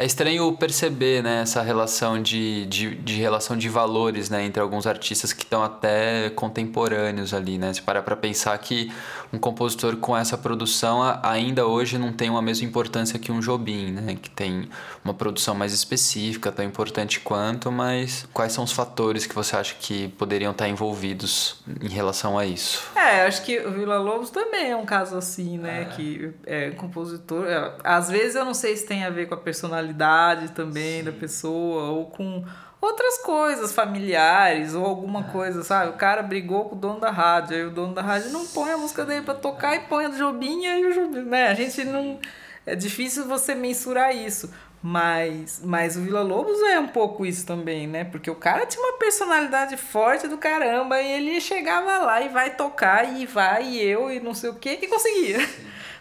É 0.00 0.04
estranho 0.06 0.52
perceber, 0.52 1.24
né, 1.24 1.42
essa 1.42 1.60
relação 1.60 2.22
de, 2.22 2.64
de, 2.66 2.94
de 2.94 3.14
relação 3.14 3.56
de 3.56 3.68
valores, 3.68 4.30
né, 4.30 4.44
entre 4.44 4.62
alguns 4.62 4.86
artistas 4.86 5.32
que 5.32 5.42
estão 5.42 5.60
até 5.60 6.30
contemporâneos 6.30 7.34
ali, 7.34 7.58
né? 7.58 7.74
Se 7.74 7.82
parar 7.82 8.02
pra 8.02 8.14
pensar 8.14 8.56
que 8.58 8.92
um 9.32 9.38
compositor 9.38 9.96
com 9.96 10.16
essa 10.16 10.38
produção 10.38 11.00
ainda 11.22 11.66
hoje 11.66 11.98
não 11.98 12.12
tem 12.12 12.30
uma 12.30 12.40
mesma 12.40 12.66
importância 12.66 13.18
que 13.18 13.30
um 13.30 13.40
Jobim, 13.40 13.92
né? 13.92 14.16
Que 14.20 14.30
tem 14.30 14.68
uma 15.04 15.12
produção 15.12 15.54
mais 15.54 15.72
específica, 15.72 16.50
tão 16.50 16.64
importante 16.64 17.20
quanto, 17.20 17.70
mas 17.70 18.26
quais 18.32 18.52
são 18.52 18.64
os 18.64 18.72
fatores 18.72 19.26
que 19.26 19.34
você 19.34 19.56
acha 19.56 19.74
que 19.78 20.08
poderiam 20.08 20.52
estar 20.52 20.68
envolvidos 20.68 21.60
em 21.80 21.88
relação 21.88 22.38
a 22.38 22.46
isso? 22.46 22.90
É, 22.96 23.26
acho 23.26 23.42
que 23.44 23.58
o 23.60 23.72
Vila 23.72 23.98
Lobos 23.98 24.30
também 24.30 24.70
é 24.70 24.76
um 24.76 24.86
caso 24.86 25.16
assim, 25.16 25.58
né? 25.58 25.82
É. 25.82 25.84
Que 25.84 26.32
é 26.46 26.70
compositor. 26.70 27.46
É, 27.46 27.72
às 27.84 28.10
vezes 28.10 28.34
eu 28.34 28.44
não 28.44 28.54
sei 28.54 28.76
se 28.76 28.86
tem 28.86 29.04
a 29.04 29.10
ver 29.10 29.26
com 29.26 29.34
a 29.34 29.38
personalidade 29.38 30.52
também 30.52 31.00
Sim. 31.00 31.04
da 31.04 31.12
pessoa 31.12 31.90
ou 31.90 32.06
com 32.06 32.44
outras 32.80 33.18
coisas 33.18 33.72
familiares 33.72 34.74
ou 34.74 34.84
alguma 34.84 35.20
é. 35.20 35.24
coisa, 35.24 35.62
sabe? 35.62 35.90
O 35.90 35.94
cara 35.94 36.22
brigou 36.22 36.66
com 36.66 36.76
o 36.76 36.78
dono 36.78 37.00
da 37.00 37.10
rádio, 37.10 37.56
aí 37.56 37.64
o 37.64 37.70
dono 37.70 37.94
da 37.94 38.02
rádio 38.02 38.30
não 38.30 38.46
põe 38.46 38.72
a 38.72 38.78
música 38.78 39.04
dele 39.04 39.22
para 39.22 39.34
tocar 39.34 39.74
e 39.76 39.80
põe 39.80 40.06
a 40.06 40.08
do 40.08 40.16
Jobinha 40.16 40.78
e 40.78 40.86
o 40.86 40.92
Jobinha, 40.92 41.24
né? 41.24 41.48
A 41.48 41.54
gente 41.54 41.84
não 41.84 42.18
é 42.64 42.74
difícil 42.74 43.26
você 43.26 43.54
mensurar 43.54 44.14
isso. 44.14 44.50
Mas, 44.80 45.60
mas 45.64 45.96
o 45.96 46.02
Vila 46.02 46.22
Lobos 46.22 46.60
é 46.62 46.78
um 46.78 46.86
pouco 46.86 47.26
isso 47.26 47.44
também, 47.44 47.88
né? 47.88 48.04
Porque 48.04 48.30
o 48.30 48.34
cara 48.36 48.64
tinha 48.64 48.80
uma 48.84 48.96
personalidade 48.96 49.76
forte 49.76 50.28
do 50.28 50.38
caramba 50.38 51.00
e 51.02 51.12
ele 51.14 51.40
chegava 51.40 51.98
lá 51.98 52.20
e 52.20 52.28
vai 52.28 52.54
tocar 52.54 53.18
e 53.18 53.26
vai 53.26 53.64
e 53.64 53.82
eu 53.82 54.08
e 54.08 54.20
não 54.20 54.34
sei 54.34 54.50
o 54.50 54.54
que 54.54 54.76
que 54.76 54.86
conseguia. 54.86 55.38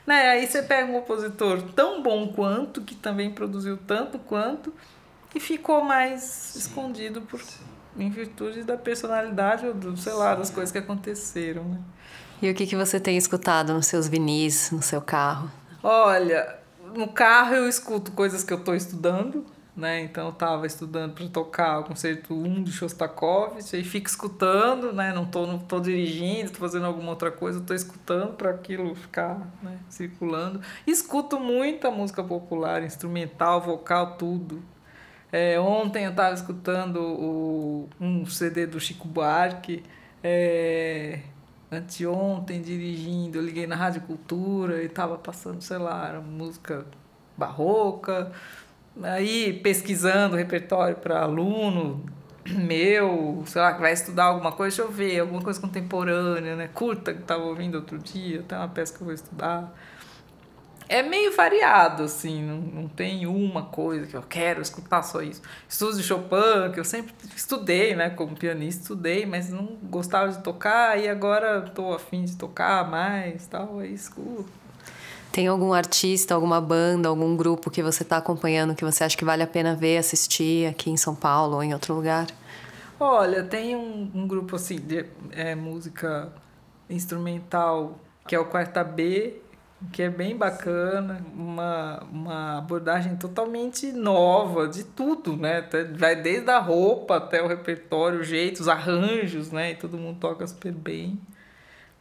Né? 0.06 0.30
Aí 0.30 0.48
você 0.48 0.64
pega 0.64 0.90
um 0.90 1.02
compositor 1.02 1.62
tão 1.76 2.02
bom 2.02 2.30
quanto, 2.30 2.82
que 2.82 2.96
também 2.96 3.30
produziu 3.30 3.78
tanto 3.86 4.18
quanto, 4.18 4.74
e 5.38 5.40
ficou 5.40 5.84
mais 5.84 6.22
Sim. 6.22 6.60
escondido 6.60 7.22
por, 7.22 7.40
em 7.98 8.10
virtude 8.10 8.64
da 8.64 8.76
personalidade 8.76 9.68
ou 9.68 9.74
do, 9.74 9.96
sei 9.96 10.14
lá, 10.14 10.36
das 10.36 10.50
coisas 10.50 10.72
que 10.72 10.80
aconteceram, 10.80 11.64
né? 11.64 11.80
E 12.42 12.50
o 12.50 12.54
que, 12.54 12.68
que 12.68 12.76
você 12.76 13.00
tem 13.00 13.18
escutado 13.18 13.74
nos 13.74 13.88
seus 13.88 14.08
vinis, 14.08 14.70
no 14.72 14.82
seu 14.82 15.02
carro? 15.02 15.50
Olha, 15.82 16.58
no 16.96 17.08
carro 17.08 17.56
eu 17.56 17.68
escuto 17.68 18.12
coisas 18.12 18.44
que 18.44 18.54
eu 18.54 18.58
estou 18.58 18.76
estudando, 18.76 19.46
né? 19.76 20.02
Então 20.02 20.26
eu 20.26 20.34
estava 20.34 20.66
estudando 20.66 21.14
para 21.14 21.28
tocar 21.28 21.80
o 21.80 21.84
concerto 21.84 22.36
1 22.36 22.64
de 22.64 22.72
Shostakovich, 22.72 23.76
aí 23.76 23.84
fico 23.84 24.08
escutando, 24.08 24.92
né? 24.92 25.14
Não 25.14 25.26
tô, 25.26 25.46
não 25.46 25.60
tô 25.60 25.80
dirigindo, 25.80 26.52
tô 26.52 26.60
fazendo 26.60 26.86
alguma 26.86 27.12
outra 27.12 27.32
coisa, 27.32 27.60
estou 27.60 27.76
escutando 27.76 28.34
para 28.34 28.50
aquilo 28.52 28.96
ficar, 28.96 29.40
né, 29.62 29.78
circulando. 29.90 30.62
Escuto 30.86 31.40
muita 31.40 31.92
música 31.92 32.24
popular, 32.24 32.84
instrumental, 32.84 33.62
vocal, 33.62 34.16
tudo. 34.18 34.64
É, 35.32 35.60
ontem 35.60 36.06
eu 36.06 36.12
estava 36.12 36.34
escutando 36.34 37.02
o, 37.02 37.90
um 38.00 38.26
CD 38.26 38.66
do 38.66 38.80
Chico 38.80 39.08
Buarque, 39.08 39.84
é, 40.24 41.20
anteontem 41.72 42.62
dirigindo, 42.62 43.38
eu 43.38 43.44
liguei 43.44 43.68
na 43.68 43.76
Rádio 43.76 44.02
Cultura 44.02 44.82
e 44.82 44.86
estava 44.86 45.18
passando, 45.18 45.62
sei 45.62 45.78
lá, 45.78 46.08
era 46.08 46.22
música 46.22 46.86
barroca, 47.38 48.32
aí 49.04 49.54
pesquisando 49.62 50.36
repertório 50.36 50.96
para 50.96 51.22
aluno 51.22 52.06
meu, 52.46 53.44
sei 53.46 53.62
lá, 53.62 53.74
que 53.74 53.82
vai 53.82 53.92
estudar 53.92 54.26
alguma 54.26 54.52
coisa, 54.54 54.78
deixa 54.78 54.90
eu 54.90 54.96
ver, 54.96 55.20
alguma 55.20 55.42
coisa 55.42 55.60
contemporânea, 55.60 56.56
né? 56.56 56.70
Curta 56.74 57.14
que 57.14 57.22
estava 57.22 57.44
ouvindo 57.44 57.76
outro 57.76 57.98
dia, 57.98 58.44
tem 58.48 58.58
uma 58.58 58.70
peça 58.70 58.94
que 58.96 59.02
eu 59.02 59.06
vou 59.06 59.14
estudar 59.14 59.74
é 60.90 61.04
meio 61.04 61.36
variado, 61.36 62.04
assim, 62.04 62.42
não, 62.42 62.58
não 62.58 62.88
tem 62.88 63.28
uma 63.28 63.64
coisa 63.64 64.08
que 64.08 64.16
eu 64.16 64.22
quero 64.22 64.62
escutar 64.62 65.04
só 65.04 65.22
isso. 65.22 65.42
Estudos 65.68 65.98
de 65.98 66.04
Chopin, 66.04 66.72
que 66.74 66.80
eu 66.80 66.86
sempre 66.86 67.14
estudei, 67.36 67.96
né, 67.96 68.10
como 68.10 68.36
pianista, 68.36 68.84
estudei, 68.84 69.26
mas 69.26 69.50
não 69.50 69.78
gostava 69.84 70.32
de 70.32 70.42
tocar 70.42 71.00
e 71.00 71.10
agora 71.10 71.66
estou 71.68 71.94
afim 71.94 72.24
de 72.24 72.36
tocar 72.36 72.90
mais, 72.90 73.46
tal, 73.48 73.80
aí 73.80 73.94
escuto. 73.94 74.50
Tem 75.32 75.48
algum 75.48 75.74
artista, 75.74 76.34
alguma 76.34 76.62
banda, 76.62 77.10
algum 77.10 77.36
grupo 77.36 77.70
que 77.70 77.84
você 77.84 78.04
está 78.04 78.18
acompanhando 78.18 78.74
que 78.74 78.84
você 78.84 79.04
acha 79.04 79.16
que 79.16 79.26
vale 79.26 79.44
a 79.44 79.48
pena 79.48 79.76
ver, 79.76 79.98
assistir 79.98 80.68
aqui 80.68 80.90
em 80.90 80.98
São 80.98 81.14
Paulo 81.14 81.56
ou 81.56 81.64
em 81.64 81.74
outro 81.74 81.94
lugar? 81.94 82.28
Olha, 83.00 83.44
tem 83.44 83.76
um, 83.76 84.10
um 84.16 84.28
grupo 84.28 84.56
assim 84.56 84.78
de 84.78 85.06
é, 85.32 85.54
música 85.54 86.32
instrumental 86.90 88.00
que 88.26 88.36
é 88.36 88.40
o 88.40 88.46
Quarta 88.46 88.84
B 88.84 89.42
que 89.92 90.02
é 90.02 90.10
bem 90.10 90.36
bacana, 90.36 91.24
uma, 91.34 92.04
uma 92.12 92.58
abordagem 92.58 93.16
totalmente 93.16 93.92
nova 93.92 94.68
de 94.68 94.84
tudo, 94.84 95.38
né? 95.38 95.68
Vai 95.96 96.16
desde 96.16 96.50
a 96.50 96.60
roupa 96.60 97.18
até 97.18 97.42
o 97.42 97.48
repertório, 97.48 98.20
o 98.20 98.24
jeito, 98.24 98.60
os 98.62 98.68
arranjos, 98.68 99.52
né? 99.52 99.72
E 99.72 99.76
todo 99.76 99.98
mundo 99.98 100.20
toca 100.20 100.48
super 100.48 100.72
bem. 100.72 101.20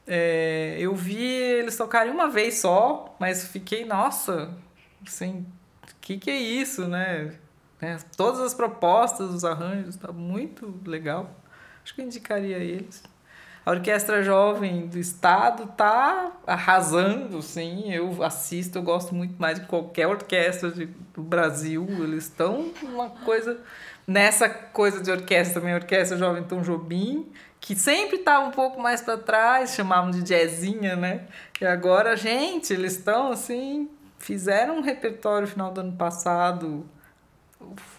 É, 0.07 0.77
eu 0.79 0.95
vi 0.95 1.23
eles 1.23 1.77
tocarem 1.77 2.13
uma 2.13 2.29
vez 2.31 2.59
só, 2.59 3.15
mas 3.19 3.49
fiquei, 3.49 3.85
nossa, 3.85 4.55
assim, 5.07 5.45
o 5.83 6.01
que, 6.01 6.17
que 6.17 6.31
é 6.31 6.37
isso, 6.37 6.87
né? 6.89 7.35
É, 7.81 7.97
todas 8.17 8.41
as 8.41 8.55
propostas, 8.55 9.31
os 9.31 9.45
arranjos, 9.45 9.97
tá 9.97 10.11
muito 10.13 10.81
legal. 10.87 11.31
Acho 11.85 11.95
que 11.95 12.01
eu 12.01 12.07
indicaria 12.07 12.57
eles. 12.59 13.03
A 13.67 13.73
Orquestra 13.73 14.23
Jovem 14.23 14.87
do 14.87 14.97
Estado 14.97 15.67
tá 15.77 16.31
arrasando, 16.47 17.43
sim. 17.43 17.93
Eu 17.93 18.23
assisto, 18.23 18.79
eu 18.79 18.83
gosto 18.83 19.13
muito 19.13 19.35
mais 19.41 19.59
de 19.59 19.67
qualquer 19.67 20.07
orquestra 20.07 20.71
de, 20.71 20.87
do 20.87 21.21
Brasil. 21.21 21.85
Eles 21.99 22.27
estão 22.27 22.71
uma 22.81 23.11
coisa. 23.11 23.59
Nessa 24.07 24.49
coisa 24.49 25.03
de 25.03 25.11
orquestra 25.11 25.61
também, 25.61 25.75
a 25.75 25.79
Orquestra 25.79 26.17
Jovem 26.17 26.45
Tom 26.45 26.63
Jobim, 26.63 27.27
que 27.59 27.75
sempre 27.75 28.19
estava 28.19 28.47
um 28.47 28.53
pouco 28.53 28.81
mais 28.81 29.01
para 29.01 29.19
trás, 29.19 29.75
chamavam 29.75 30.13
de 30.13 30.23
jazzinha, 30.23 30.95
né? 30.95 31.27
E 31.61 31.67
agora, 31.67 32.17
gente, 32.17 32.73
eles 32.73 32.93
estão 32.93 33.33
assim. 33.33 33.91
Fizeram 34.17 34.79
um 34.79 34.81
repertório 34.81 35.49
no 35.49 35.53
final 35.53 35.73
do 35.73 35.81
ano 35.81 35.97
passado. 35.97 36.87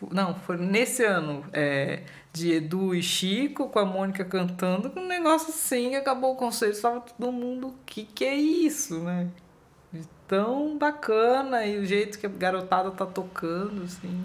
Não, 0.09 0.33
foi 0.33 0.55
nesse 0.55 1.03
ano. 1.03 1.43
É, 1.51 2.03
de 2.33 2.51
Edu 2.51 2.93
e 2.93 3.01
Chico, 3.01 3.69
com 3.69 3.79
a 3.79 3.85
Mônica 3.85 4.23
cantando, 4.23 4.91
um 4.95 5.07
negócio 5.07 5.49
assim, 5.49 5.95
acabou 5.95 6.33
o 6.33 6.35
concerto, 6.35 6.75
estava 6.75 6.99
todo 6.99 7.31
mundo, 7.31 7.73
que, 7.85 8.03
que 8.03 8.23
é 8.25 8.35
isso, 8.35 8.99
né? 8.99 9.27
tão 10.27 10.77
bacana 10.77 11.65
e 11.65 11.79
o 11.79 11.85
jeito 11.85 12.19
que 12.19 12.25
a 12.25 12.29
garotada 12.29 12.91
tá 12.91 13.05
tocando, 13.05 13.83
assim. 13.83 14.23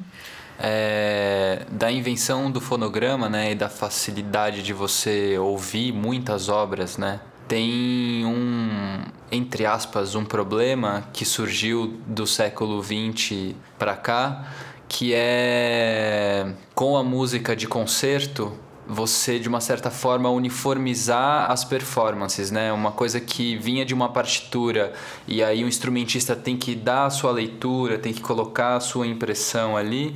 É, 0.59 1.65
da 1.71 1.91
invenção 1.91 2.51
do 2.51 2.61
fonograma, 2.61 3.29
né, 3.29 3.53
e 3.53 3.55
da 3.55 3.69
facilidade 3.69 4.63
de 4.63 4.73
você 4.73 5.39
ouvir 5.39 5.93
muitas 5.93 6.49
obras, 6.49 6.99
né? 6.99 7.21
Tem 7.49 8.25
um, 8.25 9.03
entre 9.31 9.67
aspas, 9.67 10.15
um 10.15 10.25
problema 10.25 11.09
que 11.13 11.25
surgiu 11.25 12.01
do 12.07 12.27
século 12.27 12.83
XX 12.83 13.55
para 13.79 13.97
cá, 13.97 14.47
que 14.93 15.15
é 15.15 16.53
com 16.75 16.99
a 16.99 17.03
música 17.03 17.57
de 17.57 17.67
concerto 17.67 18.53
você 18.87 19.39
de 19.39 19.49
uma 19.49 19.61
certa 19.61 19.91
forma 19.91 20.29
uniformizar 20.29 21.51
as 21.51 21.65
performances, 21.65 22.51
né? 22.51 22.71
Uma 22.71 22.93
coisa 22.93 23.19
que 23.19 23.57
vinha 23.57 23.87
de 23.87 23.95
uma 23.95 24.11
partitura 24.11 24.93
e 25.27 25.43
aí 25.43 25.65
o 25.65 25.69
instrumentista 25.69 26.37
tem 26.37 26.59
que 26.59 26.75
dar 26.75 27.07
a 27.07 27.11
sua 27.11 27.31
leitura, 27.31 27.97
tem 27.99 28.13
que 28.13 28.21
colocar 28.21 28.77
a 28.77 28.81
sua 28.81 29.07
impressão 29.07 29.79
ali. 29.79 30.15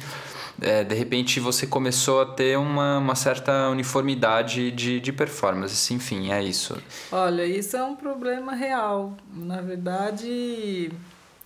É, 0.60 0.84
de 0.84 0.94
repente 0.94 1.40
você 1.40 1.66
começou 1.66 2.20
a 2.20 2.26
ter 2.26 2.58
uma, 2.58 2.98
uma 2.98 3.14
certa 3.14 3.70
uniformidade 3.70 4.70
de, 4.72 5.00
de 5.00 5.12
performance, 5.12 5.94
enfim, 5.94 6.32
é 6.32 6.42
isso. 6.42 6.76
Olha, 7.10 7.46
isso 7.46 7.78
é 7.78 7.84
um 7.84 7.96
problema 7.96 8.54
real. 8.54 9.16
Na 9.32 9.62
verdade, 9.62 10.90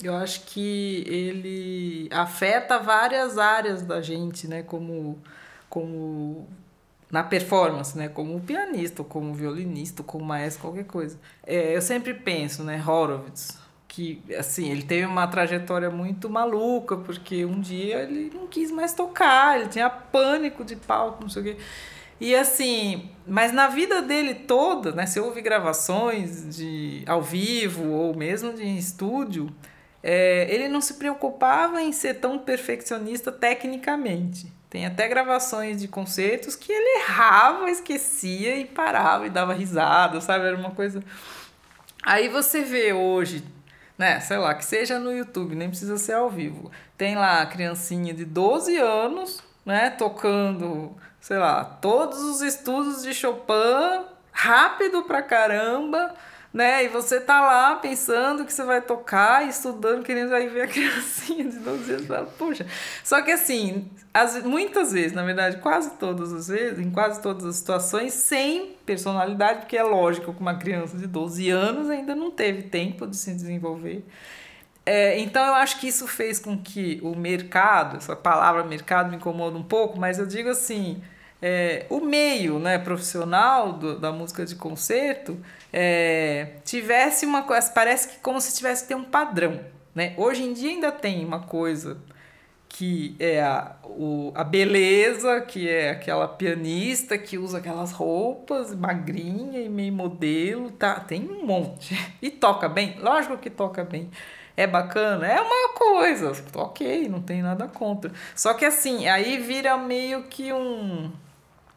eu 0.03 0.17
acho 0.17 0.43
que 0.47 1.05
ele 1.07 2.09
afeta 2.13 2.79
várias 2.79 3.39
áreas 3.39 3.83
da 3.83 4.01
gente, 4.01 4.49
né? 4.49 4.63
Como, 4.63 5.19
como 5.69 6.49
na 7.11 7.23
performance, 7.23 7.97
né? 7.97 8.09
Como 8.09 8.41
pianista, 8.41 9.03
como 9.05 9.35
violinista, 9.35 10.03
como 10.03 10.25
maestro, 10.25 10.63
qualquer 10.63 10.85
coisa. 10.85 11.19
É, 11.47 11.77
eu 11.77 11.83
sempre 11.83 12.15
penso, 12.15 12.63
né? 12.63 12.83
Horowitz, 12.87 13.59
que 13.89 14.23
assim 14.39 14.71
ele 14.71 14.83
teve 14.83 15.05
uma 15.07 15.27
trajetória 15.27 15.91
muito 15.91 16.31
maluca 16.31 16.97
porque 16.97 17.45
um 17.45 17.61
dia 17.61 18.03
ele 18.03 18.31
não 18.33 18.47
quis 18.47 18.71
mais 18.71 18.95
tocar, 18.95 19.59
ele 19.59 19.69
tinha 19.69 19.91
pânico 19.91 20.65
de 20.65 20.77
palco, 20.77 21.23
não 21.23 21.29
sei 21.29 21.43
o 21.43 21.45
quê. 21.45 21.57
E 22.21 22.35
assim, 22.35 23.11
mas 23.27 23.51
na 23.51 23.69
vida 23.69 24.03
dele 24.03 24.35
toda, 24.35 24.93
né? 24.93 25.07
Se 25.07 25.19
houve 25.19 25.41
gravações 25.41 26.55
de 26.55 27.03
ao 27.07 27.23
vivo 27.23 27.89
ou 27.91 28.15
mesmo 28.15 28.53
de 28.53 28.63
estúdio, 28.79 29.51
é, 30.03 30.47
ele 30.51 30.69
não 30.69 30.81
se 30.81 30.95
preocupava 30.95 31.83
em 31.83 31.93
ser 31.93 32.15
tão 32.15 32.39
perfeccionista 32.39 33.31
tecnicamente. 33.31 34.51
Tem 34.71 34.87
até 34.87 35.09
gravações 35.09 35.81
de 35.81 35.89
concertos 35.89 36.55
que 36.55 36.73
ele 36.73 37.03
errava, 37.03 37.71
esquecia 37.71 38.57
e 38.57 38.65
parava 38.65 39.27
e 39.27 39.31
dava 39.31 39.53
risada, 39.53 40.21
sabe? 40.21 40.47
Era 40.47 40.57
uma 40.57 40.71
coisa. 40.71 41.03
Aí 42.03 42.29
você 42.29 42.63
vê 42.63 42.93
hoje, 42.93 43.45
né? 43.99 44.21
Sei 44.21 44.39
lá, 44.39 44.55
que 44.55 44.65
seja 44.65 44.99
no 44.99 45.13
YouTube, 45.13 45.57
nem 45.57 45.69
precisa 45.69 45.99
ser 45.99 46.13
ao 46.13 46.31
vivo. 46.31 46.71
Tem 46.97 47.17
lá 47.17 47.43
a 47.43 47.47
criancinha 47.47 48.15
de 48.15 48.25
12 48.25 48.77
anos, 48.79 49.43
né? 49.67 49.91
Tocando, 49.91 50.97
sei 51.21 51.37
lá, 51.37 51.65
todos 51.65 52.21
os 52.21 52.41
estudos 52.41 53.03
de 53.03 53.13
Chopin, 53.13 54.05
rápido 54.31 55.03
pra 55.03 55.21
caramba 55.21 56.15
né? 56.53 56.85
E 56.85 56.89
você 56.89 57.21
tá 57.21 57.41
lá 57.41 57.77
pensando 57.77 58.45
que 58.45 58.53
você 58.53 58.65
vai 58.65 58.81
tocar, 58.81 59.49
estudando, 59.49 60.03
querendo 60.03 60.35
aí 60.35 60.49
ver 60.49 60.63
a 60.63 60.67
criancinha 60.69 61.45
de 61.45 61.59
12 61.59 61.93
anos. 61.93 62.07
Fala, 62.07 62.27
Poxa. 62.27 62.67
Só 63.05 63.23
que 63.23 63.31
assim, 63.31 63.89
as, 64.13 64.43
muitas 64.43 64.93
vezes, 64.93 65.13
na 65.13 65.25
verdade, 65.25 65.59
quase 65.59 65.93
todas 65.93 66.33
as 66.33 66.49
vezes, 66.49 66.79
em 66.79 66.91
quase 66.91 67.23
todas 67.23 67.45
as 67.45 67.57
situações, 67.57 68.13
sem 68.15 68.77
personalidade, 68.85 69.61
porque 69.61 69.77
é 69.77 69.83
lógico 69.83 70.35
que 70.35 70.41
uma 70.41 70.57
criança 70.57 70.97
de 70.97 71.07
12 71.07 71.49
anos 71.51 71.89
ainda 71.89 72.15
não 72.15 72.31
teve 72.31 72.63
tempo 72.63 73.07
de 73.07 73.17
se 73.17 73.33
desenvolver. 73.33 74.05
É, 74.85 75.21
então 75.21 75.45
eu 75.47 75.55
acho 75.55 75.79
que 75.79 75.87
isso 75.87 76.09
fez 76.09 76.41
com 76.41 76.59
que 76.59 76.99
o 77.03 77.15
mercado, 77.15 77.99
essa 77.99 78.17
palavra 78.17 78.65
mercado 78.65 79.11
me 79.11 79.17
incomoda 79.17 79.57
um 79.57 79.63
pouco, 79.63 79.99
mas 80.01 80.19
eu 80.19 80.27
digo 80.27 80.49
assim, 80.49 81.01
é, 81.41 81.87
o 81.89 82.01
meio 82.01 82.59
né, 82.59 82.79
profissional 82.79 83.75
do, 83.75 83.99
da 83.99 84.11
música 84.11 84.45
de 84.45 84.57
concerto 84.57 85.39
é, 85.73 86.55
tivesse 86.65 87.27
uma 87.27 87.43
coisa, 87.43 87.71
parece 87.71 88.09
que 88.09 88.19
como 88.19 88.41
se 88.41 88.55
tivesse 88.57 88.83
que 88.83 88.89
ter 88.89 88.95
um 88.95 89.05
padrão. 89.05 89.61
Né? 89.95 90.15
Hoje 90.17 90.43
em 90.43 90.53
dia 90.53 90.71
ainda 90.71 90.93
tem 90.93 91.25
uma 91.25 91.41
coisa 91.41 91.99
que 92.69 93.17
é 93.19 93.43
a, 93.43 93.75
o, 93.85 94.33
a 94.35 94.45
beleza, 94.45 95.41
que 95.41 95.69
é 95.69 95.91
aquela 95.91 96.29
pianista 96.29 97.19
que 97.19 97.37
usa 97.37 97.59
aquelas 97.59 97.91
roupas 97.91 98.75
magrinha 98.75 99.61
e 99.61 99.69
meio 99.69 99.93
modelo, 99.93 100.71
tá? 100.71 101.01
Tem 101.01 101.29
um 101.29 101.45
monte. 101.45 101.99
E 102.23 102.31
toca 102.31 102.69
bem? 102.69 102.97
Lógico 103.01 103.37
que 103.39 103.51
toca 103.51 103.83
bem. 103.83 104.09
É 104.57 104.67
bacana? 104.67 105.27
É 105.27 105.41
uma 105.41 105.75
coisa. 105.75 106.33
Ok, 106.55 107.09
não 107.09 107.21
tem 107.21 107.43
nada 107.43 107.67
contra. 107.67 108.13
Só 108.37 108.55
que 108.55 108.65
assim, 108.65 109.09
aí 109.09 109.39
vira 109.39 109.77
meio 109.77 110.25
que 110.25 110.53
um 110.53 111.11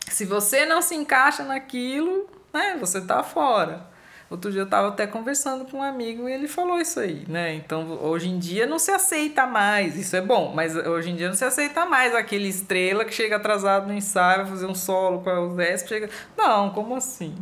se 0.08 0.26
você 0.26 0.66
não 0.66 0.82
se 0.82 0.96
encaixa 0.96 1.44
naquilo, 1.44 2.28
né, 2.54 2.78
você 2.80 3.02
tá 3.02 3.24
fora. 3.24 3.92
Outro 4.30 4.52
dia 4.52 4.62
eu 4.62 4.66
estava 4.66 4.88
até 4.88 5.06
conversando 5.06 5.66
com 5.66 5.78
um 5.78 5.84
amigo 5.84 6.28
e 6.28 6.32
ele 6.32 6.48
falou 6.48 6.80
isso 6.80 7.00
aí, 7.00 7.24
né? 7.28 7.54
Então, 7.54 8.00
hoje 8.02 8.30
em 8.30 8.40
dia 8.40 8.66
não 8.66 8.80
se 8.80 8.90
aceita 8.90 9.46
mais, 9.46 9.96
isso 9.96 10.16
é 10.16 10.22
bom, 10.22 10.52
mas 10.56 10.76
hoje 10.76 11.12
em 11.12 11.16
dia 11.16 11.28
não 11.28 11.36
se 11.36 11.46
aceita 11.46 11.86
mais 11.86 12.16
aquele 12.16 12.48
estrela 12.48 13.06
que 13.06 13.14
chega 13.14 13.36
atrasado 13.36 13.88
no 13.88 13.94
ensaio, 13.94 14.42
vai 14.42 14.48
fazer 14.48 14.66
um 14.66 14.74
solo 14.74 15.22
com 15.22 15.30
o 15.30 15.56
Zesp, 15.56 15.88
chega... 15.88 16.10
Não, 16.36 16.72
como 16.72 16.96
assim? 16.96 17.36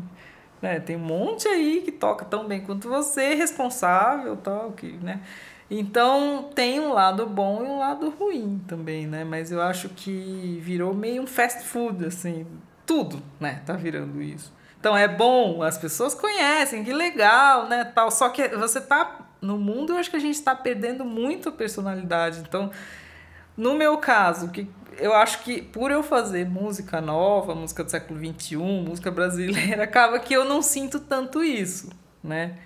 Né? 0.62 0.80
Tem 0.82 0.98
um 0.98 1.00
monte 1.00 1.48
aí 1.48 1.82
que 1.82 1.92
toca 1.92 2.26
tão 2.26 2.46
bem 2.46 2.62
quanto 2.62 2.90
você, 2.90 3.36
responsável, 3.36 4.36
tal, 4.36 4.72
que, 4.74 4.92
né? 5.02 5.22
Então 5.70 6.50
tem 6.54 6.82
um 6.82 6.92
lado 6.92 7.26
bom 7.26 7.64
e 7.64 7.68
um 7.68 7.80
lado 7.80 8.10
ruim 8.10 8.62
também, 8.68 9.08
né? 9.08 9.24
Mas 9.24 9.50
eu 9.50 9.62
acho 9.62 9.88
que 9.88 10.60
virou 10.62 10.94
meio 10.94 11.22
um 11.22 11.28
fast 11.28 11.64
food, 11.64 12.06
assim, 12.06 12.46
tudo, 12.86 13.24
né? 13.40 13.62
Tá 13.66 13.74
virando 13.74 14.22
isso. 14.22 14.52
Então 14.82 14.98
é 14.98 15.08
bom, 15.08 15.62
as 15.62 15.78
pessoas 15.78 16.16
conhecem, 16.16 16.84
que 16.84 16.92
legal, 16.92 17.70
né? 17.70 17.86
Tal. 17.86 18.10
Só 18.10 18.30
que 18.30 18.48
você 18.48 18.82
tá 18.82 19.20
no 19.40 19.56
mundo, 19.56 19.94
eu 19.94 19.98
acho 19.98 20.10
que 20.10 20.16
a 20.16 20.20
gente 20.20 20.34
está 20.34 20.56
perdendo 20.56 21.06
muito 21.06 21.52
personalidade. 21.52 22.40
Então, 22.40 22.72
no 23.56 23.76
meu 23.76 24.00
caso, 24.00 24.50
que 24.50 24.68
eu 24.98 25.14
acho 25.14 25.44
que 25.44 25.62
por 25.62 25.92
eu 25.92 26.02
fazer 26.02 26.50
música 26.50 27.00
nova, 27.00 27.54
música 27.54 27.84
do 27.84 27.92
século 27.92 28.20
XXI, 28.20 28.58
música 28.58 29.12
brasileira, 29.12 29.84
acaba 29.86 30.18
que 30.18 30.34
eu 30.34 30.46
não 30.46 30.64
sinto 30.64 31.00
tanto 31.00 31.44
isso, 31.44 31.92
né? 32.24 32.58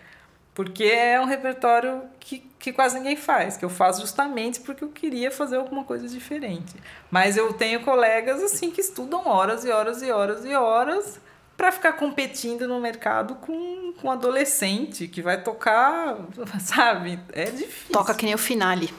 Porque 0.53 0.85
é 0.85 1.19
um 1.19 1.25
repertório 1.25 2.03
que, 2.17 2.49
que 2.57 2.71
quase 2.71 2.97
ninguém 2.97 3.17
faz, 3.17 3.57
que 3.57 3.65
eu 3.65 3.69
faço 3.69 3.99
justamente 3.99 4.61
porque 4.61 4.85
eu 4.85 4.89
queria 4.89 5.29
fazer 5.29 5.57
alguma 5.57 5.83
coisa 5.83 6.07
diferente. 6.07 6.77
Mas 7.11 7.35
eu 7.35 7.51
tenho 7.51 7.83
colegas 7.83 8.41
assim 8.41 8.71
que 8.71 8.79
estudam 8.79 9.27
horas 9.27 9.65
e 9.65 9.69
horas 9.69 10.01
e 10.01 10.09
horas 10.09 10.45
e 10.45 10.55
horas 10.55 11.24
para 11.57 11.71
ficar 11.71 11.93
competindo 11.93 12.67
no 12.67 12.79
mercado 12.79 13.35
com, 13.35 13.93
com 13.93 14.07
um 14.07 14.11
adolescente 14.11 15.07
que 15.07 15.21
vai 15.21 15.41
tocar, 15.41 16.17
sabe? 16.59 17.19
É 17.31 17.45
difícil. 17.45 17.91
Toca 17.91 18.13
que 18.13 18.25
nem 18.25 18.35
o 18.35 18.37
finale. 18.37 18.93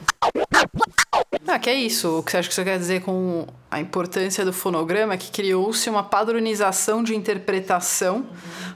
Ah, 1.47 1.57
que 1.57 1.69
é 1.69 1.73
isso. 1.73 2.19
O 2.19 2.23
que 2.23 2.31
você 2.31 2.37
acha 2.37 2.49
que 2.49 2.55
você 2.55 2.63
quer 2.63 2.77
dizer 2.77 3.01
com 3.01 3.47
a 3.71 3.79
importância 3.79 4.43
do 4.43 4.51
fonograma 4.51 5.13
é 5.13 5.17
que 5.17 5.31
criou-se 5.31 5.89
uma 5.89 6.03
padronização 6.03 7.01
de 7.01 7.15
interpretação. 7.15 8.17
Uhum. 8.17 8.25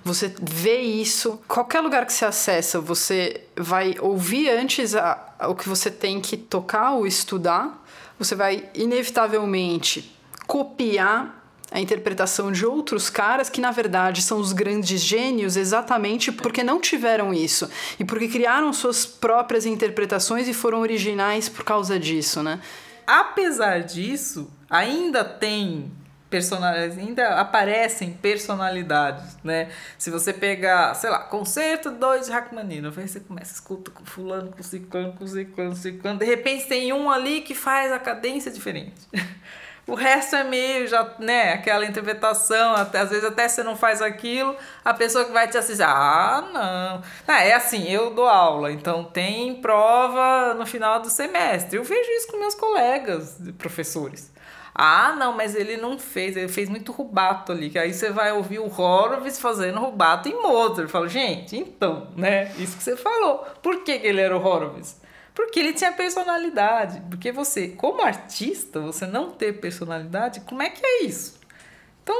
Você 0.05 0.33
vê 0.41 0.79
isso. 0.79 1.41
Qualquer 1.47 1.81
lugar 1.81 2.05
que 2.05 2.13
você 2.13 2.23
acessa, 2.23 2.79
você 2.79 3.43
vai 3.57 3.95
ouvir 3.99 4.49
antes 4.49 4.95
a, 4.95 5.33
a, 5.37 5.49
o 5.49 5.55
que 5.55 5.67
você 5.67 5.91
tem 5.91 6.21
que 6.21 6.37
tocar 6.37 6.91
ou 6.93 7.05
estudar. 7.05 7.83
Você 8.17 8.35
vai, 8.35 8.69
inevitavelmente, 8.73 10.15
copiar 10.47 11.40
a 11.71 11.79
interpretação 11.79 12.51
de 12.51 12.65
outros 12.65 13.09
caras 13.09 13.49
que 13.49 13.61
na 13.61 13.71
verdade 13.71 14.21
são 14.21 14.39
os 14.39 14.51
grandes 14.51 14.99
gênios 14.99 15.55
exatamente 15.55 16.31
porque 16.31 16.61
não 16.61 16.81
tiveram 16.81 17.33
isso 17.33 17.69
e 17.97 18.03
porque 18.03 18.27
criaram 18.27 18.73
suas 18.73 19.05
próprias 19.05 19.65
interpretações 19.65 20.49
e 20.49 20.53
foram 20.53 20.81
originais 20.81 21.47
por 21.47 21.63
causa 21.63 21.97
disso, 21.97 22.43
né? 22.43 22.59
Apesar 23.07 23.79
disso, 23.79 24.51
ainda 24.69 25.23
tem 25.23 25.91
personalidades, 26.29 26.97
ainda 26.97 27.41
aparecem 27.41 28.13
personalidades, 28.13 29.37
né? 29.43 29.69
Se 29.97 30.09
você 30.09 30.31
pegar, 30.31 30.93
sei 30.93 31.09
lá, 31.09 31.19
concerto 31.19 31.91
2 31.91 32.27
de 32.27 32.31
Rachmaninoff, 32.31 32.99
aí 32.99 33.07
você 33.07 33.19
começa, 33.19 33.53
escuta 33.53 33.91
com 33.91 34.05
fulano, 34.05 34.49
com 34.51 34.63
ciclano, 34.63 35.13
com 35.13 35.27
ciclano, 35.27 35.75
ciclano, 35.75 36.19
de 36.19 36.25
repente 36.25 36.67
tem 36.67 36.93
um 36.93 37.11
ali 37.11 37.41
que 37.41 37.53
faz 37.53 37.91
a 37.91 37.99
cadência 37.99 38.49
diferente. 38.49 38.93
O 39.91 39.93
resto 39.93 40.37
é 40.37 40.43
meio 40.45 40.87
já, 40.87 41.05
né, 41.19 41.51
aquela 41.51 41.85
interpretação, 41.85 42.75
até, 42.75 42.99
às 42.99 43.09
vezes 43.09 43.25
até 43.25 43.45
você 43.45 43.61
não 43.61 43.75
faz 43.75 44.01
aquilo, 44.01 44.55
a 44.85 44.93
pessoa 44.93 45.25
que 45.25 45.33
vai 45.33 45.49
te 45.49 45.57
assistir, 45.57 45.83
ah, 45.83 46.41
não. 46.53 47.03
Ah, 47.27 47.43
é 47.43 47.51
assim, 47.51 47.91
eu 47.91 48.11
dou 48.11 48.25
aula, 48.25 48.71
então 48.71 49.03
tem 49.03 49.55
prova 49.55 50.53
no 50.53 50.65
final 50.65 51.01
do 51.01 51.09
semestre. 51.09 51.77
Eu 51.77 51.83
vejo 51.83 52.09
isso 52.09 52.27
com 52.27 52.39
meus 52.39 52.55
colegas 52.55 53.37
professores. 53.57 54.31
Ah, 54.73 55.13
não, 55.19 55.35
mas 55.35 55.55
ele 55.55 55.75
não 55.75 55.99
fez, 55.99 56.37
ele 56.37 56.47
fez 56.47 56.69
muito 56.69 56.93
rubato 56.93 57.51
ali, 57.51 57.69
que 57.69 57.77
aí 57.77 57.93
você 57.93 58.11
vai 58.11 58.31
ouvir 58.31 58.59
o 58.59 58.71
Horowitz 58.73 59.39
fazendo 59.39 59.77
rubato 59.77 60.29
em 60.29 60.41
Mozart. 60.41 60.83
Eu 60.83 60.87
falo, 60.87 61.09
gente, 61.09 61.57
então, 61.57 62.07
né, 62.15 62.49
isso 62.57 62.77
que 62.77 62.83
você 62.83 62.95
falou. 62.95 63.45
Por 63.61 63.83
que, 63.83 63.99
que 63.99 64.07
ele 64.07 64.21
era 64.21 64.37
o 64.37 64.41
Horowitz? 64.41 65.00
Porque 65.33 65.59
ele 65.59 65.73
tinha 65.73 65.91
personalidade. 65.91 67.01
Porque 67.09 67.31
você, 67.31 67.69
como 67.69 68.01
artista, 68.01 68.79
você 68.79 69.05
não 69.05 69.31
ter 69.31 69.59
personalidade, 69.59 70.41
como 70.41 70.61
é 70.61 70.69
que 70.69 70.85
é 70.85 71.03
isso? 71.03 71.39
Então, 72.03 72.15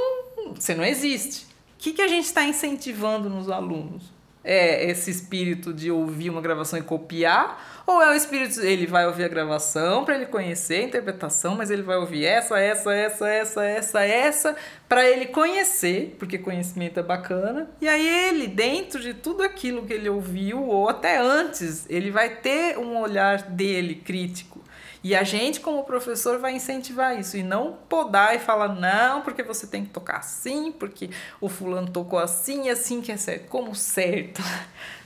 você 0.54 0.74
não 0.74 0.84
existe. 0.84 1.44
O 1.44 1.46
que, 1.78 1.92
que 1.92 2.02
a 2.02 2.08
gente 2.08 2.24
está 2.24 2.44
incentivando 2.44 3.28
nos 3.28 3.50
alunos? 3.50 4.12
É 4.44 4.90
esse 4.90 5.10
espírito 5.10 5.72
de 5.72 5.90
ouvir 5.90 6.30
uma 6.30 6.40
gravação 6.40 6.78
e 6.78 6.82
copiar? 6.82 7.81
Ou 7.92 8.00
é 8.00 8.10
o 8.10 8.14
espírito, 8.14 8.58
ele 8.62 8.86
vai 8.86 9.06
ouvir 9.06 9.24
a 9.24 9.28
gravação 9.28 10.02
para 10.02 10.14
ele 10.14 10.24
conhecer 10.24 10.76
a 10.76 10.82
interpretação, 10.84 11.54
mas 11.54 11.70
ele 11.70 11.82
vai 11.82 11.98
ouvir 11.98 12.24
essa, 12.24 12.58
essa, 12.58 12.90
essa, 12.94 13.28
essa, 13.28 13.64
essa, 13.64 14.02
essa, 14.02 14.56
para 14.88 15.06
ele 15.06 15.26
conhecer, 15.26 16.16
porque 16.18 16.38
conhecimento 16.38 16.98
é 16.98 17.02
bacana. 17.02 17.68
E 17.82 17.86
aí 17.86 18.08
ele, 18.28 18.46
dentro 18.48 18.98
de 18.98 19.12
tudo 19.12 19.42
aquilo 19.42 19.84
que 19.84 19.92
ele 19.92 20.08
ouviu, 20.08 20.66
ou 20.66 20.88
até 20.88 21.18
antes, 21.18 21.84
ele 21.90 22.10
vai 22.10 22.30
ter 22.36 22.78
um 22.78 22.98
olhar 22.98 23.42
dele 23.42 23.96
crítico 23.96 24.61
e 25.04 25.16
a 25.16 25.24
gente, 25.24 25.60
como 25.60 25.82
professor, 25.82 26.38
vai 26.38 26.54
incentivar 26.54 27.18
isso 27.18 27.36
e 27.36 27.42
não 27.42 27.72
podar 27.88 28.36
e 28.36 28.38
falar, 28.38 28.68
não, 28.68 29.22
porque 29.22 29.42
você 29.42 29.66
tem 29.66 29.84
que 29.84 29.90
tocar 29.90 30.18
assim, 30.18 30.70
porque 30.70 31.10
o 31.40 31.48
fulano 31.48 31.90
tocou 31.90 32.18
assim 32.18 32.66
e 32.66 32.70
assim 32.70 33.00
que 33.00 33.10
é 33.10 33.16
certo. 33.16 33.48
Como 33.48 33.74
certo? 33.74 34.42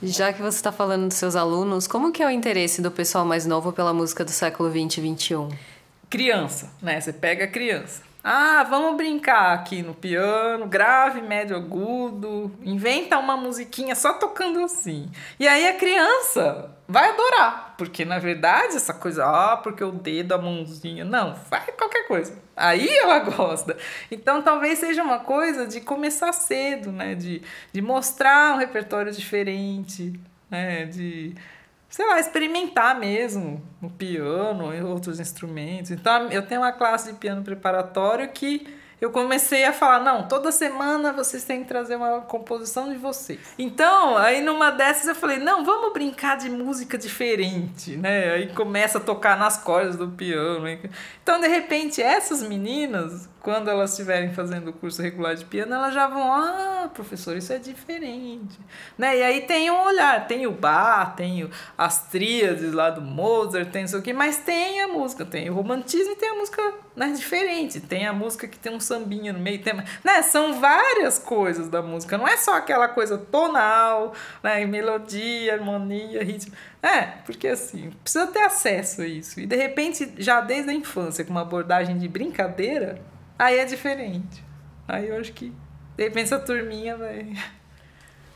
Já 0.01 0.31
que 0.31 0.41
você 0.41 0.57
está 0.57 0.71
falando 0.71 1.07
dos 1.07 1.17
seus 1.17 1.35
alunos, 1.35 1.87
como 1.87 2.11
que 2.11 2.21
é 2.21 2.27
o 2.27 2.29
interesse 2.29 2.81
do 2.81 2.91
pessoal 2.91 3.25
mais 3.25 3.45
novo 3.45 3.73
pela 3.73 3.93
música 3.93 4.23
do 4.23 4.31
século 4.31 4.69
20 4.69 4.97
e 4.97 5.01
21? 5.01 5.49
Criança, 6.09 6.71
né? 6.81 7.01
Você 7.01 7.11
pega 7.11 7.45
a 7.45 7.47
criança. 7.47 8.07
Ah, 8.23 8.65
vamos 8.69 8.97
brincar 8.97 9.53
aqui 9.53 9.81
no 9.81 9.93
piano, 9.93 10.67
grave, 10.67 11.21
médio, 11.21 11.55
agudo. 11.55 12.51
Inventa 12.61 13.17
uma 13.17 13.37
musiquinha 13.37 13.95
só 13.95 14.13
tocando 14.13 14.59
assim. 14.63 15.09
E 15.39 15.47
aí 15.47 15.67
a 15.67 15.75
criança 15.75 16.71
vai 16.87 17.09
adorar, 17.09 17.66
porque 17.77 18.03
na 18.03 18.19
verdade 18.19 18.75
essa 18.75 18.93
coisa, 18.93 19.25
ah, 19.25 19.57
porque 19.57 19.83
o 19.83 19.91
dedo, 19.91 20.33
a 20.33 20.37
mãozinha, 20.37 21.05
não, 21.05 21.35
faz 21.35 21.65
qualquer 21.77 22.07
coisa. 22.07 22.37
Aí 22.55 22.89
ela 22.97 23.19
gosta. 23.29 23.77
Então 24.09 24.41
talvez 24.41 24.79
seja 24.79 25.03
uma 25.03 25.19
coisa 25.19 25.67
de 25.67 25.81
começar 25.81 26.33
cedo, 26.33 26.91
né? 26.91 27.15
De, 27.15 27.41
de 27.71 27.81
mostrar 27.81 28.55
um 28.55 28.57
repertório 28.57 29.11
diferente, 29.11 30.19
né? 30.49 30.85
De 30.85 31.35
sei 31.89 32.05
lá, 32.05 32.19
experimentar 32.19 32.99
mesmo 32.99 33.63
no 33.81 33.89
piano 33.89 34.73
e 34.73 34.81
outros 34.81 35.19
instrumentos. 35.19 35.91
Então, 35.91 36.29
eu 36.29 36.45
tenho 36.45 36.61
uma 36.61 36.71
classe 36.71 37.11
de 37.11 37.17
piano 37.17 37.41
preparatório 37.43 38.27
que 38.29 38.67
eu 38.99 39.11
comecei 39.11 39.63
a 39.63 39.71
falar, 39.71 40.03
não, 40.03 40.27
toda 40.27 40.51
semana 40.51 41.13
vocês 41.13 41.43
têm 41.43 41.61
que 41.61 41.67
trazer 41.67 41.95
uma 41.95 42.21
composição 42.21 42.89
de 42.89 42.97
vocês. 42.97 43.39
Então, 43.57 44.17
aí 44.17 44.41
numa 44.41 44.71
dessas 44.71 45.07
eu 45.07 45.15
falei, 45.15 45.37
não, 45.37 45.63
vamos 45.63 45.93
brincar 45.93 46.37
de 46.37 46.49
música 46.49 46.97
diferente, 46.97 47.95
né? 47.95 48.33
Aí 48.33 48.53
começa 48.53 48.97
a 48.97 49.01
tocar 49.01 49.37
nas 49.37 49.57
cordas 49.57 49.95
do 49.95 50.09
piano. 50.09 50.67
Então, 51.21 51.39
de 51.39 51.47
repente, 51.47 52.01
essas 52.01 52.41
meninas, 52.41 53.29
quando 53.47 53.69
elas 53.69 53.91
estiverem 53.91 54.33
fazendo 54.33 54.71
o 54.71 54.73
curso 54.73 55.01
regular 55.01 55.33
de 55.33 55.45
piano, 55.45 55.73
elas 55.73 55.93
já 55.93 56.05
vão, 56.05 56.33
ah, 56.33 56.89
professor, 56.93 57.37
isso 57.37 57.53
é 57.53 57.57
diferente. 57.57 58.59
Né? 58.97 59.19
E 59.19 59.23
aí 59.23 59.41
tem 59.43 59.71
um 59.71 59.85
olhar, 59.85 60.27
tem 60.27 60.45
o 60.45 60.51
bar, 60.51 61.15
tem 61.15 61.49
as 61.77 62.09
tríades 62.09 62.73
lá 62.73 62.89
do 62.89 62.99
Mozart, 62.99 63.69
tem 63.69 63.85
isso 63.85 63.95
aqui, 63.95 64.11
mas 64.11 64.35
tem 64.35 64.81
a 64.81 64.89
música, 64.89 65.23
tem 65.23 65.49
o 65.49 65.53
romantismo 65.53 66.11
e 66.11 66.17
tem 66.17 66.27
a 66.27 66.33
música 66.33 66.61
né, 66.93 67.13
diferente. 67.15 67.79
Tem 67.79 68.05
a 68.05 68.11
música 68.11 68.49
que 68.49 68.59
tem 68.59 68.75
um 68.75 68.81
sambinha 68.81 69.31
no 69.31 69.39
meio, 69.39 69.63
tem, 69.63 69.75
né? 70.03 70.21
São 70.23 70.59
várias 70.59 71.17
coisas 71.17 71.69
da 71.69 71.81
música, 71.81 72.17
não 72.17 72.27
é 72.27 72.35
só 72.35 72.57
aquela 72.57 72.89
coisa 72.89 73.17
tonal, 73.17 74.13
né? 74.43 74.65
Melodia, 74.65 75.53
harmonia, 75.53 76.21
ritmo. 76.21 76.51
É, 76.83 77.01
porque 77.25 77.47
assim, 77.47 77.91
precisa 78.03 78.27
ter 78.27 78.41
acesso 78.41 79.03
a 79.03 79.07
isso. 79.07 79.39
E 79.39 79.45
de 79.45 79.55
repente, 79.55 80.15
já 80.17 80.41
desde 80.41 80.69
a 80.69 80.73
infância, 80.73 81.23
com 81.23 81.31
uma 81.31 81.43
abordagem 81.43 81.97
de 81.97 82.09
brincadeira, 82.09 83.01
aí 83.37 83.57
é 83.57 83.65
diferente. 83.65 84.43
Aí 84.87 85.09
eu 85.09 85.19
acho 85.19 85.33
que, 85.33 85.51
de 85.95 86.03
repente, 86.03 86.25
essa 86.25 86.39
turminha 86.39 86.97
vai. 86.97 87.33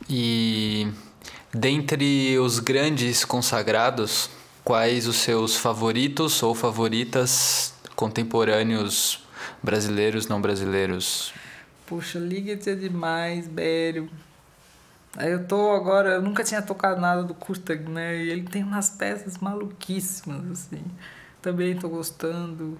E 0.08 0.88
dentre 1.52 2.38
os 2.38 2.58
grandes 2.58 3.24
consagrados, 3.24 4.30
quais 4.64 5.06
os 5.06 5.16
seus 5.16 5.56
favoritos 5.56 6.42
ou 6.42 6.54
favoritas 6.54 7.74
contemporâneos 7.96 9.24
brasileiros, 9.62 10.26
não 10.26 10.40
brasileiros? 10.40 11.32
Puxa, 11.86 12.18
Liga-te 12.18 12.70
é 12.70 12.74
demais, 12.74 13.46
Bério. 13.46 14.10
Aí 15.16 15.30
eu 15.30 15.46
tô 15.46 15.72
agora, 15.72 16.10
eu 16.10 16.22
nunca 16.22 16.42
tinha 16.42 16.62
tocado 16.62 17.00
nada 17.00 17.22
do 17.22 17.34
Kurtag, 17.34 17.88
né? 17.90 18.16
E 18.16 18.30
ele 18.30 18.44
tem 18.44 18.62
umas 18.62 18.88
peças 18.88 19.36
maluquíssimas, 19.38 20.50
assim. 20.50 20.82
Também 21.42 21.76
tô 21.76 21.88
gostando. 21.88 22.78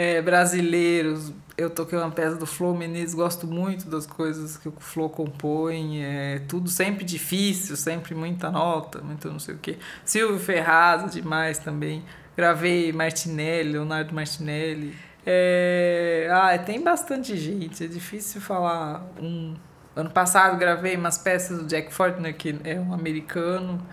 É, 0.00 0.22
brasileiros, 0.22 1.32
eu 1.56 1.68
toquei 1.68 1.98
uma 1.98 2.10
peça 2.10 2.36
do 2.36 2.46
Flo 2.46 2.72
Menezes, 2.72 3.14
gosto 3.14 3.48
muito 3.48 3.90
das 3.90 4.06
coisas 4.06 4.56
que 4.56 4.68
o 4.68 4.72
Flo 4.78 5.08
compõe. 5.08 6.04
É 6.04 6.38
tudo 6.46 6.70
sempre 6.70 7.04
difícil, 7.04 7.76
sempre 7.76 8.14
muita 8.14 8.48
nota, 8.48 9.00
muito 9.00 9.28
não 9.28 9.40
sei 9.40 9.56
o 9.56 9.58
quê. 9.58 9.76
Silvio 10.04 10.38
Ferraz, 10.38 11.12
demais 11.12 11.58
também. 11.58 12.04
Gravei 12.36 12.92
Martinelli, 12.92 13.72
Leonardo 13.72 14.14
Martinelli. 14.14 14.94
É... 15.26 16.28
Ah, 16.30 16.56
tem 16.56 16.80
bastante 16.80 17.36
gente, 17.36 17.82
é 17.82 17.88
difícil 17.88 18.40
falar 18.40 19.04
um 19.20 19.56
Ano 19.98 20.10
passado 20.10 20.56
gravei 20.56 20.94
umas 20.96 21.18
peças 21.18 21.58
do 21.58 21.64
Jack 21.64 21.92
Fortner, 21.92 22.32
que 22.36 22.56
é 22.62 22.78
um 22.78 22.94
americano. 22.94 23.84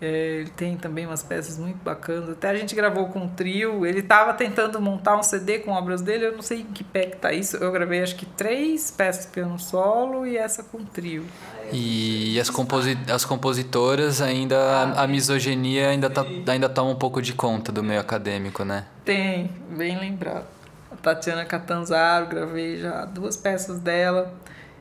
É, 0.00 0.40
ele 0.40 0.50
tem 0.50 0.76
também 0.78 1.04
umas 1.04 1.22
peças 1.22 1.58
muito 1.58 1.76
bacanas. 1.84 2.30
Até 2.30 2.48
a 2.48 2.54
gente 2.54 2.74
gravou 2.74 3.08
com 3.08 3.20
um 3.20 3.28
trio. 3.28 3.84
Ele 3.84 4.00
estava 4.00 4.32
tentando 4.32 4.80
montar 4.80 5.16
um 5.16 5.22
CD 5.22 5.58
com 5.58 5.72
obras 5.72 6.00
dele. 6.00 6.26
Eu 6.26 6.32
não 6.32 6.42
sei 6.42 6.60
em 6.60 6.64
que 6.64 6.82
pé 6.82 7.06
que 7.06 7.16
tá 7.18 7.32
isso. 7.32 7.58
Eu 7.58 7.70
gravei 7.70 8.02
acho 8.02 8.16
que 8.16 8.24
três 8.24 8.90
peças 8.90 9.26
piano 9.26 9.58
solo 9.58 10.26
e 10.26 10.38
essa 10.38 10.62
com 10.62 10.82
trio. 10.84 11.26
E 11.70 12.40
as, 12.40 12.48
composi 12.48 12.98
as 13.12 13.26
compositoras 13.26 14.22
ainda. 14.22 14.56
A, 14.96 15.06
misoginia 15.06 15.90
ainda 15.90 16.08
tá, 16.08 16.24
ainda 16.46 16.68
toma 16.68 16.90
um 16.90 16.96
pouco 16.96 17.20
de 17.20 17.34
conta 17.34 17.70
do 17.70 17.82
meio 17.82 18.00
acadêmico, 18.00 18.64
né? 18.64 18.86
Tem, 19.04 19.50
bem 19.68 19.98
lembrado. 19.98 20.46
A 20.90 20.96
Tatiana 20.96 21.44
Catanzaro, 21.44 22.26
gravei 22.26 22.78
já 22.78 23.04
duas 23.04 23.36
peças 23.36 23.78
dela. 23.80 24.34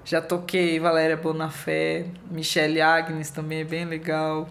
Já 0.06 0.22
toquei 0.22 0.80
Valéria 0.80 1.18
Bonafé, 1.18 2.06
Michelle 2.32 2.82
Agnes 2.82 3.30
também 3.30 3.60
é 3.60 3.64
bem 3.64 3.86
legal. 3.86 4.48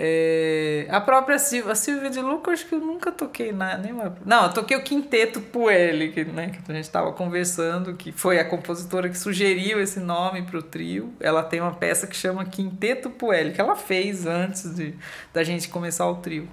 É, 0.00 0.86
a 0.90 1.00
própria 1.00 1.40
Silvia, 1.40 1.72
a 1.72 1.74
Silvia 1.74 2.08
de 2.08 2.20
Luca, 2.20 2.52
acho 2.52 2.64
que 2.66 2.74
eu 2.76 2.78
nunca 2.78 3.10
toquei 3.10 3.50
na, 3.50 3.76
nenhuma. 3.76 4.16
Não, 4.24 4.44
eu 4.44 4.52
toquei 4.52 4.76
o 4.76 4.82
Quinteto 4.84 5.40
Puelli, 5.40 6.12
que, 6.12 6.24
né, 6.24 6.50
que 6.50 6.70
a 6.70 6.74
gente 6.74 6.84
estava 6.84 7.12
conversando, 7.12 7.94
que 7.94 8.12
foi 8.12 8.38
a 8.38 8.44
compositora 8.44 9.08
que 9.08 9.18
sugeriu 9.18 9.82
esse 9.82 9.98
nome 9.98 10.42
para 10.42 10.56
o 10.56 10.62
trio. 10.62 11.12
Ela 11.18 11.42
tem 11.42 11.60
uma 11.60 11.74
peça 11.74 12.06
que 12.06 12.14
chama 12.14 12.44
Quinteto 12.44 13.10
Puelli, 13.10 13.52
que 13.52 13.60
ela 13.60 13.74
fez 13.74 14.24
antes 14.24 14.72
de, 14.72 14.94
da 15.34 15.42
gente 15.42 15.68
começar 15.68 16.08
o 16.08 16.14
trio. 16.14 16.48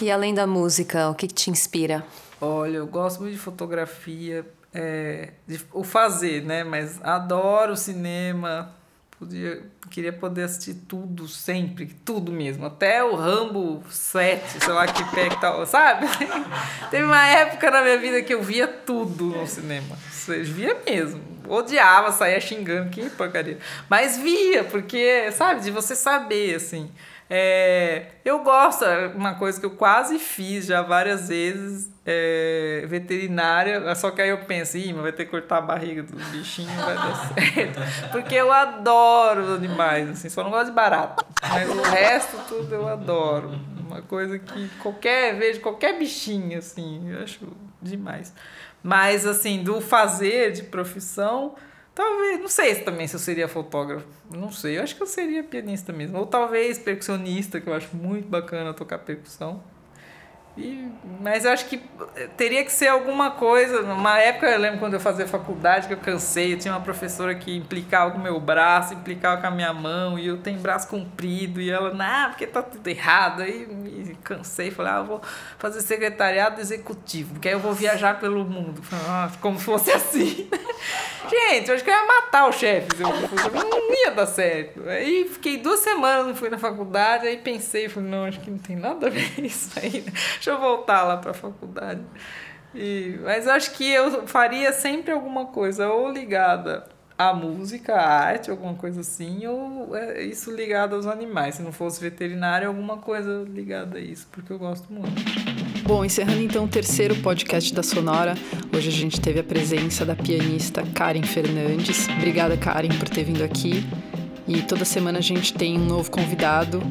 E 0.00 0.08
além 0.08 0.32
da 0.32 0.46
música, 0.46 1.10
o 1.10 1.16
que, 1.16 1.26
que 1.26 1.34
te 1.34 1.50
inspira? 1.50 2.04
Olha, 2.40 2.76
eu 2.76 2.86
gosto 2.86 3.22
muito 3.22 3.32
de 3.32 3.40
fotografia 3.40 4.46
é, 4.72 5.30
de, 5.48 5.60
o 5.72 5.82
fazer, 5.82 6.44
né? 6.44 6.62
Mas 6.62 7.00
adoro 7.02 7.76
cinema. 7.76 8.72
Podia, 9.18 9.62
queria 9.90 10.12
poder 10.12 10.42
assistir 10.42 10.74
tudo 10.88 11.28
sempre, 11.28 11.86
tudo 12.04 12.32
mesmo. 12.32 12.66
Até 12.66 13.02
o 13.02 13.14
Rambo 13.14 13.82
7, 13.88 14.64
sei 14.64 14.72
lá 14.72 14.86
que 14.86 15.04
pé 15.14 15.28
que 15.28 15.40
tal, 15.40 15.64
sabe? 15.64 16.06
Teve 16.90 17.04
uma 17.04 17.24
época 17.24 17.70
na 17.70 17.80
minha 17.82 17.98
vida 17.98 18.22
que 18.22 18.34
eu 18.34 18.42
via 18.42 18.66
tudo 18.66 19.26
no 19.26 19.46
cinema. 19.46 19.96
Vocês 20.10 20.48
via 20.48 20.76
mesmo. 20.84 21.22
Odiava, 21.48 22.10
saía 22.10 22.40
xingando, 22.40 22.90
que 22.90 23.08
porcaria. 23.10 23.58
Mas 23.88 24.18
via, 24.18 24.64
porque, 24.64 25.30
sabe, 25.32 25.60
de 25.60 25.70
você 25.70 25.94
saber, 25.94 26.56
assim. 26.56 26.90
É, 27.36 28.12
eu 28.24 28.44
gosto, 28.44 28.84
é 28.84 29.08
uma 29.08 29.34
coisa 29.34 29.58
que 29.58 29.66
eu 29.66 29.72
quase 29.72 30.20
fiz 30.20 30.66
já 30.66 30.82
várias 30.82 31.30
vezes, 31.30 31.92
é, 32.06 32.84
veterinária, 32.86 33.92
só 33.96 34.12
que 34.12 34.22
aí 34.22 34.28
eu 34.28 34.38
penso, 34.44 34.78
Ih, 34.78 34.92
vai 34.92 35.10
ter 35.10 35.24
que 35.24 35.32
cortar 35.32 35.58
a 35.58 35.60
barriga 35.60 36.04
do 36.04 36.16
bichinho, 36.30 36.70
vai 36.76 36.94
dar 36.94 37.34
certo. 37.34 37.80
Porque 38.12 38.36
eu 38.36 38.52
adoro 38.52 39.42
os 39.42 39.50
animais, 39.56 40.10
assim, 40.10 40.28
só 40.28 40.44
não 40.44 40.50
gosto 40.52 40.66
de 40.66 40.76
barato. 40.76 41.26
Mas 41.42 41.68
o 41.68 41.82
resto 41.82 42.36
tudo 42.46 42.72
eu 42.72 42.86
adoro. 42.86 43.58
Uma 43.84 44.00
coisa 44.00 44.38
que 44.38 44.68
qualquer, 44.78 45.36
vejo 45.36 45.60
qualquer 45.60 45.98
bichinho, 45.98 46.56
assim, 46.56 47.10
eu 47.10 47.20
acho 47.20 47.40
demais. 47.82 48.32
Mas, 48.80 49.26
assim, 49.26 49.64
do 49.64 49.80
fazer 49.80 50.52
de 50.52 50.62
profissão, 50.62 51.56
Talvez, 51.94 52.40
não 52.40 52.48
sei 52.48 52.74
se 52.74 52.82
também 52.82 53.06
se 53.06 53.14
eu 53.14 53.20
seria 53.20 53.46
fotógrafo. 53.46 54.06
Não 54.28 54.50
sei, 54.50 54.78
eu 54.78 54.82
acho 54.82 54.96
que 54.96 55.02
eu 55.02 55.06
seria 55.06 55.44
pianista 55.44 55.92
mesmo. 55.92 56.18
Ou 56.18 56.26
talvez 56.26 56.76
percussionista, 56.78 57.60
que 57.60 57.68
eu 57.68 57.74
acho 57.74 57.94
muito 57.96 58.28
bacana 58.28 58.74
tocar 58.74 58.98
percussão. 58.98 59.62
Mas 61.20 61.44
eu 61.44 61.50
acho 61.50 61.66
que 61.66 61.80
teria 62.36 62.64
que 62.64 62.72
ser 62.72 62.86
alguma 62.86 63.32
coisa. 63.32 63.82
Numa 63.82 64.18
época, 64.18 64.46
eu 64.46 64.58
lembro 64.58 64.78
quando 64.78 64.94
eu 64.94 65.00
fazia 65.00 65.26
faculdade, 65.26 65.88
que 65.88 65.94
eu 65.94 65.98
cansei, 65.98 66.52
eu 66.54 66.58
tinha 66.58 66.72
uma 66.72 66.80
professora 66.80 67.34
que 67.34 67.56
implicava 67.56 68.12
com 68.12 68.18
o 68.18 68.22
meu 68.22 68.38
braço, 68.38 68.94
implicava 68.94 69.40
com 69.40 69.46
a 69.48 69.50
minha 69.50 69.72
mão, 69.72 70.18
e 70.18 70.26
eu 70.26 70.38
tenho 70.38 70.60
braço 70.60 70.86
comprido, 70.86 71.60
e 71.60 71.70
ela, 71.70 71.92
não, 71.92 72.30
porque 72.30 72.46
tá 72.46 72.62
tudo 72.62 72.86
errado. 72.86 73.42
Aí 73.42 73.66
me 73.66 74.14
cansei, 74.22 74.70
falei, 74.70 74.92
ah, 74.92 74.98
eu 74.98 75.04
vou 75.04 75.20
fazer 75.58 75.80
secretariado 75.80 76.60
executivo, 76.60 77.34
porque 77.34 77.48
aí 77.48 77.54
eu 77.54 77.60
vou 77.60 77.72
viajar 77.72 78.20
pelo 78.20 78.44
mundo. 78.44 78.82
Falei, 78.82 79.04
ah, 79.08 79.30
como 79.40 79.58
se 79.58 79.64
fosse 79.64 79.90
assim. 79.90 80.48
Gente, 81.28 81.68
eu 81.68 81.74
acho 81.74 81.82
que 81.82 81.90
eu 81.90 81.94
ia 81.94 82.06
matar 82.06 82.48
o 82.48 82.52
chefe. 82.52 82.88
Não 83.00 83.94
ia 84.04 84.10
dar 84.10 84.26
certo. 84.26 84.88
Aí 84.88 85.28
fiquei 85.28 85.56
duas 85.56 85.80
semanas, 85.80 86.26
não 86.26 86.34
fui 86.34 86.50
na 86.50 86.58
faculdade, 86.58 87.26
aí 87.26 87.38
pensei, 87.38 87.88
falei, 87.88 88.10
não, 88.10 88.24
acho 88.24 88.40
que 88.40 88.50
não 88.50 88.58
tem 88.58 88.76
nada 88.76 89.06
a 89.06 89.10
ver 89.10 89.32
isso 89.42 89.70
aí. 89.78 90.04
Deixa 90.44 90.50
eu 90.50 90.60
voltar 90.60 91.04
lá 91.04 91.16
para 91.16 91.30
a 91.30 91.34
faculdade. 91.34 92.02
E, 92.74 93.18
mas 93.22 93.48
acho 93.48 93.70
que 93.72 93.88
eu 93.88 94.26
faria 94.26 94.74
sempre 94.74 95.10
alguma 95.10 95.46
coisa 95.46 95.88
ou 95.88 96.12
ligada 96.12 96.84
à 97.16 97.32
música, 97.32 97.94
à 97.94 98.26
arte, 98.26 98.50
alguma 98.50 98.74
coisa 98.74 99.00
assim, 99.00 99.46
ou 99.46 99.96
é 99.96 100.22
isso 100.22 100.54
ligado 100.54 100.96
aos 100.96 101.06
animais. 101.06 101.54
Se 101.54 101.62
não 101.62 101.72
fosse 101.72 101.98
veterinário, 101.98 102.68
alguma 102.68 102.98
coisa 102.98 103.42
ligada 103.48 103.96
a 103.96 104.00
isso, 104.00 104.28
porque 104.30 104.52
eu 104.52 104.58
gosto 104.58 104.92
muito. 104.92 105.14
Bom, 105.82 106.04
encerrando 106.04 106.42
então 106.42 106.66
o 106.66 106.68
terceiro 106.68 107.16
podcast 107.22 107.72
da 107.72 107.82
Sonora, 107.82 108.34
hoje 108.76 108.90
a 108.90 108.92
gente 108.92 109.18
teve 109.22 109.40
a 109.40 109.44
presença 109.44 110.04
da 110.04 110.14
pianista 110.14 110.82
Karen 110.94 111.22
Fernandes. 111.22 112.06
Obrigada, 112.18 112.54
Karen, 112.58 112.90
por 112.98 113.08
ter 113.08 113.24
vindo 113.24 113.42
aqui. 113.42 113.82
E 114.46 114.60
toda 114.60 114.84
semana 114.84 115.20
a 115.20 115.22
gente 115.22 115.54
tem 115.54 115.78
um 115.78 115.86
novo 115.86 116.10
convidado 116.10 116.82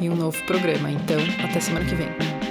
e 0.00 0.08
um 0.08 0.16
novo 0.16 0.42
programa. 0.46 0.90
Então, 0.90 1.18
até 1.44 1.60
semana 1.60 1.84
que 1.84 1.94
vem. 1.94 2.41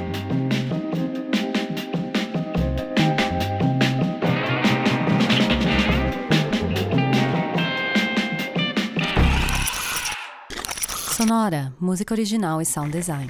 Sonora, 11.22 11.72
música 11.80 12.16
original 12.16 12.60
e 12.64 12.66
sound 12.66 12.98
design. 12.98 13.30